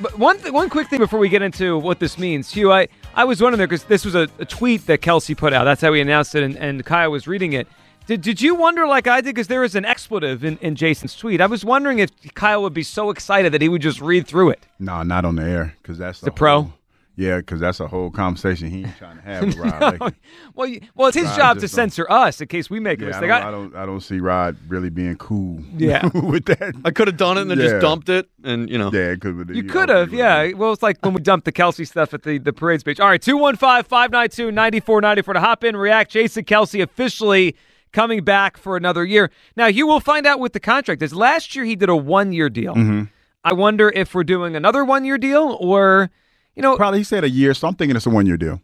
but 0.00 0.18
one 0.18 0.38
th- 0.38 0.52
one 0.52 0.68
quick 0.68 0.88
thing 0.88 0.98
before 0.98 1.18
we 1.18 1.28
get 1.28 1.42
into 1.42 1.78
what 1.78 1.98
this 1.98 2.18
means, 2.18 2.50
Hugh, 2.52 2.72
I, 2.72 2.88
I 3.14 3.24
was 3.24 3.40
wondering 3.40 3.68
because 3.68 3.84
this 3.84 4.04
was 4.04 4.14
a, 4.14 4.28
a 4.38 4.44
tweet 4.44 4.86
that 4.86 5.00
Kelce 5.00 5.36
put 5.36 5.52
out. 5.52 5.64
That's 5.64 5.80
how 5.80 5.92
he 5.92 6.00
announced 6.00 6.34
it, 6.34 6.42
and, 6.42 6.56
and 6.56 6.84
Kyle 6.84 7.10
was 7.10 7.26
reading 7.26 7.52
it. 7.52 7.68
Did, 8.06 8.20
did 8.20 8.40
you 8.42 8.56
wonder 8.56 8.84
like 8.86 9.06
I 9.06 9.20
did 9.20 9.34
because 9.34 9.46
there 9.46 9.60
was 9.60 9.76
an 9.76 9.84
expletive 9.84 10.44
in, 10.44 10.58
in 10.58 10.74
Jason's 10.74 11.14
tweet? 11.14 11.40
I 11.40 11.46
was 11.46 11.64
wondering 11.64 12.00
if 12.00 12.10
Kyle 12.34 12.60
would 12.62 12.74
be 12.74 12.82
so 12.82 13.10
excited 13.10 13.52
that 13.52 13.62
he 13.62 13.68
would 13.68 13.82
just 13.82 14.00
read 14.00 14.26
through 14.26 14.50
it. 14.50 14.66
No, 14.80 15.04
not 15.04 15.24
on 15.24 15.36
the 15.36 15.44
air 15.44 15.76
because 15.80 15.98
that's 15.98 16.20
The 16.20 16.30
a 16.30 16.32
pro? 16.32 16.72
Whole- 17.16 17.24
yeah, 17.26 17.36
because 17.38 17.60
that's 17.60 17.78
a 17.80 17.86
whole 17.88 18.10
conversation 18.10 18.70
he 18.70 18.84
ain't 18.84 18.96
trying 18.96 19.16
to 19.16 19.22
have 19.22 19.44
with 19.44 19.56
Rod. 19.58 19.80
No. 20.00 20.06
Like, 20.06 20.14
well, 20.54 20.66
you- 20.66 20.80
well, 20.94 21.08
it's 21.08 21.16
his 21.16 21.26
Rod 21.26 21.36
job 21.36 21.58
to 21.60 21.68
censor 21.68 22.06
us 22.10 22.40
in 22.40 22.48
case 22.48 22.70
we 22.70 22.80
make 22.80 23.00
a 23.00 23.06
yeah, 23.06 23.08
I 23.08 23.20
mistake. 23.20 23.28
don't, 23.28 23.42
I- 23.42 23.48
I 23.48 23.50
don't, 23.50 23.76
I 23.76 23.86
don't 23.86 24.00
see 24.00 24.18
Rod 24.20 24.56
really 24.68 24.90
being 24.90 25.16
cool. 25.16 25.60
Yeah. 25.76 26.06
with 26.14 26.46
that. 26.46 26.74
I 26.84 26.90
could 26.90 27.08
have 27.08 27.16
done 27.16 27.38
it 27.38 27.42
and 27.42 27.50
then 27.50 27.58
Yeah. 27.58 27.64
just 27.68 27.80
dumped 27.82 28.08
it, 28.08 28.28
and 28.44 28.68
you 28.70 28.78
know. 28.78 28.90
Yeah, 28.92 29.10
it 29.12 29.20
could. 29.20 29.50
You 29.54 29.64
could 29.64 29.88
have, 29.88 30.12
yeah. 30.12 30.52
Well, 30.52 30.72
it's 30.72 30.82
like 30.82 30.98
when 31.04 31.14
we 31.14 31.20
dumped 31.20 31.44
the 31.44 31.52
Kelce 31.52 31.86
stuff 31.86 32.14
at 32.14 32.22
the, 32.22 32.38
the 32.38 32.52
parade 32.52 32.80
speech. 32.80 32.98
All 33.00 33.08
right, 33.08 33.20
215 33.20 33.84
592 33.84 34.50
9494 34.52 35.34
to 35.34 35.40
hop 35.40 35.64
in, 35.64 35.76
react. 35.76 36.10
Jason 36.12 36.44
Kelce 36.44 36.82
officially 36.82 37.54
coming 37.92 38.24
back 38.24 38.56
for 38.56 38.76
another 38.78 39.04
year. 39.04 39.30
Now, 39.54 39.66
you 39.66 39.86
will 39.86 40.00
find 40.00 40.26
out 40.26 40.40
what 40.40 40.54
the 40.54 40.60
contract 40.60 41.02
is. 41.02 41.12
Last 41.12 41.54
year, 41.54 41.64
he 41.66 41.76
did 41.76 41.90
a 41.90 41.96
one 41.96 42.32
year 42.32 42.48
deal. 42.48 42.74
Mm-hmm. 42.74 43.02
I 43.44 43.52
wonder 43.52 43.90
if 43.90 44.14
we're 44.14 44.24
doing 44.24 44.56
another 44.56 44.82
one 44.84 45.04
year 45.04 45.18
deal 45.18 45.58
or, 45.60 46.10
you 46.56 46.62
know. 46.62 46.76
Probably 46.76 47.00
he 47.00 47.04
said 47.04 47.24
a 47.24 47.30
year, 47.30 47.54
so 47.54 47.68
I'm 47.68 47.74
thinking 47.74 47.96
it's 47.96 48.06
a 48.06 48.10
one 48.10 48.26
year 48.26 48.36
deal. 48.36 48.60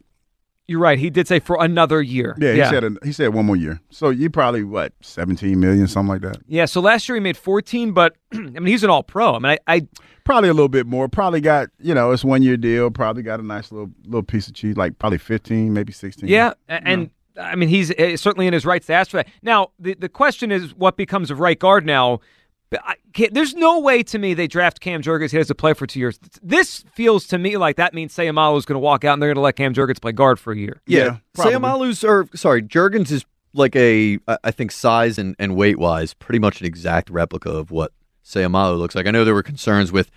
You're 0.67 0.81
right. 0.81 0.99
He 0.99 1.09
did 1.09 1.27
say 1.27 1.41
for 1.41 1.57
another 1.63 2.03
year. 2.03 2.37
Yeah, 2.39 2.53
he 2.53 2.65
said 2.65 2.85
a, 2.85 2.91
he 3.03 3.13
said 3.13 3.33
one 3.33 3.47
more 3.47 3.57
year. 3.57 3.81
So 3.89 4.11
you 4.11 4.29
probably 4.29 4.65
what 4.65 4.93
17 5.01 5.59
million, 5.59 5.89
something 5.89 6.11
like 6.11 6.21
that. 6.21 6.43
Yeah, 6.47 6.67
so 6.67 6.83
last 6.83 7.09
year 7.09 7.17
he 7.17 7.21
made 7.21 7.39
14, 7.39 7.93
but 7.93 8.17
I 8.35 8.37
mean, 8.37 8.67
he's 8.67 8.85
an 8.85 8.91
all 8.91 9.03
pro. 9.03 9.35
I 9.35 9.39
mean, 9.39 9.57
I, 9.67 9.77
I 9.77 9.89
Probably 10.29 10.51
a 10.51 10.53
little 10.53 10.69
bit 10.69 10.87
more. 10.87 11.09
Probably 11.09 11.41
got 11.41 11.71
you 11.81 11.95
know 11.95 12.11
it's 12.11 12.23
one 12.23 12.43
year 12.43 12.59
deal. 12.59 12.91
Probably 12.91 13.23
got 13.23 13.41
a 13.41 13.43
nice 13.43 13.73
little 13.73 13.91
little 14.05 14.23
piece 14.23 14.47
of 14.47 14.53
cheese, 14.53 14.77
like 14.77 14.99
probably 14.99 15.17
15, 15.17 15.73
maybe 15.73 15.91
16. 15.91 16.29
Yeah, 16.29 16.53
and 16.69 17.09
I 17.41 17.57
mean 17.57 17.71
he's 17.71 17.91
uh, 17.93 18.15
certainly 18.19 18.47
in 18.47 18.53
his 18.53 18.67
rights 18.67 18.89
to 18.89 18.93
ask 18.93 19.11
for 19.11 19.17
that. 19.17 19.29
Now 19.41 19.71
the 19.79 19.95
the 19.95 20.11
question 20.11 20.53
is 20.53 20.75
what 20.75 20.99
becomes 20.99 21.31
of 21.31 21.41
right 21.41 21.59
guard 21.59 21.87
now. 21.87 22.21
But 22.71 22.81
I 22.85 22.97
There's 23.33 23.55
no 23.55 23.81
way 23.81 24.03
to 24.05 24.19
me 24.19 24.35
they 24.35 24.47
draft 24.47 24.81
Cam 24.81 25.03
Jurgens. 25.03 25.31
He 25.31 25.39
has 25.39 25.47
to 25.49 25.55
play 25.55 25.75
for 25.75 25.87
two 25.87 26.01
years. 26.01 26.19
This 26.43 26.85
feels 26.95 27.27
to 27.29 27.39
me 27.39 27.57
like 27.57 27.77
that 27.77 27.95
means 27.95 28.15
Seumalo 28.15 28.59
is 28.59 28.65
going 28.65 28.75
to 28.75 28.81
walk 28.81 29.05
out 29.05 29.15
and 29.15 29.23
they're 29.23 29.29
going 29.29 29.37
to 29.37 29.41
let 29.41 29.57
Cam 29.57 29.75
Jurgens 29.75 30.01
play 30.01 30.13
guard 30.13 30.39
for 30.39 30.53
a 30.53 30.57
year. 30.57 30.81
Yeah, 30.87 31.19
Seumalo's 31.37 32.05
or 32.05 32.29
sorry, 32.35 32.63
Jurgens 32.63 33.11
is 33.11 33.25
like 33.55 33.75
a 33.77 34.19
I 34.45 34.51
think 34.51 34.71
size 34.71 35.19
and, 35.19 35.35
and 35.39 35.57
weight 35.57 35.79
wise 35.79 36.15
pretty 36.15 36.39
much 36.39 36.61
an 36.61 36.67
exact 36.67 37.09
replica 37.11 37.51
of 37.51 37.71
what 37.71 37.93
Seumalo 38.25 38.79
looks 38.79 38.95
like. 38.95 39.07
I 39.07 39.11
know 39.11 39.25
there 39.25 39.35
were 39.35 39.43
concerns 39.43 39.91
with 39.91 40.11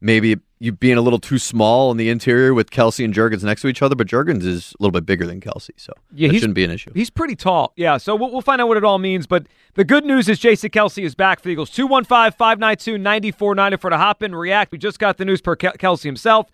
maybe 0.00 0.36
you 0.58 0.72
being 0.72 0.96
a 0.96 1.02
little 1.02 1.18
too 1.18 1.38
small 1.38 1.90
in 1.90 1.96
the 1.96 2.08
interior 2.08 2.54
with 2.54 2.70
Kelce 2.70 3.04
and 3.04 3.12
Jurgens 3.12 3.44
next 3.44 3.62
to 3.62 3.68
each 3.68 3.82
other, 3.82 3.94
but 3.94 4.06
Jurgens 4.06 4.44
is 4.44 4.74
a 4.78 4.82
little 4.82 4.92
bit 4.92 5.04
bigger 5.04 5.26
than 5.26 5.40
Kelce, 5.40 5.70
so 5.76 5.92
Yeah, 6.14 6.28
that 6.28 6.34
shouldn't 6.34 6.54
be 6.54 6.64
an 6.64 6.70
issue. 6.70 6.92
He's 6.94 7.10
pretty 7.10 7.36
tall. 7.36 7.72
Yeah, 7.76 7.98
so 7.98 8.14
we'll, 8.16 8.32
we'll 8.32 8.40
find 8.40 8.60
out 8.60 8.68
what 8.68 8.76
it 8.76 8.84
all 8.84 8.98
means. 8.98 9.26
But 9.26 9.46
the 9.74 9.84
good 9.84 10.04
news 10.04 10.28
is 10.28 10.38
Jason 10.38 10.70
Kelce 10.70 11.04
is 11.04 11.14
back 11.14 11.40
for 11.40 11.48
the 11.48 11.52
Eagles. 11.52 11.70
215 11.70 12.32
592 12.38 12.98
9494 12.98 13.90
to 13.90 13.98
hop 13.98 14.22
in 14.22 14.34
react. 14.34 14.72
We 14.72 14.78
just 14.78 14.98
got 14.98 15.18
the 15.18 15.24
news 15.26 15.40
per 15.42 15.56
Kelce 15.56 16.02
himself. 16.02 16.48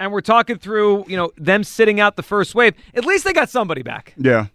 And 0.00 0.12
we're 0.12 0.20
talking 0.20 0.58
through, 0.58 1.06
you 1.08 1.16
know, 1.16 1.32
them 1.36 1.64
sitting 1.64 1.98
out 1.98 2.14
the 2.14 2.22
first 2.22 2.54
wave. 2.54 2.74
At 2.94 3.04
least 3.04 3.24
they 3.24 3.32
got 3.32 3.50
somebody 3.50 3.82
back. 3.82 4.14
Yeah, 4.16 4.46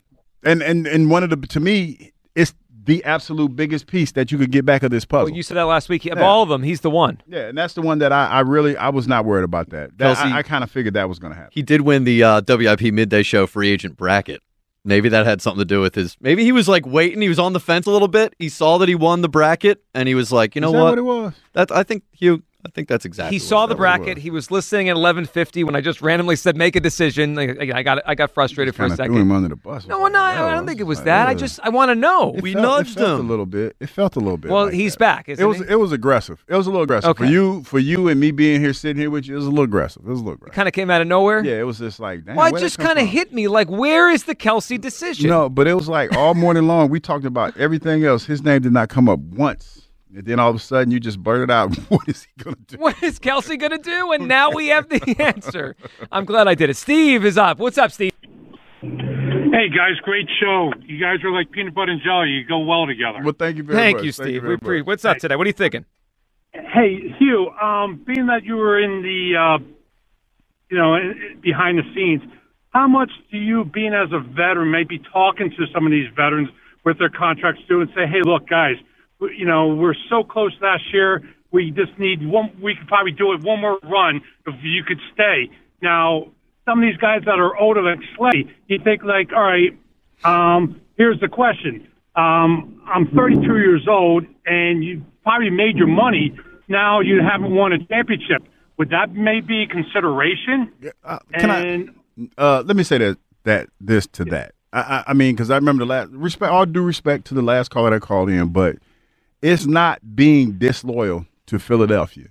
and 0.41 0.61
and 0.63 0.87
and 0.87 1.09
one 1.09 1.21
of 1.21 1.29
the 1.29 1.35
to 1.47 1.59
me 1.59 2.13
it's 2.33 2.53
the 2.85 3.03
absolute 3.05 3.55
biggest 3.55 3.87
piece 3.87 4.11
that 4.13 4.31
you 4.31 4.37
could 4.37 4.51
get 4.51 4.65
back 4.65 4.83
of 4.83 4.91
this 4.91 5.05
puzzle. 5.05 5.25
Well, 5.27 5.35
you 5.35 5.43
said 5.43 5.55
that 5.57 5.63
last 5.63 5.87
week. 5.89 6.05
Of 6.05 6.17
Yeah. 6.17 6.23
all 6.23 6.43
of 6.43 6.49
them, 6.49 6.63
he's 6.63 6.81
the 6.81 6.89
one. 6.89 7.21
yeah, 7.27 7.47
and 7.47 7.57
that's 7.57 7.73
the 7.75 7.81
one 7.81 7.99
that 7.99 8.11
I, 8.11 8.27
I 8.27 8.39
really 8.41 8.75
I 8.75 8.89
was 8.89 9.07
not 9.07 9.25
worried 9.25 9.43
about 9.45 9.69
that. 9.69 9.97
that 9.99 10.17
Kelce- 10.17 10.31
I, 10.33 10.39
I 10.39 10.43
kind 10.43 10.63
of 10.63 10.71
figured 10.71 10.93
that 10.95 11.07
was 11.07 11.19
going 11.19 11.31
to 11.31 11.37
happen. 11.37 11.51
He 11.53 11.61
did 11.61 11.81
win 11.81 12.03
the 12.03 12.23
uh, 12.23 12.41
WIP 12.47 12.81
midday 12.93 13.23
show 13.23 13.47
free 13.47 13.69
agent 13.69 13.95
bracket. 13.97 14.41
Maybe 14.85 15.07
that 15.07 15.25
had 15.25 15.41
something 15.41 15.59
to 15.61 15.65
do 15.65 15.79
with 15.79 15.95
his. 15.95 16.17
Maybe 16.19 16.43
he 16.43 16.51
was 16.51 16.67
like 16.67 16.85
waiting. 16.85 17.21
He 17.21 17.29
was 17.29 17.39
on 17.39 17.53
the 17.53 17.59
fence 17.61 17.85
a 17.85 17.91
little 17.91 18.09
bit. 18.09 18.35
He 18.37 18.49
saw 18.49 18.77
that 18.79 18.89
he 18.89 18.95
won 18.95 19.21
the 19.21 19.29
bracket, 19.29 19.81
and 19.93 20.09
he 20.09 20.13
was 20.15 20.29
like, 20.29 20.55
you 20.55 20.61
know 20.61 20.67
Is 20.67 20.73
that 20.73 20.79
what? 20.83 20.89
what 20.89 20.97
it 20.97 21.01
was? 21.03 21.33
That 21.53 21.71
I 21.71 21.83
think 21.83 22.03
Hugh. 22.11 22.43
I 22.65 22.69
think 22.69 22.87
that's 22.87 23.03
exactly. 23.03 23.37
He 23.37 23.43
what 23.43 23.47
saw 23.49 23.65
the 23.65 23.75
bracket. 23.75 24.17
He 24.17 24.29
was 24.29 24.49
listening 24.49 24.87
at 24.89 24.95
11:50 24.95 25.65
when 25.65 25.75
I 25.75 25.81
just 25.81 26.01
randomly 26.01 26.35
said 26.37 26.55
make 26.55 26.75
a 26.75 26.79
decision. 26.79 27.35
Like, 27.35 27.59
I 27.59 27.83
got 27.83 28.01
I 28.05 28.15
got 28.15 28.31
frustrated 28.31 28.73
for 28.73 28.83
a 28.83 28.85
Kind 28.85 28.93
of 28.93 28.97
second. 28.97 29.13
threw 29.13 29.21
him 29.21 29.31
under 29.31 29.49
the 29.49 29.55
bus. 29.57 29.85
No, 29.85 30.07
no, 30.07 30.21
I 30.21 30.53
don't 30.53 30.65
think 30.65 30.79
it 30.79 30.83
was 30.85 31.03
that. 31.03 31.27
I 31.27 31.33
just 31.33 31.59
I 31.61 31.69
want 31.69 31.89
to 31.89 31.95
know. 31.95 32.33
It 32.35 32.53
felt, 32.53 32.81
it 32.87 32.87
felt 32.93 33.19
a 33.19 33.23
little 33.23 33.45
bit. 33.45 33.75
It 33.79 33.89
felt 33.89 34.15
a 34.15 34.19
little 34.19 34.37
bit. 34.37 34.51
Well, 34.51 34.65
like 34.65 34.73
he's 34.73 34.93
that. 34.93 34.99
back. 34.99 35.29
Isn't 35.29 35.43
It 35.43 35.47
was 35.47 35.57
he? 35.57 35.65
it 35.67 35.75
was 35.79 35.91
aggressive. 35.91 36.43
It 36.47 36.55
was 36.55 36.67
a 36.67 36.69
little 36.69 36.83
aggressive 36.83 37.17
for 37.17 37.25
you 37.25 37.63
for 37.63 37.79
you 37.79 38.07
and 38.07 38.19
me 38.19 38.31
being 38.31 38.61
here 38.61 38.73
sitting 38.73 38.99
here 38.99 39.09
with 39.09 39.27
you. 39.27 39.33
It 39.33 39.37
was 39.37 39.47
a 39.47 39.49
little 39.49 39.65
aggressive. 39.65 40.03
It 40.05 40.09
was 40.09 40.19
a 40.19 40.23
little 40.23 40.35
aggressive. 40.35 40.55
kind 40.55 40.67
of 40.67 40.73
came 40.73 40.89
out 40.89 41.01
of 41.01 41.07
nowhere. 41.07 41.43
Yeah, 41.43 41.59
it 41.59 41.63
was 41.65 41.79
just 41.79 41.99
like 41.99 42.23
damn. 42.25 42.35
well, 42.35 42.53
it 42.55 42.59
just 42.59 42.79
kind 42.79 42.97
of 42.97 43.07
hit 43.07 43.33
me 43.33 43.47
like, 43.49 43.69
where 43.69 44.09
is 44.09 44.23
the 44.23 44.35
Kelce 44.35 44.79
decision? 44.79 45.29
No, 45.29 45.49
but 45.49 45.67
it 45.67 45.73
was 45.73 45.89
like 45.89 46.15
all 46.15 46.33
morning 46.33 46.65
long 46.67 46.89
we 46.89 46.99
talked 47.01 47.25
about 47.25 47.57
everything 47.57 48.05
else. 48.05 48.25
His 48.25 48.41
name 48.41 48.61
did 48.61 48.71
not 48.71 48.87
come 48.89 49.09
up 49.09 49.19
once. 49.19 49.82
And 50.15 50.25
then 50.25 50.39
all 50.39 50.49
of 50.51 50.55
a 50.55 50.59
sudden 50.59 50.91
you 50.91 50.99
just 50.99 51.21
blurted 51.21 51.49
out, 51.49 51.75
"What 51.89 52.07
is 52.07 52.23
he 52.23 52.43
gonna 52.43 52.55
do?" 52.67 52.77
What 52.77 53.01
is 53.01 53.19
Kelce 53.19 53.57
going 53.59 53.71
to 53.71 53.77
do? 53.79 54.11
And 54.11 54.27
now 54.27 54.51
we 54.51 54.67
have 54.67 54.87
the 54.89 55.15
answer. 55.19 55.75
I'm 56.11 56.25
glad 56.25 56.47
I 56.47 56.55
did 56.55 56.69
it. 56.69 56.77
Steve 56.77 57.25
is 57.25 57.37
up. 57.37 57.57
What's 57.57 57.77
up, 57.77 57.91
Steve? 57.91 58.11
Hey 58.81 58.89
Hey 59.51 59.69
guys, 59.69 59.95
great 60.03 60.27
show. 60.41 60.71
You 60.85 60.99
guys 60.99 61.23
are 61.23 61.31
like 61.31 61.51
peanut 61.51 61.73
butter 61.73 61.91
and 61.91 62.01
jelly. 62.03 62.29
You 62.29 62.43
go 62.45 62.59
well 62.59 62.85
together. 62.85 63.19
Well, 63.23 63.33
thank 63.37 63.57
you 63.57 63.63
very 63.63 63.77
Thank 63.79 63.97
much. 63.97 64.05
you, 64.05 64.11
Thank 64.11 64.27
Steve. 64.29 64.41
very 64.41 64.55
we 64.55 64.59
pre- 64.59 64.79
much. 64.79 64.87
What's 64.87 65.05
up 65.05 65.17
today? 65.17 65.35
What 65.35 65.45
are 65.45 65.49
you 65.49 65.53
thinking? 65.53 65.85
Hey 66.53 67.13
Hugh, 67.17 67.49
um, 67.61 68.03
being 68.05 68.27
that 68.27 68.43
you 68.43 68.55
were 68.57 68.79
in 68.79 69.01
the, 69.01 69.35
uh, 69.37 69.63
you 70.69 70.77
know, 70.77 70.97
behind 71.41 71.79
the 71.79 71.83
scenes, 71.95 72.21
how 72.71 72.87
much 72.87 73.09
do 73.31 73.37
you, 73.37 73.63
being 73.65 73.93
as 73.93 74.11
a 74.11 74.19
veteran, 74.19 74.69
maybe 74.69 74.99
talking 75.11 75.49
to 75.51 75.65
some 75.73 75.85
of 75.85 75.91
these 75.91 76.07
veterans 76.15 76.49
with 76.83 76.99
their 76.99 77.09
contracts 77.09 77.61
due 77.67 77.81
and 77.81 77.89
say, 77.95 78.05
hey, 78.05 78.21
look, 78.23 78.47
guys, 78.47 78.75
we- 78.77 78.85
you 79.31 79.45
know, 79.45 79.75
we're 79.75 79.95
so 80.09 80.23
close 80.23 80.53
last 80.61 80.83
year. 80.93 81.21
We 81.51 81.71
just 81.71 81.97
need 81.99 82.25
one. 82.25 82.55
We 82.61 82.75
could 82.75 82.87
probably 82.87 83.11
do 83.11 83.33
it 83.33 83.43
one 83.43 83.61
more 83.61 83.79
run 83.83 84.21
if 84.47 84.55
you 84.63 84.83
could 84.83 84.99
stay. 85.13 85.49
Now, 85.81 86.31
some 86.65 86.79
of 86.79 86.89
these 86.89 86.97
guys 86.97 87.21
that 87.25 87.39
are 87.39 87.55
older, 87.57 87.81
like 87.81 87.99
Slay, 88.17 88.45
you 88.67 88.79
think 88.83 89.03
like, 89.03 89.31
all 89.33 89.43
right, 89.43 89.77
um, 90.23 90.81
here's 90.97 91.19
the 91.19 91.27
question. 91.27 91.87
Um, 92.15 92.81
I'm 92.87 93.07
32 93.15 93.41
years 93.41 93.87
old, 93.87 94.25
and 94.45 94.83
you 94.83 95.03
probably 95.23 95.49
made 95.49 95.77
your 95.77 95.87
money. 95.87 96.37
Now 96.67 97.01
you 97.01 97.21
haven't 97.21 97.53
won 97.53 97.73
a 97.73 97.83
championship. 97.85 98.43
Would 98.77 98.89
that 98.89 99.13
maybe 99.13 99.47
be 99.47 99.63
a 99.63 99.67
consideration? 99.67 100.71
Can 101.37 101.49
and 101.49 101.95
I? 102.37 102.41
Uh, 102.41 102.63
let 102.65 102.75
me 102.75 102.83
say 102.83 102.97
that 102.97 103.17
that 103.43 103.69
this 103.79 104.07
to 104.07 104.25
that. 104.25 104.53
I, 104.71 104.79
I, 104.79 105.03
I 105.07 105.13
mean, 105.13 105.35
because 105.35 105.51
I 105.51 105.55
remember 105.55 105.85
the 105.85 105.89
last 105.89 106.09
respect. 106.11 106.51
All 106.51 106.65
due 106.65 106.81
respect 106.81 107.25
to 107.25 107.33
the 107.33 107.41
last 107.41 107.69
caller 107.69 107.91
that 107.91 108.01
called 108.01 108.29
in, 108.29 108.49
but 108.49 108.77
it's 109.43 109.65
not 109.67 110.15
being 110.15 110.53
disloyal 110.53 111.27
to 111.47 111.59
Philadelphia 111.59 112.29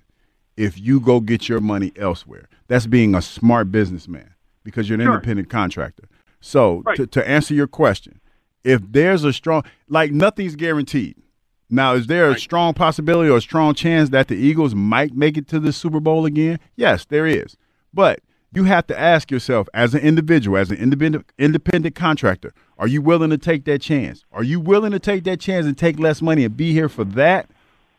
if 0.57 0.77
you 0.79 0.99
go 0.99 1.19
get 1.21 1.47
your 1.47 1.61
money 1.61 1.91
elsewhere. 1.95 2.49
That's 2.67 2.87
being 2.87 3.15
a 3.15 3.21
smart 3.21 3.71
businessman 3.71 4.33
because 4.63 4.89
you're 4.89 4.99
an 4.99 5.05
Sure. 5.05 5.13
independent 5.13 5.49
contractor. 5.49 6.03
So 6.41 6.81
Right. 6.85 6.97
to, 6.97 7.07
to 7.07 7.27
answer 7.29 7.53
your 7.53 7.67
question, 7.67 8.19
if 8.63 8.81
there's 8.91 9.23
a 9.23 9.31
strong 9.33 9.63
like 9.87 10.11
nothing's 10.11 10.55
guaranteed. 10.55 11.15
Now, 11.69 11.93
is 11.95 12.07
there 12.07 12.29
a 12.29 12.37
strong 12.37 12.73
possibility 12.73 13.29
or 13.29 13.37
a 13.37 13.41
strong 13.41 13.73
chance 13.73 14.09
that 14.09 14.27
the 14.27 14.35
Eagles 14.35 14.75
might 14.75 15.15
make 15.15 15.37
it 15.37 15.47
to 15.47 15.59
the 15.59 15.71
Super 15.73 15.99
Bowl 15.99 16.25
again? 16.25 16.59
Yes, 16.75 17.05
there 17.05 17.25
is. 17.25 17.57
But 17.93 18.19
you 18.55 18.65
have 18.65 18.87
to 18.87 18.99
ask 18.99 19.31
yourself 19.31 19.67
as 19.73 19.93
an 19.93 20.01
individual, 20.01 20.57
as 20.57 20.71
an 20.71 20.77
independent 20.77 21.31
independent 21.37 21.95
contractor, 21.95 22.53
are 22.77 22.87
you 22.87 23.01
willing 23.01 23.29
to 23.29 23.37
take 23.37 23.65
that 23.65 23.79
chance? 23.79 24.25
Are 24.31 24.43
you 24.43 24.59
willing 24.59 24.91
to 24.91 24.99
take 24.99 25.23
that 25.25 25.39
chance 25.39 25.65
and 25.65 25.77
take 25.77 25.99
less 25.99 26.21
money 26.21 26.43
and 26.43 26.55
be 26.55 26.73
here 26.73 26.89
for 26.89 27.03
that? 27.05 27.49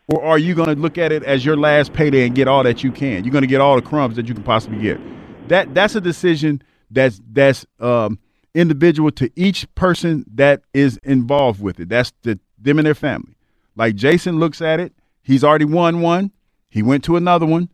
Or 0.07 0.23
are 0.23 0.37
you 0.37 0.53
going 0.53 0.75
to 0.75 0.79
look 0.79 0.97
at 0.97 1.11
it 1.11 1.23
as 1.23 1.43
your 1.43 1.57
last 1.57 1.93
payday 1.93 2.25
and 2.27 2.35
get 2.35 2.47
all 2.47 2.63
that 2.63 2.83
you 2.83 2.91
can? 2.91 3.23
You're 3.23 3.31
going 3.31 3.41
to 3.41 3.47
get 3.47 3.61
all 3.61 3.75
the 3.75 3.81
crumbs 3.81 4.15
that 4.17 4.27
you 4.27 4.35
can 4.35 4.43
possibly 4.43 4.79
get. 4.79 4.99
That 5.47 5.73
that's 5.73 5.95
a 5.95 6.01
decision 6.01 6.61
that's 6.91 7.21
that's 7.31 7.65
um, 7.79 8.19
individual 8.53 9.11
to 9.11 9.31
each 9.35 9.73
person 9.75 10.25
that 10.35 10.61
is 10.73 10.97
involved 11.03 11.61
with 11.61 11.79
it. 11.79 11.89
That's 11.89 12.13
the 12.21 12.39
them 12.57 12.79
and 12.79 12.85
their 12.85 12.95
family. 12.95 13.35
Like 13.75 13.95
Jason 13.95 14.39
looks 14.39 14.61
at 14.61 14.79
it, 14.79 14.93
he's 15.21 15.43
already 15.43 15.65
won 15.65 16.01
one. 16.01 16.31
He 16.69 16.83
went 16.83 17.03
to 17.05 17.15
another 17.15 17.45
one. 17.45 17.69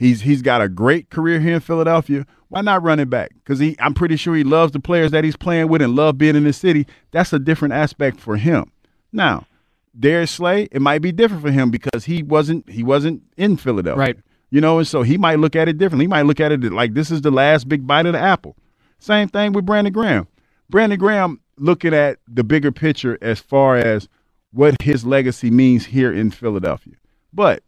He's 0.00 0.22
he's 0.22 0.40
got 0.40 0.62
a 0.62 0.68
great 0.70 1.10
career 1.10 1.40
here 1.40 1.52
in 1.52 1.60
Philadelphia. 1.60 2.26
Why 2.48 2.62
not 2.62 2.82
run 2.82 3.00
it 3.00 3.10
back? 3.10 3.32
Because 3.34 3.58
he, 3.58 3.76
I'm 3.78 3.92
pretty 3.92 4.16
sure 4.16 4.34
he 4.34 4.44
loves 4.44 4.72
the 4.72 4.80
players 4.80 5.10
that 5.10 5.24
he's 5.24 5.36
playing 5.36 5.68
with 5.68 5.82
and 5.82 5.94
love 5.94 6.16
being 6.16 6.36
in 6.36 6.44
the 6.44 6.54
city. 6.54 6.86
That's 7.10 7.34
a 7.34 7.38
different 7.38 7.74
aspect 7.74 8.18
for 8.18 8.38
him. 8.38 8.72
Now, 9.12 9.46
Darius 9.96 10.30
Slay, 10.30 10.68
it 10.72 10.80
might 10.80 11.02
be 11.02 11.12
different 11.12 11.42
for 11.42 11.50
him 11.50 11.70
because 11.70 12.06
he 12.06 12.22
wasn't 12.22 12.66
he 12.70 12.82
wasn't 12.82 13.24
in 13.36 13.58
Philadelphia, 13.58 14.00
Right. 14.00 14.16
You 14.48 14.62
know, 14.62 14.78
and 14.78 14.88
so 14.88 15.02
he 15.02 15.18
might 15.18 15.38
look 15.38 15.54
at 15.54 15.68
it 15.68 15.76
differently. 15.76 16.04
He 16.04 16.08
might 16.08 16.24
look 16.24 16.40
at 16.40 16.50
it 16.50 16.62
like 16.72 16.94
this 16.94 17.10
is 17.10 17.20
the 17.20 17.30
last 17.30 17.68
big 17.68 17.86
bite 17.86 18.06
of 18.06 18.14
the 18.14 18.20
apple. 18.20 18.56
Same 19.00 19.28
thing 19.28 19.52
with 19.52 19.66
Brandon 19.66 19.92
Graham. 19.92 20.26
Brandon 20.70 20.98
Graham 20.98 21.40
looking 21.58 21.92
at 21.92 22.20
the 22.26 22.42
bigger 22.42 22.72
picture 22.72 23.18
as 23.20 23.38
far 23.38 23.76
as 23.76 24.08
what 24.50 24.80
his 24.80 25.04
legacy 25.04 25.50
means 25.50 25.84
here 25.84 26.10
in 26.10 26.30
Philadelphia. 26.30 26.94
But 27.34 27.62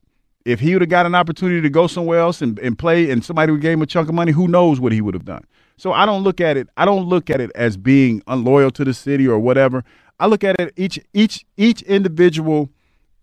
if 0.44 0.60
he 0.60 0.74
would 0.74 0.82
have 0.82 0.88
got 0.88 1.06
an 1.06 1.14
opportunity 1.14 1.60
to 1.60 1.70
go 1.70 1.86
somewhere 1.86 2.18
else 2.18 2.42
and, 2.42 2.58
and 2.58 2.78
play 2.78 3.10
and 3.10 3.24
somebody 3.24 3.52
would 3.52 3.60
gave 3.60 3.74
him 3.74 3.82
a 3.82 3.86
chunk 3.86 4.08
of 4.08 4.14
money, 4.14 4.32
who 4.32 4.48
knows 4.48 4.80
what 4.80 4.92
he 4.92 5.00
would 5.00 5.14
have 5.14 5.24
done. 5.24 5.44
So 5.76 5.92
I 5.92 6.06
don't 6.06 6.22
look 6.22 6.40
at 6.40 6.56
it 6.56 6.68
I 6.76 6.84
don't 6.84 7.08
look 7.08 7.30
at 7.30 7.40
it 7.40 7.50
as 7.54 7.76
being 7.76 8.22
unloyal 8.26 8.70
to 8.72 8.84
the 8.84 8.94
city 8.94 9.26
or 9.26 9.38
whatever. 9.38 9.84
I 10.20 10.26
look 10.26 10.44
at 10.44 10.60
it 10.60 10.72
each 10.76 11.00
each 11.12 11.44
each 11.56 11.82
individual 11.82 12.70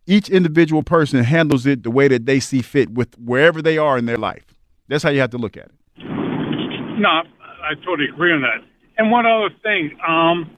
each 0.08 0.30
individual 0.30 0.84
person 0.84 1.24
handles 1.24 1.66
it 1.66 1.84
the 1.84 1.92
way 1.92 2.08
that 2.08 2.26
they 2.26 2.40
see 2.40 2.62
fit 2.62 2.90
with 2.92 3.18
wherever 3.20 3.62
they 3.62 3.78
are 3.78 3.98
in 3.98 4.06
their 4.06 4.18
life. 4.18 4.46
That's 4.88 5.04
how 5.04 5.12
you 5.12 5.20
have 5.20 5.30
to 5.32 5.38
look 5.38 5.56
at 5.56 5.66
it. 5.66 5.72
No, 6.00 7.10
I 7.10 7.76
totally 7.86 8.10
agree 8.12 8.34
on 8.34 8.42
that. 8.42 8.66
And 8.98 9.12
one 9.12 9.26
other 9.26 9.50
thing, 9.64 9.98
um, 10.06 10.58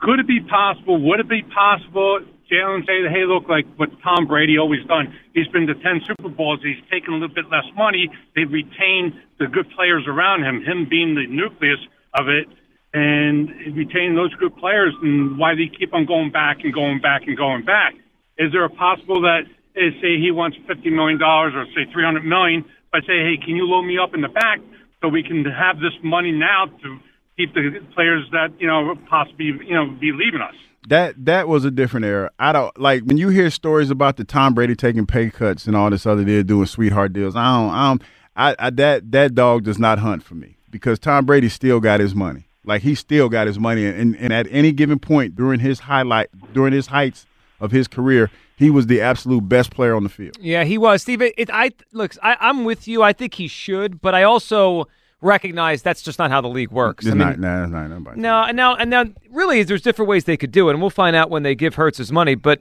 could 0.00 0.18
it 0.18 0.26
be 0.26 0.40
possible? 0.40 1.00
Would 1.08 1.20
it 1.20 1.28
be 1.28 1.42
possible? 1.42 2.20
Jalen 2.52 2.84
say, 2.86 3.08
"Hey, 3.08 3.24
look, 3.24 3.48
like 3.48 3.64
what 3.76 3.88
Tom 4.02 4.26
Brady 4.26 4.58
always 4.58 4.84
done. 4.84 5.14
He's 5.32 5.48
been 5.48 5.66
to 5.66 5.74
ten 5.74 6.02
Super 6.06 6.28
Bowls. 6.28 6.60
He's 6.62 6.82
taken 6.90 7.14
a 7.14 7.16
little 7.16 7.34
bit 7.34 7.48
less 7.50 7.64
money. 7.74 8.10
They've 8.36 8.50
retained 8.50 9.14
the 9.38 9.46
good 9.46 9.70
players 9.70 10.04
around 10.06 10.44
him. 10.44 10.62
Him 10.62 10.86
being 10.88 11.14
the 11.14 11.26
nucleus 11.26 11.80
of 12.12 12.28
it, 12.28 12.46
and 12.92 13.48
retain 13.74 14.14
those 14.14 14.34
good 14.34 14.54
players. 14.56 14.92
And 15.00 15.38
why 15.38 15.54
they 15.54 15.68
keep 15.72 15.94
on 15.94 16.04
going 16.04 16.30
back 16.30 16.58
and 16.62 16.74
going 16.74 17.00
back 17.00 17.22
and 17.26 17.36
going 17.36 17.64
back? 17.64 17.94
Is 18.36 18.52
there 18.52 18.64
a 18.64 18.70
possible 18.70 19.22
that, 19.22 19.48
eh, 19.76 19.90
say, 20.02 20.20
he 20.20 20.30
wants 20.30 20.58
fifty 20.66 20.90
million 20.90 21.18
dollars 21.18 21.54
or 21.56 21.64
say 21.72 21.90
three 21.90 22.04
hundred 22.04 22.24
million, 22.24 22.64
but 22.92 23.00
say, 23.06 23.24
hey, 23.24 23.36
can 23.42 23.56
you 23.56 23.64
load 23.64 23.82
me 23.82 23.96
up 23.96 24.12
in 24.14 24.20
the 24.20 24.28
back 24.28 24.60
so 25.00 25.08
we 25.08 25.22
can 25.22 25.44
have 25.44 25.80
this 25.80 25.96
money 26.02 26.32
now 26.32 26.66
to 26.66 26.98
keep 27.38 27.54
the 27.54 27.80
players 27.94 28.28
that 28.32 28.52
you 28.60 28.66
know 28.66 28.94
possibly 29.08 29.46
you 29.46 29.74
know 29.74 29.86
be 29.98 30.12
leaving 30.12 30.42
us? 30.42 30.54
That 30.88 31.24
that 31.24 31.48
was 31.48 31.64
a 31.64 31.70
different 31.70 32.06
era. 32.06 32.30
I 32.38 32.52
don't 32.52 32.76
like 32.78 33.04
when 33.04 33.16
you 33.16 33.28
hear 33.28 33.50
stories 33.50 33.90
about 33.90 34.16
the 34.16 34.24
Tom 34.24 34.54
Brady 34.54 34.74
taking 34.74 35.06
pay 35.06 35.30
cuts 35.30 35.66
and 35.66 35.76
all 35.76 35.90
this 35.90 36.06
other 36.06 36.24
deal 36.24 36.42
doing 36.42 36.66
sweetheart 36.66 37.12
deals. 37.12 37.36
I 37.36 37.44
don't. 37.44 37.70
I 37.70 37.88
don't. 37.88 38.02
I, 38.34 38.56
I 38.58 38.70
that 38.70 39.12
that 39.12 39.34
dog 39.34 39.64
does 39.64 39.78
not 39.78 39.98
hunt 39.98 40.22
for 40.24 40.34
me 40.34 40.56
because 40.70 40.98
Tom 40.98 41.24
Brady 41.24 41.48
still 41.48 41.78
got 41.78 42.00
his 42.00 42.14
money. 42.14 42.48
Like 42.64 42.82
he 42.82 42.94
still 42.94 43.28
got 43.28 43.46
his 43.46 43.58
money, 43.58 43.86
and, 43.86 44.16
and 44.16 44.32
at 44.32 44.46
any 44.50 44.72
given 44.72 44.98
point 44.98 45.36
during 45.36 45.60
his 45.60 45.80
highlight 45.80 46.30
during 46.52 46.72
his 46.72 46.88
heights 46.88 47.26
of 47.60 47.70
his 47.70 47.86
career, 47.88 48.30
he 48.56 48.70
was 48.70 48.86
the 48.86 49.00
absolute 49.00 49.48
best 49.48 49.70
player 49.70 49.94
on 49.94 50.02
the 50.02 50.08
field. 50.08 50.36
Yeah, 50.40 50.64
he 50.64 50.78
was. 50.78 51.02
Steve, 51.02 51.22
it, 51.22 51.50
I 51.52 51.70
look, 51.92 52.16
I, 52.22 52.36
I'm 52.40 52.64
with 52.64 52.86
you. 52.88 53.02
I 53.02 53.12
think 53.12 53.34
he 53.34 53.48
should, 53.48 54.00
but 54.00 54.14
I 54.14 54.22
also 54.22 54.88
recognize 55.22 55.82
that's 55.82 56.02
just 56.02 56.18
not 56.18 56.30
how 56.30 56.40
the 56.42 56.48
league 56.48 56.70
works. 56.70 57.06
It's 57.06 57.12
I 57.12 57.14
mean, 57.16 57.40
not. 57.40 57.62
It's 57.64 57.72
not 57.72 57.88
nobody. 57.88 58.20
No, 58.20 58.42
and 58.42 58.56
now 58.56 58.74
and 58.74 58.90
now, 58.90 59.04
really, 59.30 59.62
there's 59.62 59.82
different 59.82 60.08
ways 60.08 60.24
they 60.24 60.36
could 60.36 60.52
do 60.52 60.68
it, 60.68 60.72
and 60.72 60.80
we'll 60.82 60.90
find 60.90 61.16
out 61.16 61.30
when 61.30 61.42
they 61.42 61.54
give 61.54 61.76
Hurts 61.76 61.98
his 61.98 62.12
money. 62.12 62.34
But 62.34 62.60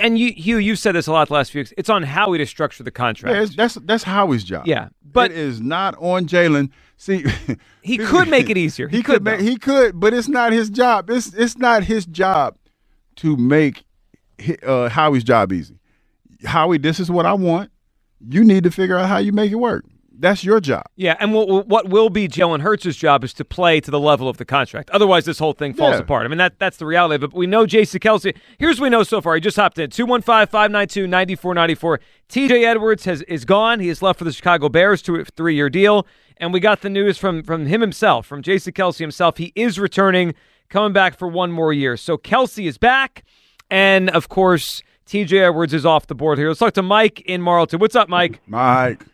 and 0.00 0.18
you, 0.18 0.32
Hugh, 0.32 0.58
you've 0.58 0.78
said 0.78 0.92
this 0.92 1.06
a 1.06 1.12
lot 1.12 1.28
the 1.28 1.34
last 1.34 1.50
few 1.50 1.60
weeks. 1.60 1.72
It's 1.76 1.90
on 1.90 2.02
Howie 2.04 2.38
to 2.38 2.46
structure 2.46 2.84
the 2.84 2.90
contract. 2.90 3.34
Yeah, 3.36 3.46
that's 3.56 3.74
that's 3.74 4.04
Howie's 4.04 4.44
job. 4.44 4.66
Yeah, 4.66 4.88
but 5.04 5.30
it 5.30 5.36
is 5.38 5.60
not 5.60 5.96
on 5.98 6.26
Jalen. 6.26 6.70
See, 6.96 7.24
he 7.82 7.98
could 7.98 8.28
make 8.28 8.48
it 8.50 8.56
easier. 8.56 8.88
He, 8.96 8.98
He, 8.98 9.02
could. 9.02 9.14
could, 9.16 9.24
make, 9.24 9.40
he 9.40 9.56
could, 9.56 9.98
but 9.98 10.14
it's 10.14 10.28
not 10.28 10.52
his 10.52 10.70
job. 10.70 11.10
It's 11.10 11.34
it's 11.34 11.58
not 11.58 11.84
his 11.84 12.06
job 12.06 12.56
to 13.16 13.36
make 13.36 13.84
uh, 14.62 14.88
Howie's 14.88 15.24
job 15.24 15.52
easy. 15.52 15.78
Howie, 16.44 16.78
this 16.78 17.00
is 17.00 17.10
what 17.10 17.26
I 17.26 17.32
want. 17.32 17.70
You 18.28 18.44
need 18.44 18.64
to 18.64 18.70
figure 18.70 18.96
out 18.96 19.08
how 19.08 19.18
you 19.18 19.32
make 19.32 19.50
it 19.52 19.56
work. 19.56 19.84
That's 20.18 20.42
your 20.44 20.60
job. 20.60 20.84
Yeah, 20.96 21.16
and 21.20 21.34
what, 21.34 21.66
what 21.68 21.88
will 21.88 22.08
be 22.10 22.26
Jalen 22.28 22.60
Hurts' 22.62 22.96
job 22.96 23.22
is 23.22 23.34
to 23.34 23.44
play 23.44 23.80
to 23.80 23.90
the 23.90 24.00
level 24.00 24.28
of 24.28 24.38
the 24.38 24.44
contract. 24.44 24.88
Otherwise, 24.90 25.24
this 25.26 25.38
whole 25.38 25.52
thing 25.52 25.74
falls 25.74 25.94
Yeah. 25.96 26.00
apart. 26.00 26.24
I 26.24 26.28
mean, 26.28 26.38
that 26.38 26.58
that's 26.58 26.78
the 26.78 26.86
reality 26.86 27.16
of 27.16 27.24
it. 27.24 27.30
But 27.32 27.36
we 27.36 27.46
know 27.46 27.66
Jason 27.66 28.00
Kelce. 28.00 28.34
Here's 28.58 28.80
what 28.80 28.86
we 28.86 28.90
know 28.90 29.02
so 29.02 29.20
far. 29.20 29.34
He 29.34 29.40
just 29.40 29.56
hopped 29.56 29.78
in 29.78 29.90
215 29.90 30.46
592 30.46 31.06
9494. 31.06 32.00
TJ 32.30 32.64
Edwards 32.64 33.04
has, 33.04 33.22
is 33.22 33.44
gone. 33.44 33.80
He 33.80 33.88
is 33.88 34.00
left 34.02 34.18
for 34.18 34.24
the 34.24 34.32
Chicago 34.32 34.68
Bears 34.68 35.02
to 35.02 35.16
a 35.16 35.24
three 35.24 35.54
year 35.54 35.68
deal. 35.68 36.06
And 36.38 36.52
we 36.52 36.60
got 36.60 36.80
the 36.82 36.90
news 36.90 37.16
from, 37.18 37.42
from 37.42 37.66
him 37.66 37.80
himself, 37.80 38.26
from 38.26 38.42
Jason 38.42 38.72
Kelce 38.72 38.98
himself. 38.98 39.36
He 39.38 39.52
is 39.54 39.78
returning, 39.78 40.34
coming 40.68 40.92
back 40.92 41.18
for 41.18 41.28
one 41.28 41.50
more 41.52 41.72
year. 41.72 41.96
So 41.96 42.16
Kelce 42.18 42.66
is 42.66 42.78
back. 42.78 43.24
And 43.70 44.10
of 44.10 44.28
course, 44.28 44.82
TJ 45.06 45.48
Edwards 45.48 45.72
is 45.72 45.86
off 45.86 46.06
the 46.08 46.14
board 46.14 46.38
here. 46.38 46.48
Let's 46.48 46.60
talk 46.60 46.74
to 46.74 46.82
Mike 46.82 47.20
in 47.22 47.40
Marlton. 47.42 47.78
What's 47.80 47.96
up, 47.96 48.08
Mike? 48.08 48.40
Mike. 48.46 49.04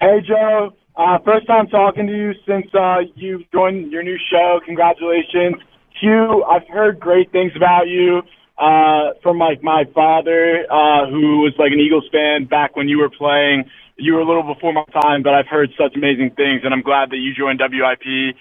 Hey, 0.00 0.20
Joe. 0.28 0.76
Uh, 0.94 1.18
first 1.24 1.46
time 1.46 1.68
talking 1.68 2.06
to 2.06 2.12
you 2.12 2.32
since 2.46 2.66
uh, 2.74 3.00
you've 3.14 3.50
joined 3.50 3.90
your 3.90 4.02
new 4.02 4.18
show. 4.30 4.60
Congratulations. 4.66 5.56
Hugh, 6.00 6.44
I've 6.44 6.68
heard 6.68 7.00
great 7.00 7.32
things 7.32 7.52
about 7.56 7.88
you 7.88 8.20
uh, 8.58 9.16
from 9.22 9.38
like 9.38 9.62
my 9.62 9.84
father, 9.94 10.66
uh, 10.70 11.08
who 11.08 11.40
was 11.40 11.54
like 11.58 11.72
an 11.72 11.80
Eagles 11.80 12.04
fan 12.12 12.44
back 12.44 12.76
when 12.76 12.88
you 12.88 12.98
were 12.98 13.08
playing. 13.08 13.64
You 13.96 14.14
were 14.14 14.20
a 14.20 14.26
little 14.26 14.42
before 14.42 14.74
my 14.74 14.84
time, 14.92 15.22
but 15.22 15.32
I've 15.32 15.48
heard 15.48 15.70
such 15.78 15.96
amazing 15.96 16.32
things, 16.36 16.60
and 16.64 16.74
I'm 16.74 16.82
glad 16.82 17.08
that 17.10 17.16
you 17.16 17.32
joined 17.34 17.60
WIP. 17.60 18.36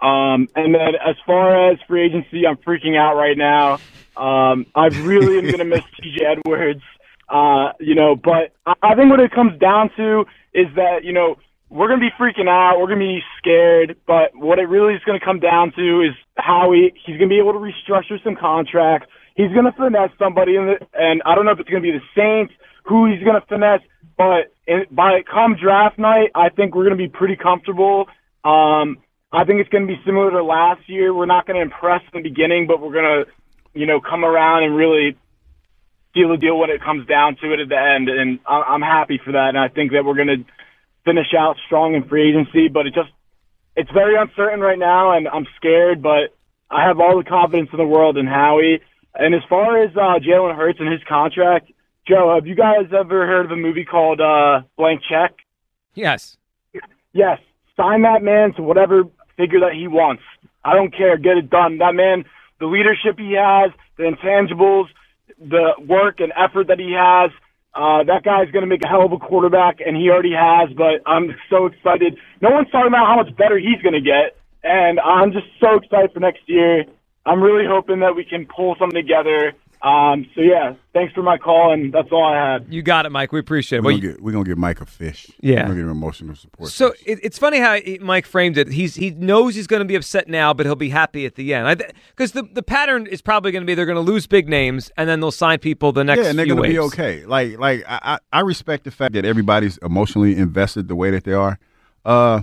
Um, 0.00 0.48
and 0.56 0.74
then 0.74 0.96
as 1.06 1.16
far 1.26 1.70
as 1.70 1.78
free 1.86 2.06
agency, 2.06 2.46
I'm 2.46 2.56
freaking 2.56 2.96
out 2.96 3.14
right 3.16 3.36
now. 3.36 3.74
Um, 4.16 4.66
I 4.74 4.86
really 4.86 5.36
am 5.36 5.44
going 5.44 5.58
to 5.58 5.64
miss 5.64 5.84
TJ 6.00 6.38
Edwards. 6.38 6.82
Uh, 7.28 7.72
you 7.80 7.94
know, 7.94 8.16
but 8.16 8.52
I, 8.66 8.94
think 8.94 9.10
what 9.10 9.20
it 9.20 9.32
comes 9.32 9.58
down 9.58 9.90
to 9.96 10.24
is 10.52 10.66
that, 10.76 11.04
you 11.04 11.12
know, 11.12 11.36
we're 11.70 11.88
going 11.88 12.00
to 12.00 12.06
be 12.06 12.12
freaking 12.20 12.48
out. 12.48 12.78
We're 12.78 12.86
going 12.86 13.00
to 13.00 13.06
be 13.06 13.22
scared. 13.38 13.96
But 14.06 14.36
what 14.36 14.58
it 14.58 14.68
really 14.68 14.94
is 14.94 15.02
going 15.04 15.18
to 15.18 15.24
come 15.24 15.40
down 15.40 15.72
to 15.76 16.00
is 16.02 16.14
how 16.36 16.72
he, 16.72 16.92
he's 17.04 17.16
going 17.16 17.28
to 17.28 17.32
be 17.32 17.38
able 17.38 17.52
to 17.52 17.58
restructure 17.58 18.22
some 18.22 18.36
contracts. 18.36 19.08
He's 19.36 19.50
going 19.52 19.64
to 19.64 19.72
finesse 19.72 20.10
somebody, 20.18 20.56
in 20.56 20.66
the, 20.66 20.86
and 20.94 21.22
I 21.26 21.34
don't 21.34 21.44
know 21.44 21.50
if 21.52 21.58
it's 21.58 21.68
going 21.68 21.82
to 21.82 21.92
be 21.92 21.98
the 21.98 22.04
Saints, 22.14 22.54
who 22.84 23.10
he's 23.10 23.24
going 23.24 23.40
to 23.40 23.46
finesse. 23.48 23.82
But 24.16 24.54
in, 24.66 24.84
by 24.90 25.22
come 25.22 25.56
draft 25.60 25.98
night, 25.98 26.30
I 26.34 26.50
think 26.50 26.74
we're 26.74 26.84
going 26.84 26.96
to 26.96 27.02
be 27.02 27.08
pretty 27.08 27.36
comfortable. 27.36 28.06
Um, 28.44 28.98
I 29.32 29.44
think 29.44 29.58
it's 29.58 29.70
going 29.70 29.86
to 29.86 29.92
be 29.92 30.00
similar 30.06 30.30
to 30.30 30.44
last 30.44 30.88
year. 30.88 31.12
We're 31.12 31.26
not 31.26 31.46
going 31.46 31.56
to 31.56 31.62
impress 31.62 32.02
in 32.12 32.22
the 32.22 32.28
beginning, 32.28 32.68
but 32.68 32.80
we're 32.80 32.92
going 32.92 33.24
to, 33.24 33.78
you 33.78 33.86
know, 33.86 34.00
come 34.00 34.24
around 34.24 34.62
and 34.62 34.76
really 34.76 35.16
seal 36.14 36.28
the 36.30 36.36
deal 36.36 36.58
when 36.58 36.70
it 36.70 36.80
comes 36.82 37.06
down 37.06 37.36
to 37.42 37.52
it 37.52 37.60
at 37.60 37.68
the 37.68 37.78
end. 37.78 38.08
And 38.08 38.38
I- 38.46 38.62
I'm 38.68 38.82
happy 38.82 39.18
for 39.18 39.32
that. 39.32 39.48
And 39.50 39.58
I 39.58 39.68
think 39.68 39.92
that 39.92 40.04
we're 40.04 40.14
going 40.14 40.28
to 40.28 40.44
finish 41.04 41.34
out 41.36 41.56
strong 41.66 41.94
in 41.94 42.04
free 42.04 42.30
agency. 42.30 42.68
But 42.68 42.86
it 42.86 42.94
just, 42.94 43.10
it's 43.76 43.90
very 43.90 44.16
uncertain 44.16 44.60
right 44.60 44.78
now, 44.78 45.12
and 45.12 45.28
I'm 45.28 45.46
scared. 45.56 46.02
But 46.02 46.34
I 46.70 46.84
have 46.86 47.00
all 47.00 47.18
the 47.18 47.24
confidence 47.28 47.70
in 47.72 47.78
the 47.78 47.86
world 47.86 48.16
in 48.16 48.26
Howie. 48.26 48.80
And 49.14 49.34
as 49.34 49.42
far 49.48 49.82
as 49.82 49.90
uh, 49.96 50.18
Jalen 50.18 50.56
Hurts 50.56 50.80
and 50.80 50.90
his 50.90 51.02
contract, 51.08 51.70
Joe, 52.06 52.34
have 52.34 52.46
you 52.46 52.54
guys 52.54 52.86
ever 52.92 53.26
heard 53.26 53.46
of 53.46 53.52
a 53.52 53.56
movie 53.56 53.84
called 53.84 54.20
uh, 54.20 54.62
Blank 54.76 55.02
Check? 55.08 55.34
Yes. 55.94 56.36
Yes. 57.12 57.38
Sign 57.76 58.02
that 58.02 58.22
man 58.22 58.52
to 58.54 58.62
whatever 58.62 59.04
figure 59.36 59.60
that 59.60 59.72
he 59.72 59.88
wants. 59.88 60.22
I 60.64 60.74
don't 60.74 60.94
care. 60.94 61.16
Get 61.16 61.36
it 61.38 61.50
done. 61.50 61.78
That 61.78 61.94
man, 61.94 62.24
the 62.60 62.66
leadership 62.66 63.18
he 63.18 63.32
has, 63.38 63.70
the 63.96 64.04
intangibles, 64.04 64.86
the 65.38 65.72
work 65.86 66.20
and 66.20 66.32
effort 66.36 66.68
that 66.68 66.78
he 66.78 66.92
has, 66.96 67.30
uh, 67.74 68.04
that 68.04 68.22
guy's 68.24 68.50
going 68.52 68.62
to 68.62 68.68
make 68.68 68.84
a 68.84 68.88
hell 68.88 69.04
of 69.04 69.12
a 69.12 69.18
quarterback, 69.18 69.80
and 69.84 69.96
he 69.96 70.08
already 70.10 70.32
has. 70.32 70.70
But 70.76 71.02
I'm 71.06 71.34
so 71.50 71.66
excited. 71.66 72.16
No 72.40 72.50
one's 72.50 72.70
talking 72.70 72.88
about 72.88 73.06
how 73.06 73.16
much 73.16 73.36
better 73.36 73.58
he's 73.58 73.80
going 73.82 73.94
to 73.94 74.00
get, 74.04 74.36
and 74.62 75.00
I'm 75.00 75.32
just 75.32 75.46
so 75.60 75.76
excited 75.76 76.12
for 76.12 76.20
next 76.20 76.42
year. 76.46 76.84
I'm 77.26 77.42
really 77.42 77.66
hoping 77.66 78.00
that 78.00 78.14
we 78.14 78.24
can 78.24 78.46
pull 78.46 78.76
something 78.78 79.00
together. 79.00 79.54
Um, 79.84 80.24
so 80.34 80.40
yeah, 80.40 80.72
thanks 80.94 81.12
for 81.12 81.22
my 81.22 81.36
call, 81.36 81.70
and 81.74 81.92
that's 81.92 82.08
all 82.10 82.24
I 82.24 82.52
had. 82.52 82.72
You 82.72 82.80
got 82.80 83.04
it, 83.04 83.10
Mike. 83.10 83.32
We 83.32 83.38
appreciate 83.38 83.80
it. 83.80 83.82
We're 83.82 83.92
Well, 83.92 84.00
gonna, 84.00 84.12
get, 84.14 84.22
we're 84.22 84.32
gonna 84.32 84.44
give 84.46 84.56
Mike 84.56 84.80
a 84.80 84.86
fish. 84.86 85.30
Yeah. 85.42 85.56
We're 85.56 85.62
gonna 85.62 85.74
give 85.74 85.84
him 85.84 85.90
emotional 85.90 86.36
support. 86.36 86.70
So 86.70 86.94
it, 87.04 87.18
it's 87.22 87.38
funny 87.38 87.58
how 87.58 87.74
he- 87.74 87.98
Mike 87.98 88.24
framed 88.24 88.56
it. 88.56 88.68
He's 88.68 88.94
he 88.94 89.10
knows 89.10 89.54
he's 89.54 89.66
going 89.66 89.80
to 89.80 89.84
be 89.84 89.94
upset 89.94 90.26
now, 90.26 90.54
but 90.54 90.64
he'll 90.64 90.74
be 90.74 90.88
happy 90.88 91.26
at 91.26 91.34
the 91.34 91.52
end. 91.52 91.82
Because 92.08 92.32
the 92.32 92.44
the 92.50 92.62
pattern 92.62 93.06
is 93.06 93.20
probably 93.20 93.52
going 93.52 93.60
to 93.60 93.66
be 93.66 93.74
they're 93.74 93.84
going 93.84 94.02
to 94.02 94.12
lose 94.12 94.26
big 94.26 94.48
names 94.48 94.90
and 94.96 95.06
then 95.06 95.20
they'll 95.20 95.30
sign 95.30 95.58
people 95.58 95.92
the 95.92 96.02
next 96.02 96.22
yeah, 96.22 96.30
and 96.30 96.38
they're 96.38 96.46
few 96.46 96.54
gonna 96.56 96.66
be 96.68 96.78
okay. 96.78 97.26
Like, 97.26 97.58
like 97.58 97.84
I, 97.86 97.98
I 98.32 98.38
I 98.38 98.40
respect 98.40 98.84
the 98.84 98.90
fact 98.90 99.12
that 99.12 99.26
everybody's 99.26 99.76
emotionally 99.78 100.34
invested 100.34 100.88
the 100.88 100.96
way 100.96 101.10
that 101.10 101.24
they 101.24 101.34
are, 101.34 101.58
uh, 102.06 102.40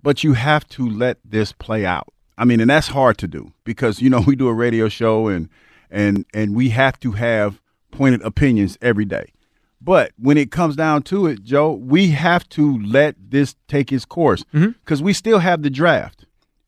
but 0.00 0.22
you 0.22 0.34
have 0.34 0.68
to 0.68 0.88
let 0.88 1.18
this 1.24 1.50
play 1.50 1.84
out. 1.84 2.06
I 2.38 2.44
mean, 2.44 2.60
and 2.60 2.70
that's 2.70 2.86
hard 2.88 3.18
to 3.18 3.26
do 3.26 3.52
because 3.64 4.00
you 4.00 4.10
know 4.10 4.20
we 4.26 4.36
do 4.36 4.46
a 4.46 4.54
radio 4.54 4.88
show 4.88 5.26
and 5.26 5.48
and 5.90 6.24
and 6.34 6.54
we 6.54 6.70
have 6.70 6.98
to 7.00 7.12
have 7.12 7.60
pointed 7.90 8.22
opinions 8.22 8.76
every 8.82 9.04
day. 9.04 9.32
But 9.80 10.12
when 10.18 10.38
it 10.38 10.50
comes 10.50 10.76
down 10.76 11.02
to 11.04 11.26
it, 11.26 11.42
Joe, 11.42 11.72
we 11.72 12.08
have 12.08 12.48
to 12.50 12.78
let 12.82 13.16
this 13.18 13.54
take 13.68 13.92
its 13.92 14.04
course 14.04 14.42
Mm-hmm. 14.54 14.70
because 14.84 15.02
we 15.02 15.12
still 15.12 15.38
have 15.40 15.62
the 15.62 15.70
draft. 15.70 16.24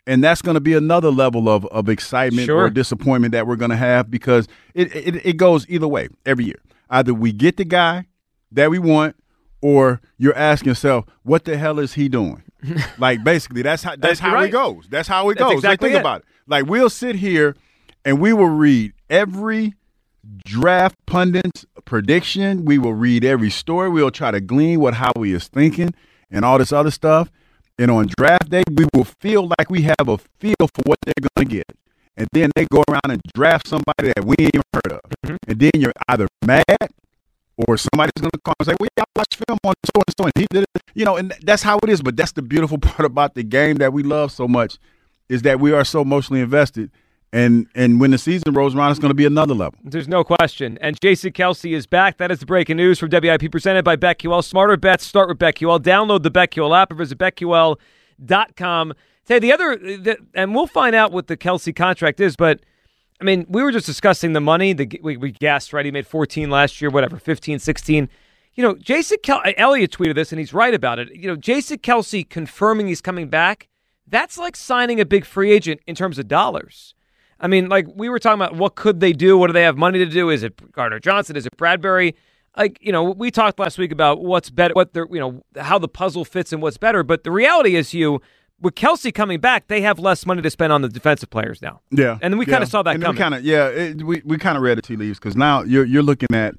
And 0.06 0.22
that's 0.22 0.40
going 0.42 0.54
to 0.54 0.60
be 0.60 0.74
another 0.74 1.10
level 1.10 1.48
of, 1.48 1.66
of 1.66 1.88
excitement 1.88 2.46
Sure. 2.46 2.64
or 2.64 2.70
disappointment 2.70 3.32
that 3.32 3.46
we're 3.46 3.56
going 3.56 3.70
to 3.72 3.76
have 3.76 4.08
because 4.10 4.46
it, 4.74 4.94
it, 4.94 5.26
it 5.26 5.36
goes 5.36 5.66
either 5.68 5.88
way 5.88 6.08
every 6.24 6.44
year. 6.44 6.60
Either 6.90 7.12
we 7.12 7.32
get 7.32 7.56
the 7.56 7.64
guy 7.64 8.06
that 8.52 8.70
we 8.70 8.78
want 8.78 9.16
or 9.62 10.00
you're 10.18 10.36
asking 10.36 10.68
yourself, 10.68 11.06
what 11.24 11.44
the 11.44 11.56
hell 11.56 11.80
is 11.80 11.94
he 11.94 12.08
doing? 12.08 12.42
like 12.98 13.24
basically 13.24 13.62
that's 13.62 13.82
how 13.82 13.96
that's 13.96 14.20
You're 14.20 14.30
how 14.30 14.36
right. 14.36 14.48
it 14.48 14.52
goes. 14.52 14.86
That's 14.88 15.08
how 15.08 15.28
it 15.30 15.38
That's 15.38 15.44
goes. 15.50 15.52
exactly 15.54 15.88
like 15.88 15.94
think 15.94 15.96
it. 15.96 16.00
about 16.00 16.20
it. 16.20 16.26
Like 16.46 16.66
we'll 16.66 16.90
sit 16.90 17.16
here 17.16 17.56
and 18.04 18.20
we 18.20 18.32
will 18.32 18.46
read 18.48 18.92
every 19.08 19.74
draft 20.44 20.96
pundit's 21.06 21.66
prediction. 21.84 22.64
We 22.64 22.78
will 22.78 22.94
read 22.94 23.24
every 23.24 23.50
story. 23.50 23.90
We'll 23.90 24.10
try 24.10 24.30
to 24.30 24.40
glean 24.40 24.80
what 24.80 24.94
Howie 24.94 25.32
is 25.32 25.48
thinking 25.48 25.94
and 26.30 26.44
all 26.44 26.58
this 26.58 26.72
other 26.72 26.90
stuff. 26.90 27.30
And 27.78 27.90
on 27.90 28.08
draft 28.18 28.50
day, 28.50 28.64
we 28.70 28.86
will 28.94 29.04
feel 29.04 29.48
like 29.58 29.70
we 29.70 29.82
have 29.82 30.08
a 30.08 30.18
feel 30.18 30.56
for 30.60 30.82
what 30.84 30.98
they're 31.04 31.28
going 31.36 31.48
to 31.48 31.56
get. 31.56 31.76
And 32.16 32.28
then 32.32 32.50
they 32.56 32.64
go 32.64 32.82
around 32.88 33.10
and 33.10 33.20
draft 33.34 33.68
somebody 33.68 34.12
that 34.14 34.24
we 34.24 34.34
ain't 34.38 34.54
even 34.54 34.64
heard 34.72 34.92
of. 34.92 35.00
Mm-hmm. 35.24 35.36
And 35.48 35.60
then 35.60 35.70
you're 35.74 35.92
either 36.08 36.26
mad 36.46 36.64
or 37.58 37.76
somebody's 37.76 38.12
going 38.18 38.30
to 38.30 38.40
call 38.40 38.54
and 38.58 38.66
say, 38.66 38.74
well, 38.80 38.88
yeah, 38.96 39.04
I 39.04 39.18
watched 39.18 39.36
film 39.46 39.58
on 39.64 39.74
so 39.84 40.02
and 40.06 40.14
so 40.18 40.24
and 40.24 40.32
he 40.36 40.46
did 40.50 40.62
it. 40.62 40.82
You 40.94 41.04
know, 41.04 41.16
and 41.16 41.34
that's 41.42 41.62
how 41.62 41.78
it 41.82 41.90
is. 41.90 42.00
But 42.00 42.16
that's 42.16 42.32
the 42.32 42.40
beautiful 42.40 42.78
part 42.78 43.04
about 43.04 43.34
the 43.34 43.42
game 43.42 43.76
that 43.76 43.92
we 43.92 44.02
love 44.02 44.32
so 44.32 44.48
much 44.48 44.78
is 45.28 45.42
that 45.42 45.60
we 45.60 45.72
are 45.72 45.84
so 45.84 46.00
emotionally 46.00 46.40
invested. 46.40 46.90
And 47.36 47.66
and 47.74 48.00
when 48.00 48.12
the 48.12 48.18
season 48.18 48.54
rolls 48.54 48.74
around, 48.74 48.92
it's 48.92 48.98
going 48.98 49.10
to 49.10 49.14
be 49.14 49.26
another 49.26 49.52
level. 49.52 49.78
There's 49.84 50.08
no 50.08 50.24
question. 50.24 50.78
And 50.80 50.98
Jason 50.98 51.32
Kelce 51.32 51.76
is 51.76 51.86
back. 51.86 52.16
That 52.16 52.30
is 52.30 52.38
the 52.38 52.46
breaking 52.46 52.78
news 52.78 52.98
from 52.98 53.10
WIP 53.10 53.52
presented 53.52 53.84
by 53.84 53.94
BetQL. 53.94 54.42
Smarter 54.42 54.78
bets 54.78 55.04
start 55.04 55.28
with 55.28 55.38
BetQL. 55.38 55.80
Download 55.80 56.22
the 56.22 56.30
BetQL 56.30 56.74
app 56.74 56.90
or 56.90 56.94
visit 56.94 57.18
BetQL.com. 57.18 58.94
Say 59.28 59.38
the 59.38 59.52
other, 59.52 59.76
the, 59.76 60.16
and 60.32 60.54
we'll 60.54 60.66
find 60.66 60.94
out 60.94 61.12
what 61.12 61.26
the 61.26 61.36
Kelce 61.36 61.76
contract 61.76 62.20
is, 62.20 62.36
but 62.36 62.60
I 63.20 63.24
mean, 63.24 63.44
we 63.50 63.62
were 63.62 63.72
just 63.72 63.84
discussing 63.84 64.32
the 64.32 64.40
money. 64.40 64.72
The, 64.72 64.98
we, 65.02 65.18
we 65.18 65.32
guessed, 65.32 65.74
right? 65.74 65.84
He 65.84 65.90
made 65.90 66.06
14 66.06 66.48
last 66.48 66.80
year, 66.80 66.90
whatever, 66.90 67.18
15, 67.18 67.58
16. 67.58 68.08
You 68.54 68.62
know, 68.62 68.76
Jason 68.76 69.18
Kel- 69.22 69.42
Elliott 69.58 69.90
tweeted 69.90 70.14
this, 70.14 70.32
and 70.32 70.38
he's 70.38 70.54
right 70.54 70.72
about 70.72 70.98
it. 70.98 71.14
You 71.14 71.28
know, 71.28 71.36
Jason 71.36 71.78
Kelce 71.78 72.26
confirming 72.26 72.86
he's 72.86 73.02
coming 73.02 73.28
back, 73.28 73.68
that's 74.06 74.38
like 74.38 74.56
signing 74.56 75.00
a 75.00 75.04
big 75.04 75.26
free 75.26 75.52
agent 75.52 75.80
in 75.86 75.94
terms 75.94 76.18
of 76.18 76.28
dollars. 76.28 76.94
I 77.40 77.48
mean, 77.48 77.68
like 77.68 77.86
we 77.94 78.08
were 78.08 78.18
talking 78.18 78.40
about 78.40 78.56
what 78.56 78.74
could 78.74 79.00
they 79.00 79.12
do? 79.12 79.36
What 79.36 79.48
do 79.48 79.52
they 79.52 79.62
have 79.62 79.76
money 79.76 79.98
to 79.98 80.06
do? 80.06 80.30
Is 80.30 80.42
it 80.42 80.72
Gardner 80.72 80.98
Johnson? 80.98 81.36
Is 81.36 81.46
it 81.46 81.56
Bradberry? 81.56 82.14
Like, 82.56 82.78
you 82.80 82.90
know, 82.90 83.04
we 83.04 83.30
talked 83.30 83.58
last 83.58 83.76
week 83.76 83.92
about 83.92 84.22
what's 84.22 84.48
better, 84.48 84.72
what 84.72 84.94
they're, 84.94 85.06
you 85.10 85.20
know, 85.20 85.42
how 85.60 85.78
the 85.78 85.88
puzzle 85.88 86.24
fits 86.24 86.52
and 86.52 86.62
what's 86.62 86.78
better. 86.78 87.02
But 87.02 87.22
the 87.22 87.30
reality 87.30 87.76
is, 87.76 87.92
you, 87.92 88.22
with 88.60 88.74
Kelce 88.74 89.12
coming 89.12 89.40
back, 89.40 89.68
they 89.68 89.82
have 89.82 89.98
less 89.98 90.24
money 90.24 90.40
to 90.40 90.50
spend 90.50 90.72
on 90.72 90.80
the 90.80 90.88
defensive 90.88 91.28
players 91.28 91.60
now. 91.60 91.80
Yeah, 91.90 92.18
And 92.22 92.38
we 92.38 92.46
yeah. 92.46 92.52
kind 92.52 92.62
of 92.62 92.70
saw 92.70 92.82
that 92.82 92.94
and 92.94 93.04
coming. 93.04 93.18
Kind 93.18 93.34
of 93.34 93.44
yeah, 93.44 93.68
it, 93.68 94.02
we 94.02 94.22
we 94.24 94.38
kind 94.38 94.56
of 94.56 94.62
read 94.62 94.78
the 94.78 94.82
tea 94.82 94.96
leaves 94.96 95.18
because 95.18 95.36
now 95.36 95.62
you're 95.62 95.84
you're 95.84 96.02
looking 96.02 96.34
at 96.34 96.54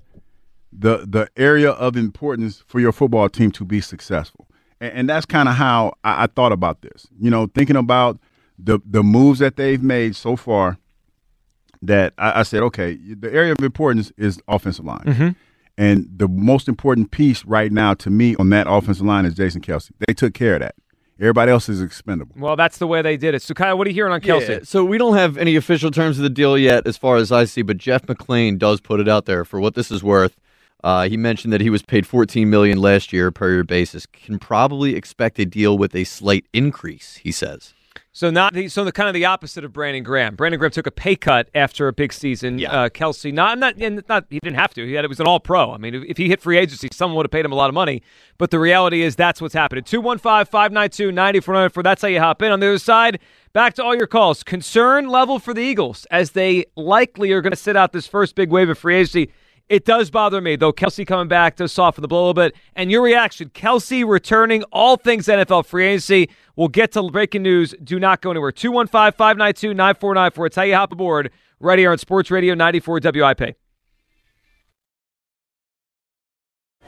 the 0.72 1.06
the 1.08 1.28
area 1.36 1.72
of 1.72 1.98
importance 1.98 2.64
for 2.68 2.80
your 2.80 2.92
football 2.92 3.28
team 3.30 3.52
to 3.54 3.66
be 3.66 3.82
successful, 3.82 4.48
and, 4.80 4.94
and 4.94 5.10
that's 5.10 5.26
kind 5.26 5.50
of 5.50 5.56
how 5.56 5.94
I, 6.04 6.24
I 6.24 6.28
thought 6.28 6.52
about 6.52 6.82
this. 6.82 7.08
You 7.20 7.32
know, 7.32 7.48
thinking 7.48 7.76
about 7.76 8.20
the 8.58 8.80
the 8.86 9.04
moves 9.04 9.40
that 9.40 9.56
they've 9.56 9.82
made 9.84 10.16
so 10.16 10.36
far. 10.36 10.78
That 11.82 12.14
I, 12.18 12.40
I 12.40 12.44
said, 12.44 12.64
okay, 12.64 12.96
the 12.96 13.32
area 13.32 13.52
of 13.52 13.64
importance 13.64 14.12
is 14.18 14.42
offensive 14.48 14.84
line. 14.84 15.04
Mhm. 15.06 15.36
And 15.78 16.08
the 16.12 16.28
most 16.28 16.68
important 16.68 17.12
piece 17.12 17.46
right 17.46 17.72
now 17.72 17.94
to 17.96 18.10
me 18.10 18.36
on 18.38 18.50
that 18.50 18.66
offensive 18.68 19.06
line 19.06 19.26
is 19.26 19.36
Jason 19.36 19.62
Kelce. 19.62 19.92
They 20.08 20.14
took 20.16 20.34
care 20.34 20.56
of 20.56 20.62
that. 20.62 20.74
Everybody 21.20 21.52
else 21.52 21.70
is 21.70 21.82
expendable. 21.82 22.36
Well, 22.38 22.56
that's 22.56 22.78
the 22.80 22.88
way 22.88 23.02
they 23.04 23.18
did 23.18 23.36
it. 23.36 23.42
So, 23.44 23.54
Kyle, 23.54 23.78
what 23.78 23.86
are 23.88 23.90
you 23.90 23.94
hearing 23.96 24.14
on 24.14 24.22
Kelce? 24.22 24.50
Yeah, 24.50 24.60
so 24.64 24.84
we 24.84 24.98
don't 24.98 25.16
have 25.16 25.38
any 25.38 25.56
official 25.56 25.90
terms 25.92 26.18
of 26.18 26.24
the 26.24 26.30
deal 26.30 26.58
yet, 26.58 26.86
as 26.88 26.98
far 26.98 27.18
as 27.18 27.32
I 27.32 27.46
see. 27.46 27.62
But 27.64 27.78
Jeff 27.78 28.04
McLane 28.08 28.58
does 28.58 28.82
put 28.82 29.00
it 29.00 29.08
out 29.08 29.26
there 29.26 29.44
for 29.46 29.60
what 29.60 29.74
this 29.76 29.92
is 29.92 30.04
worth. 30.04 30.36
Uh, 30.84 31.08
he 31.10 31.18
mentioned 31.18 31.52
that 31.54 31.62
he 31.62 31.72
was 31.72 31.82
paid 31.82 32.06
14 32.06 32.50
million 32.50 32.80
last 32.80 33.12
year 33.12 33.32
per 33.32 33.52
year 33.52 33.64
basis. 33.64 34.06
Can 34.06 34.38
probably 34.38 34.96
expect 34.96 35.40
a 35.40 35.46
deal 35.46 35.78
with 35.78 35.96
a 35.96 36.04
slight 36.04 36.46
increase. 36.54 37.18
He 37.18 37.32
says. 37.32 37.74
So 38.12 38.30
not 38.30 38.54
the, 38.54 38.68
so 38.68 38.84
the 38.84 38.92
kind 38.92 39.08
of 39.08 39.14
the 39.14 39.26
opposite 39.26 39.64
of 39.64 39.74
Brandon 39.74 40.04
Graham. 40.04 40.36
Brandon 40.36 40.58
Graham 40.58 40.72
took 40.72 40.88
a 40.88 40.92
pay 40.92 41.16
cut 41.16 41.50
after 41.54 41.88
a 41.88 41.94
big 41.94 42.12
season. 42.12 42.66
Uh, 42.66 42.90
Kelce, 42.90 43.34
not 43.34 43.60
not 43.60 43.76
and 43.80 44.04
not 44.10 44.26
he 44.30 44.40
didn't 44.40 44.58
have 44.58 44.74
to. 44.74 44.86
He 44.86 44.94
had 44.94 45.06
it 45.06 45.10
was 45.10 45.20
an 45.20 45.28
All 45.28 45.40
Pro. 45.40 45.72
I 45.72 45.78
mean, 45.78 45.96
if, 45.96 46.04
if 46.04 46.18
he 46.18 46.30
hit 46.30 46.42
free 46.42 46.58
agency, 46.58 46.90
someone 46.92 47.16
would 47.18 47.26
have 47.26 47.32
paid 47.32 47.46
him 47.46 47.52
a 47.52 47.56
lot 47.56 47.70
of 47.70 47.74
money. 47.74 48.02
But 48.38 48.52
the 48.52 48.60
reality 48.60 49.02
is 49.02 49.16
that's 49.16 49.42
what's 49.42 49.54
happening. 49.54 49.84
215-592-9494. 49.84 51.84
That's 51.84 52.02
how 52.02 52.08
you 52.08 52.20
hop 52.20 52.42
in. 52.42 52.52
On 52.52 52.60
the 52.60 52.68
other 52.68 52.80
side, 52.80 53.20
back 53.54 53.74
to 53.76 53.84
all 53.84 53.96
your 53.96 54.08
calls. 54.08 54.44
Concern 54.44 55.08
level 55.08 55.40
for 55.40 55.54
the 55.54 55.62
Eagles 55.62 56.06
as 56.12 56.32
they 56.32 56.66
likely 56.76 57.32
are 57.32 57.42
going 57.42 57.52
to 57.52 57.58
sit 57.58 57.76
out 57.76 57.94
this 57.94 58.08
first 58.08 58.36
big 58.36 58.50
wave 58.50 58.70
of 58.70 58.78
free 58.78 58.96
agency. 58.96 59.32
It 59.70 59.84
does 59.84 60.10
bother 60.10 60.40
me, 60.40 60.56
though. 60.56 60.72
Kelce 60.72 61.06
coming 61.06 61.28
back 61.28 61.58
does 61.58 61.74
soften 61.74 62.02
the 62.02 62.08
blow 62.08 62.20
a 62.20 62.28
little 62.28 62.34
bit. 62.34 62.56
And 62.76 62.90
your 62.90 63.02
reaction, 63.02 63.50
Kelce 63.50 64.08
returning, 64.08 64.64
all 64.72 64.96
things 64.96 65.28
NFL 65.28 65.66
free 65.66 65.88
agency. 65.88 66.30
We'll 66.56 66.70
get 66.70 66.94
to 66.94 67.04
breaking 67.04 67.44
news. 67.44 67.76
Do 67.84 68.00
not 68.00 68.22
go 68.22 68.32
anywhere. 68.32 68.54
215 68.54 69.18
592 69.18 69.74
9494. 69.74 70.46
It's 70.46 70.56
how 70.56 70.62
you 70.64 70.76
hop 70.76 70.94
aboard 70.94 71.32
right 71.60 71.78
here 71.78 71.92
on 71.92 71.98
Sports 71.98 72.32
Radio 72.32 72.54
94 72.54 73.02
WIP. 73.04 73.67